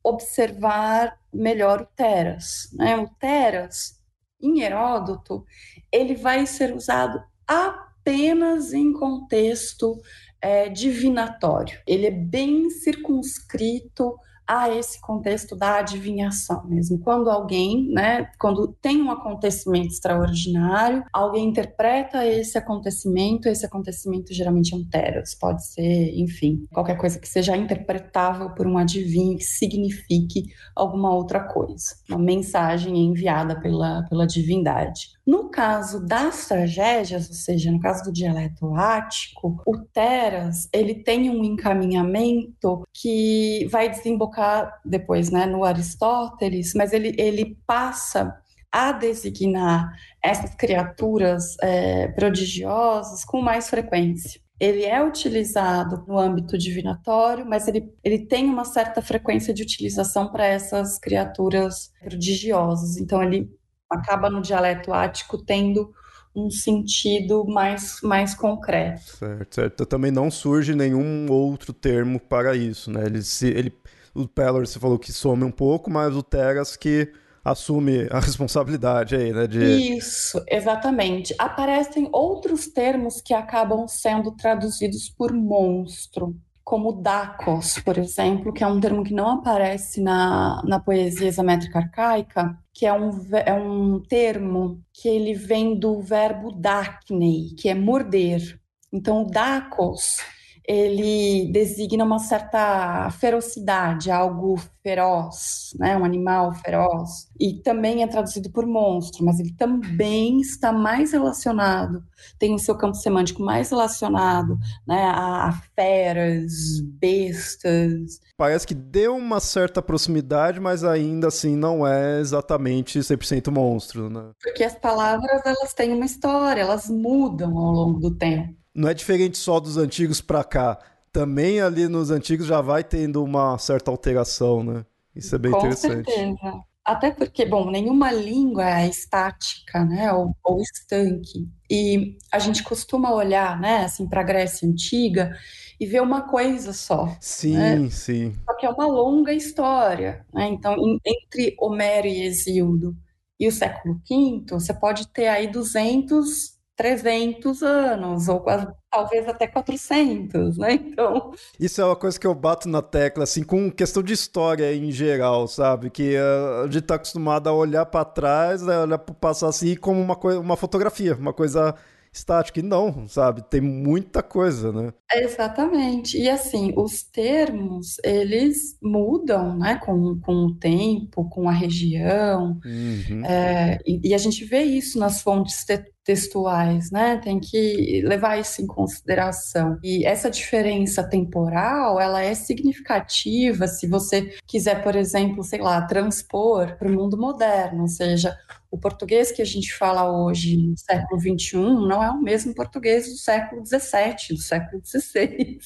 observar 0.00 1.18
melhor 1.34 1.80
o 1.80 1.86
Teras. 1.96 2.68
Né? 2.72 2.96
O 2.96 3.08
Teras, 3.18 3.98
em 4.40 4.60
Heródoto, 4.60 5.44
ele 5.90 6.14
vai 6.14 6.46
ser 6.46 6.72
usado 6.72 7.20
apenas 7.44 8.72
em 8.72 8.92
contexto 8.92 10.00
é, 10.40 10.68
divinatório. 10.68 11.80
Ele 11.84 12.06
é 12.06 12.12
bem 12.12 12.70
circunscrito 12.70 14.16
a 14.46 14.70
esse 14.70 15.00
contexto 15.00 15.56
da 15.56 15.78
adivinhação 15.78 16.66
mesmo. 16.66 16.98
Quando 16.98 17.30
alguém, 17.30 17.88
né, 17.90 18.30
quando 18.38 18.68
tem 18.80 19.00
um 19.00 19.10
acontecimento 19.10 19.88
extraordinário, 19.88 21.04
alguém 21.12 21.48
interpreta 21.48 22.26
esse 22.26 22.58
acontecimento, 22.58 23.48
esse 23.48 23.64
acontecimento 23.64 24.32
geralmente 24.32 24.74
é 24.74 24.76
um 24.76 24.84
teros, 24.84 25.34
pode 25.34 25.66
ser, 25.66 26.18
enfim, 26.18 26.66
qualquer 26.72 26.96
coisa 26.96 27.18
que 27.18 27.28
seja 27.28 27.56
interpretável 27.56 28.50
por 28.50 28.66
um 28.66 28.78
adivinho 28.78 29.38
que 29.38 29.44
signifique 29.44 30.44
alguma 30.74 31.14
outra 31.14 31.40
coisa, 31.40 31.96
uma 32.08 32.18
mensagem 32.18 32.96
enviada 32.96 33.60
pela, 33.60 34.02
pela 34.08 34.26
divindade. 34.26 35.12
No 35.24 35.48
caso 35.50 36.04
das 36.04 36.48
tragédias, 36.48 37.28
ou 37.28 37.34
seja, 37.34 37.70
no 37.70 37.78
caso 37.78 38.02
do 38.04 38.12
dialeto 38.12 38.74
ático, 38.74 39.62
o 39.64 39.78
teras, 39.78 40.68
ele 40.72 40.96
tem 40.96 41.30
um 41.30 41.44
encaminhamento 41.44 42.82
que 42.92 43.68
vai 43.70 43.88
desembocar 43.88 44.80
depois, 44.84 45.30
né, 45.30 45.46
no 45.46 45.62
Aristóteles, 45.64 46.72
mas 46.74 46.92
ele, 46.92 47.14
ele 47.16 47.56
passa 47.64 48.36
a 48.72 48.90
designar 48.90 49.92
essas 50.20 50.54
criaturas 50.56 51.56
é, 51.62 52.08
prodigiosas 52.08 53.24
com 53.24 53.40
mais 53.40 53.68
frequência. 53.68 54.40
Ele 54.58 54.84
é 54.84 55.04
utilizado 55.04 56.04
no 56.06 56.18
âmbito 56.18 56.56
divinatório, 56.56 57.44
mas 57.46 57.68
ele, 57.68 57.92
ele 58.02 58.26
tem 58.26 58.46
uma 58.46 58.64
certa 58.64 59.02
frequência 59.02 59.52
de 59.52 59.62
utilização 59.62 60.30
para 60.32 60.46
essas 60.46 60.98
criaturas 60.98 61.92
prodigiosas. 62.00 62.96
Então, 62.96 63.22
ele 63.22 63.50
acaba 63.92 64.30
no 64.30 64.42
dialeto 64.42 64.92
ático 64.92 65.38
tendo 65.38 65.92
um 66.34 66.50
sentido 66.50 67.44
mais, 67.46 68.00
mais 68.02 68.34
concreto. 68.34 69.16
Certo, 69.18 69.54
certo. 69.54 69.86
Também 69.86 70.10
não 70.10 70.30
surge 70.30 70.74
nenhum 70.74 71.30
outro 71.30 71.72
termo 71.72 72.18
para 72.18 72.56
isso, 72.56 72.90
né? 72.90 73.04
Ele, 73.04 73.22
se, 73.22 73.48
ele, 73.48 73.72
o 74.14 74.26
Pelor, 74.26 74.66
você 74.66 74.78
falou 74.78 74.98
que 74.98 75.12
some 75.12 75.44
um 75.44 75.50
pouco, 75.50 75.90
mas 75.90 76.16
o 76.16 76.22
Teras 76.22 76.76
que 76.76 77.12
assume 77.44 78.08
a 78.10 78.18
responsabilidade 78.20 79.14
aí, 79.14 79.32
né? 79.32 79.46
De... 79.46 79.96
Isso, 79.96 80.42
exatamente. 80.48 81.34
Aparecem 81.38 82.08
outros 82.12 82.66
termos 82.66 83.20
que 83.20 83.34
acabam 83.34 83.86
sendo 83.86 84.32
traduzidos 84.32 85.10
por 85.10 85.32
monstro 85.32 86.34
como 86.64 86.92
Dacos, 86.92 87.78
por 87.80 87.98
exemplo, 87.98 88.52
que 88.52 88.62
é 88.62 88.66
um 88.66 88.80
termo 88.80 89.04
que 89.04 89.14
não 89.14 89.28
aparece 89.28 90.00
na, 90.00 90.62
na 90.64 90.78
poesia 90.78 91.28
examétrica 91.28 91.78
arcaica, 91.80 92.58
que 92.72 92.86
é 92.86 92.92
um, 92.92 93.10
é 93.32 93.52
um 93.52 94.00
termo 94.00 94.82
que 94.92 95.08
ele 95.08 95.34
vem 95.34 95.78
do 95.78 96.00
verbo 96.00 96.52
dacnei, 96.52 97.54
que 97.58 97.68
é 97.68 97.74
morder. 97.74 98.60
Então, 98.92 99.26
Dacos 99.26 100.18
ele 100.66 101.50
designa 101.52 102.04
uma 102.04 102.18
certa 102.18 103.10
ferocidade, 103.10 104.10
algo 104.10 104.56
feroz, 104.82 105.74
né? 105.78 105.96
um 105.96 106.04
animal 106.04 106.52
feroz. 106.54 107.28
E 107.38 107.54
também 107.54 108.02
é 108.02 108.06
traduzido 108.06 108.50
por 108.50 108.64
monstro, 108.66 109.24
mas 109.24 109.40
ele 109.40 109.52
também 109.54 110.40
está 110.40 110.72
mais 110.72 111.12
relacionado, 111.12 112.02
tem 112.38 112.54
o 112.54 112.58
seu 112.58 112.76
campo 112.76 112.96
semântico 112.96 113.42
mais 113.42 113.70
relacionado 113.70 114.56
né? 114.86 115.02
a, 115.04 115.48
a 115.48 115.52
feras, 115.74 116.80
bestas. 116.80 118.20
Parece 118.36 118.66
que 118.66 118.74
deu 118.74 119.16
uma 119.16 119.40
certa 119.40 119.82
proximidade, 119.82 120.60
mas 120.60 120.84
ainda 120.84 121.28
assim 121.28 121.56
não 121.56 121.86
é 121.86 122.20
exatamente 122.20 123.00
100% 123.00 123.50
monstro. 123.50 124.08
Né? 124.08 124.30
Porque 124.40 124.62
as 124.62 124.76
palavras 124.76 125.44
elas 125.44 125.74
têm 125.74 125.92
uma 125.92 126.06
história, 126.06 126.60
elas 126.60 126.88
mudam 126.88 127.58
ao 127.58 127.72
longo 127.72 127.98
do 127.98 128.14
tempo 128.14 128.61
não 128.74 128.88
é 128.88 128.94
diferente 128.94 129.38
só 129.38 129.60
dos 129.60 129.76
antigos 129.76 130.20
para 130.20 130.42
cá. 130.44 130.78
Também 131.12 131.60
ali 131.60 131.88
nos 131.88 132.10
antigos 132.10 132.46
já 132.46 132.60
vai 132.60 132.82
tendo 132.82 133.22
uma 133.22 133.58
certa 133.58 133.90
alteração, 133.90 134.62
né? 134.62 134.84
Isso 135.14 135.34
é 135.34 135.38
bem 135.38 135.52
Com 135.52 135.58
interessante. 135.58 136.10
certeza. 136.10 136.64
Até 136.84 137.12
porque, 137.12 137.44
bom, 137.44 137.70
nenhuma 137.70 138.10
língua 138.10 138.80
é 138.80 138.88
estática, 138.88 139.84
né, 139.84 140.12
ou, 140.12 140.34
ou 140.42 140.60
estanque. 140.60 141.48
E 141.70 142.18
a 142.32 142.40
gente 142.40 142.64
costuma 142.64 143.14
olhar, 143.14 143.60
né, 143.60 143.84
assim, 143.84 144.08
para 144.08 144.20
a 144.20 144.24
Grécia 144.24 144.68
Antiga 144.68 145.32
e 145.78 145.86
ver 145.86 146.02
uma 146.02 146.22
coisa 146.22 146.72
só. 146.72 147.16
Sim, 147.20 147.56
né? 147.56 147.88
sim. 147.88 148.34
Só 148.44 148.56
que 148.56 148.66
é 148.66 148.70
uma 148.70 148.86
longa 148.86 149.32
história, 149.32 150.26
né? 150.34 150.48
Então, 150.48 150.74
em, 150.76 150.98
entre 151.06 151.54
Homero 151.60 152.06
e 152.08 152.22
Hesíodo 152.22 152.96
e 153.38 153.46
o 153.46 153.52
século 153.52 154.00
V, 154.08 154.44
você 154.50 154.74
pode 154.74 155.06
ter 155.08 155.28
aí 155.28 155.46
200 155.46 156.51
300 156.76 157.62
anos, 157.62 158.28
ou 158.28 158.40
quase, 158.40 158.66
talvez 158.90 159.28
até 159.28 159.46
400, 159.46 160.58
né? 160.58 160.72
Então. 160.74 161.32
Isso 161.58 161.80
é 161.80 161.84
uma 161.84 161.96
coisa 161.96 162.18
que 162.18 162.26
eu 162.26 162.34
bato 162.34 162.68
na 162.68 162.82
tecla, 162.82 163.24
assim, 163.24 163.42
com 163.42 163.70
questão 163.70 164.02
de 164.02 164.12
história 164.12 164.74
em 164.74 164.90
geral, 164.90 165.46
sabe? 165.46 165.90
Que 165.90 166.16
uh, 166.16 166.64
a 166.64 166.70
gente 166.70 166.82
tá 166.82 166.94
acostumado 166.94 167.48
a 167.48 167.52
olhar 167.52 167.86
para 167.86 168.04
trás, 168.04 168.62
né? 168.62 168.78
olhar 168.78 168.98
para 168.98 169.12
o 169.12 169.16
passado 169.16 169.50
assim, 169.50 169.76
como 169.76 170.00
uma, 170.00 170.16
coisa, 170.16 170.40
uma 170.40 170.56
fotografia, 170.56 171.14
uma 171.14 171.32
coisa 171.32 171.74
estática. 172.12 172.60
E 172.60 172.62
não, 172.62 173.08
sabe? 173.08 173.42
Tem 173.42 173.60
muita 173.60 174.22
coisa, 174.22 174.70
né? 174.70 174.92
Exatamente. 175.12 176.18
E 176.18 176.28
assim, 176.28 176.72
os 176.76 177.02
termos, 177.02 177.96
eles 178.04 178.76
mudam, 178.82 179.56
né? 179.56 179.76
Com, 179.76 180.20
com 180.20 180.32
o 180.46 180.54
tempo, 180.54 181.28
com 181.30 181.48
a 181.48 181.52
região. 181.52 182.60
Uhum. 182.64 183.24
É, 183.24 183.78
e, 183.86 184.10
e, 184.10 184.14
a 184.14 184.18
gente 184.18 184.44
vê 184.44 184.62
isso 184.62 184.98
nas 184.98 185.22
fontes 185.22 185.64
te 185.64 185.78
textuais, 186.04 186.90
né? 186.90 187.18
Tem 187.18 187.38
que 187.38 188.02
levar 188.04 188.38
isso 188.38 188.62
em 188.62 188.66
consideração. 188.66 189.78
E 189.82 190.04
essa 190.04 190.30
diferença 190.30 191.02
temporal, 191.02 192.00
ela 192.00 192.22
é 192.22 192.34
significativa 192.34 193.66
se 193.66 193.86
você 193.86 194.36
quiser, 194.46 194.82
por 194.82 194.96
exemplo, 194.96 195.42
sei 195.42 195.60
lá, 195.60 195.82
transpor 195.82 196.76
para 196.76 196.88
o 196.88 196.92
mundo 196.92 197.16
moderno, 197.16 197.82
ou 197.82 197.88
seja, 197.88 198.36
o 198.70 198.78
português 198.78 199.30
que 199.30 199.42
a 199.42 199.44
gente 199.44 199.72
fala 199.74 200.10
hoje 200.10 200.56
no 200.56 200.76
século 200.78 201.20
XXI 201.20 201.58
não 201.58 202.02
é 202.02 202.10
o 202.10 202.20
mesmo 202.20 202.54
português 202.54 203.06
do 203.06 203.16
século 203.16 203.64
XVII, 203.64 204.36
do 204.36 204.42
século 204.42 204.82
XVI. 204.84 205.58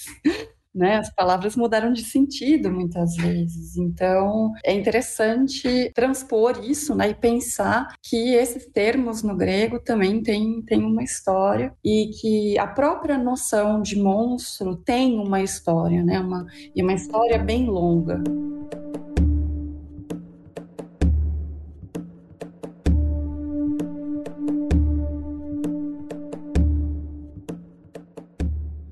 Né? 0.77 0.97
As 0.99 1.11
palavras 1.11 1.57
mudaram 1.57 1.91
de 1.91 2.05
sentido 2.05 2.70
muitas 2.70 3.16
vezes. 3.16 3.79
Então, 3.79 4.53
é 4.62 4.74
interessante 4.74 5.91
transpor 5.95 6.61
isso 6.62 6.95
né? 6.95 7.09
e 7.09 7.14
pensar 7.14 7.95
que 8.03 8.35
esses 8.35 8.66
termos 8.66 9.22
no 9.22 9.35
grego 9.35 9.81
também 9.81 10.22
têm, 10.22 10.61
têm 10.62 10.85
uma 10.85 11.03
história 11.03 11.72
e 11.83 12.11
que 12.20 12.59
a 12.59 12.66
própria 12.66 13.16
noção 13.16 13.81
de 13.81 13.97
monstro 13.97 14.77
tem 14.77 15.18
uma 15.18 15.41
história, 15.41 16.05
né? 16.05 16.20
uma, 16.20 16.47
e 16.74 16.83
uma 16.83 16.93
história 16.93 17.39
bem 17.39 17.64
longa. 17.64 18.22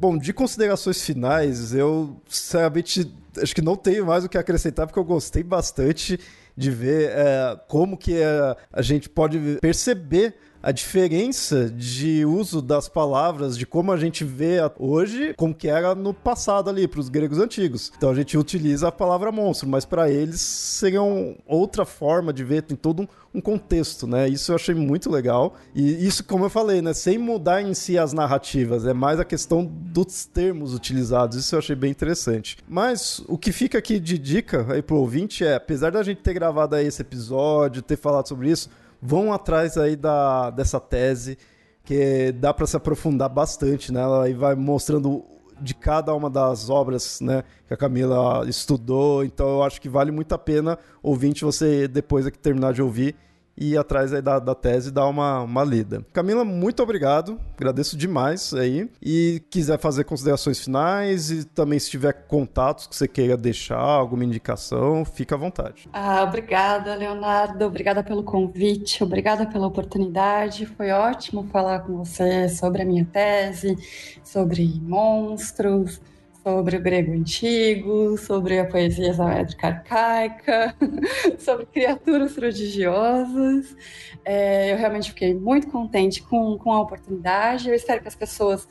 Bom, 0.04 0.18
de 0.18 0.34
considerações 0.34 1.02
finais, 1.02 1.72
eu 1.72 2.14
sinceramente 2.28 3.10
acho 3.42 3.54
que 3.54 3.62
não 3.62 3.74
tenho 3.74 4.04
mais 4.04 4.22
o 4.22 4.28
que 4.28 4.36
acrescentar, 4.36 4.86
porque 4.86 4.98
eu 4.98 5.04
gostei 5.04 5.42
bastante 5.42 6.20
de 6.54 6.70
ver 6.70 7.08
é, 7.08 7.58
como 7.68 7.96
que 7.96 8.20
é, 8.20 8.54
a 8.70 8.82
gente 8.82 9.08
pode 9.08 9.56
perceber 9.62 10.36
a 10.64 10.72
diferença 10.72 11.68
de 11.68 12.24
uso 12.24 12.62
das 12.62 12.88
palavras, 12.88 13.58
de 13.58 13.66
como 13.66 13.92
a 13.92 13.98
gente 13.98 14.24
vê 14.24 14.56
hoje, 14.78 15.34
como 15.36 15.54
que 15.54 15.68
era 15.68 15.94
no 15.94 16.14
passado 16.14 16.70
ali, 16.70 16.88
para 16.88 17.00
os 17.00 17.10
gregos 17.10 17.38
antigos. 17.38 17.92
Então 17.94 18.08
a 18.08 18.14
gente 18.14 18.38
utiliza 18.38 18.88
a 18.88 18.92
palavra 18.92 19.30
monstro, 19.30 19.68
mas 19.68 19.84
para 19.84 20.10
eles 20.10 20.40
seria 20.40 21.02
outra 21.46 21.84
forma 21.84 22.32
de 22.32 22.42
ver, 22.42 22.62
tem 22.62 22.78
todo 22.78 23.02
um, 23.02 23.08
um, 23.34 23.40
contexto, 23.42 24.06
né? 24.06 24.26
Isso 24.26 24.52
eu 24.52 24.56
achei 24.56 24.74
muito 24.74 25.10
legal. 25.10 25.54
E 25.74 26.06
isso, 26.06 26.24
como 26.24 26.46
eu 26.46 26.50
falei, 26.50 26.80
né? 26.80 26.94
Sem 26.94 27.18
mudar 27.18 27.60
em 27.60 27.74
si 27.74 27.98
as 27.98 28.14
narrativas, 28.14 28.86
é 28.86 28.94
mais 28.94 29.20
a 29.20 29.24
questão 29.24 29.66
dos 29.66 30.24
termos 30.24 30.72
utilizados. 30.72 31.36
Isso 31.36 31.54
eu 31.54 31.58
achei 31.58 31.76
bem 31.76 31.90
interessante. 31.90 32.56
Mas 32.66 33.22
o 33.28 33.36
que 33.36 33.52
fica 33.52 33.76
aqui 33.76 34.00
de 34.00 34.16
dica 34.16 34.64
aí 34.72 34.80
pro 34.80 34.96
ouvinte 34.96 35.44
é, 35.44 35.56
apesar 35.56 35.92
da 35.92 36.02
gente 36.02 36.22
ter 36.22 36.32
gravado 36.32 36.74
aí 36.74 36.86
esse 36.86 37.02
episódio, 37.02 37.82
ter 37.82 37.98
falado 37.98 38.26
sobre 38.26 38.50
isso, 38.50 38.70
vão 39.04 39.34
atrás 39.34 39.76
aí 39.76 39.96
da, 39.96 40.48
dessa 40.48 40.80
tese, 40.80 41.36
que 41.84 42.32
dá 42.32 42.54
para 42.54 42.66
se 42.66 42.74
aprofundar 42.74 43.28
bastante 43.28 43.92
nela 43.92 44.30
e 44.30 44.32
vai 44.32 44.54
mostrando 44.54 45.22
de 45.60 45.74
cada 45.74 46.14
uma 46.14 46.30
das 46.30 46.70
obras 46.70 47.20
né, 47.20 47.44
que 47.68 47.74
a 47.74 47.76
Camila 47.76 48.48
estudou. 48.48 49.22
Então 49.22 49.46
eu 49.46 49.62
acho 49.62 49.78
que 49.78 49.90
vale 49.90 50.10
muito 50.10 50.34
a 50.34 50.38
pena, 50.38 50.78
ouvinte, 51.02 51.44
você 51.44 51.86
depois 51.86 52.24
que 52.30 52.38
terminar 52.38 52.72
de 52.72 52.80
ouvir, 52.80 53.14
e 53.56 53.76
atrás 53.76 54.12
aí 54.12 54.20
da, 54.20 54.38
da 54.38 54.54
tese 54.54 54.90
dar 54.90 55.06
uma, 55.06 55.42
uma 55.42 55.64
lida. 55.64 56.04
Camila, 56.12 56.44
muito 56.44 56.82
obrigado, 56.82 57.40
agradeço 57.56 57.96
demais 57.96 58.52
aí. 58.52 58.90
E 59.00 59.42
quiser 59.50 59.78
fazer 59.78 60.04
considerações 60.04 60.58
finais 60.58 61.30
e 61.30 61.44
também 61.44 61.78
se 61.78 61.90
tiver 61.90 62.12
contatos 62.26 62.86
que 62.86 62.96
você 62.96 63.06
queira 63.06 63.36
deixar, 63.36 63.78
alguma 63.78 64.24
indicação, 64.24 65.04
fica 65.04 65.34
à 65.34 65.38
vontade. 65.38 65.88
Ah, 65.92 66.22
obrigada, 66.22 66.94
Leonardo, 66.94 67.64
obrigada 67.64 68.02
pelo 68.02 68.22
convite, 68.22 69.02
obrigada 69.02 69.46
pela 69.46 69.66
oportunidade. 69.66 70.66
Foi 70.66 70.90
ótimo 70.90 71.48
falar 71.52 71.80
com 71.80 72.04
você 72.04 72.48
sobre 72.48 72.82
a 72.82 72.84
minha 72.84 73.04
tese, 73.04 73.76
sobre 74.22 74.80
monstros 74.82 76.00
sobre 76.44 76.76
o 76.76 76.80
grego 76.80 77.12
antigo, 77.12 78.18
sobre 78.18 78.58
a 78.58 78.66
poesia 78.66 79.08
examétrica 79.08 79.68
arcaica, 79.68 80.76
sobre 81.40 81.64
criaturas 81.64 82.34
prodigiosas. 82.34 83.74
É, 84.22 84.72
eu 84.72 84.76
realmente 84.76 85.08
fiquei 85.08 85.34
muito 85.34 85.68
contente 85.68 86.22
com, 86.22 86.58
com 86.58 86.70
a 86.70 86.82
oportunidade. 86.82 87.70
Eu 87.70 87.74
espero 87.74 88.02
que 88.02 88.08
as 88.08 88.14
pessoas 88.14 88.68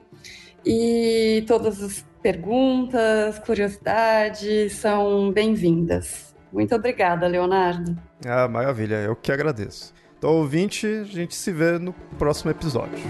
e 0.65 1.43
todas 1.47 1.81
as 1.81 2.05
perguntas, 2.21 3.39
curiosidades 3.39 4.73
são 4.73 5.31
bem-vindas. 5.31 6.35
Muito 6.51 6.75
obrigada, 6.75 7.25
Leonardo. 7.27 7.97
Ah, 8.25 8.47
maravilha, 8.47 8.95
eu 8.95 9.15
que 9.15 9.31
agradeço. 9.31 9.93
Então, 10.17 10.31
ouvinte, 10.31 10.85
a 10.85 11.03
gente 11.03 11.35
se 11.35 11.51
vê 11.51 11.77
no 11.77 11.93
próximo 12.17 12.49
episódio. 12.51 13.03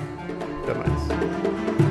Até 0.64 0.74
mais. 0.74 1.83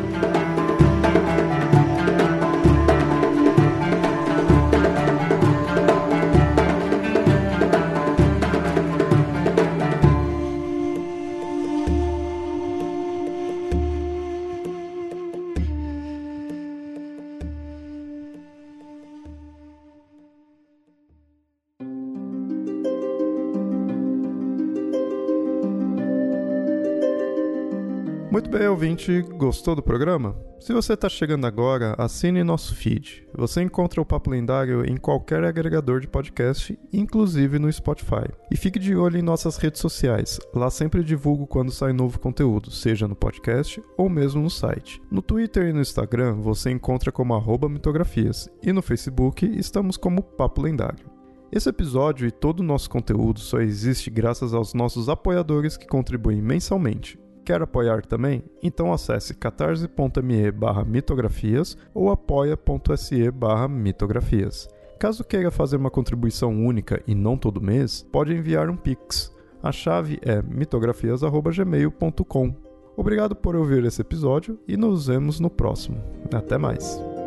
Ouvinte, 28.83 29.23
gostou 29.39 29.77
do 29.77 29.83
programa? 29.83 30.37
Se 30.59 30.73
você 30.73 30.95
está 30.95 31.09
chegando 31.09 31.47
agora, 31.47 31.95
assine 31.97 32.43
nosso 32.43 32.75
feed. 32.75 33.25
Você 33.33 33.63
encontra 33.63 34.01
o 34.01 34.05
Papo 34.05 34.29
Lendário 34.29 34.85
em 34.85 34.97
qualquer 34.97 35.45
agregador 35.45 36.01
de 36.01 36.09
podcast, 36.09 36.77
inclusive 36.93 37.61
no 37.61 37.73
Spotify. 37.73 38.27
E 38.51 38.57
fique 38.57 38.81
de 38.81 38.97
olho 38.97 39.17
em 39.17 39.23
nossas 39.23 39.57
redes 39.57 39.81
sociais. 39.81 40.41
Lá 40.53 40.69
sempre 40.69 41.05
divulgo 41.05 41.47
quando 41.47 41.71
sai 41.71 41.93
novo 41.93 42.19
conteúdo, 42.19 42.73
seja 42.73 43.07
no 43.07 43.15
podcast 43.15 43.81
ou 43.97 44.09
mesmo 44.09 44.43
no 44.43 44.51
site. 44.51 45.01
No 45.09 45.23
Twitter 45.23 45.69
e 45.69 45.73
no 45.73 45.81
Instagram 45.81 46.35
você 46.35 46.69
encontra 46.69 47.13
como 47.13 47.41
mitografias 47.69 48.51
e 48.65 48.73
no 48.73 48.83
Facebook 48.83 49.47
estamos 49.57 49.97
como 49.97 50.25
Papo 50.25 50.61
Lendário. 50.61 51.09
Esse 51.53 51.69
episódio 51.69 52.27
e 52.27 52.33
todo 52.33 52.61
o 52.61 52.65
nosso 52.65 52.91
conteúdo 52.91 53.39
só 53.39 53.61
existe 53.61 54.11
graças 54.11 54.53
aos 54.53 54.75
nossos 54.75 55.09
apoiadores 55.09 55.77
que 55.77 55.87
contribuem 55.87 56.43
mensalmente. 56.43 57.22
Quer 57.45 57.63
apoiar 57.63 58.07
também? 58.07 58.45
Então 58.63 58.93
acesse 58.93 59.35
catarse.me 59.35 60.53
mitografias 60.87 61.77
ou 61.93 62.11
apoia.se 62.11 63.33
mitografias. 63.69 64.69
Caso 64.99 65.25
queira 65.25 65.51
fazer 65.51 65.77
uma 65.77 65.91
contribuição 65.91 66.65
única 66.65 67.03
e 67.07 67.15
não 67.15 67.37
todo 67.37 67.61
mês, 67.61 68.07
pode 68.13 68.33
enviar 68.33 68.71
um 68.71 68.77
Pix. 68.77 69.33
A 69.63 69.73
chave 69.73 70.19
é 70.23 70.41
mitografias.gmail.com. 70.43 72.55
Obrigado 72.97 73.35
por 73.35 73.57
ouvir 73.57 73.85
esse 73.85 74.01
episódio 74.01 74.59
e 74.69 74.77
nos 74.77 75.07
vemos 75.07 75.41
no 75.41 75.51
próximo. 75.51 76.01
Até 76.33 76.57
mais. 76.59 77.22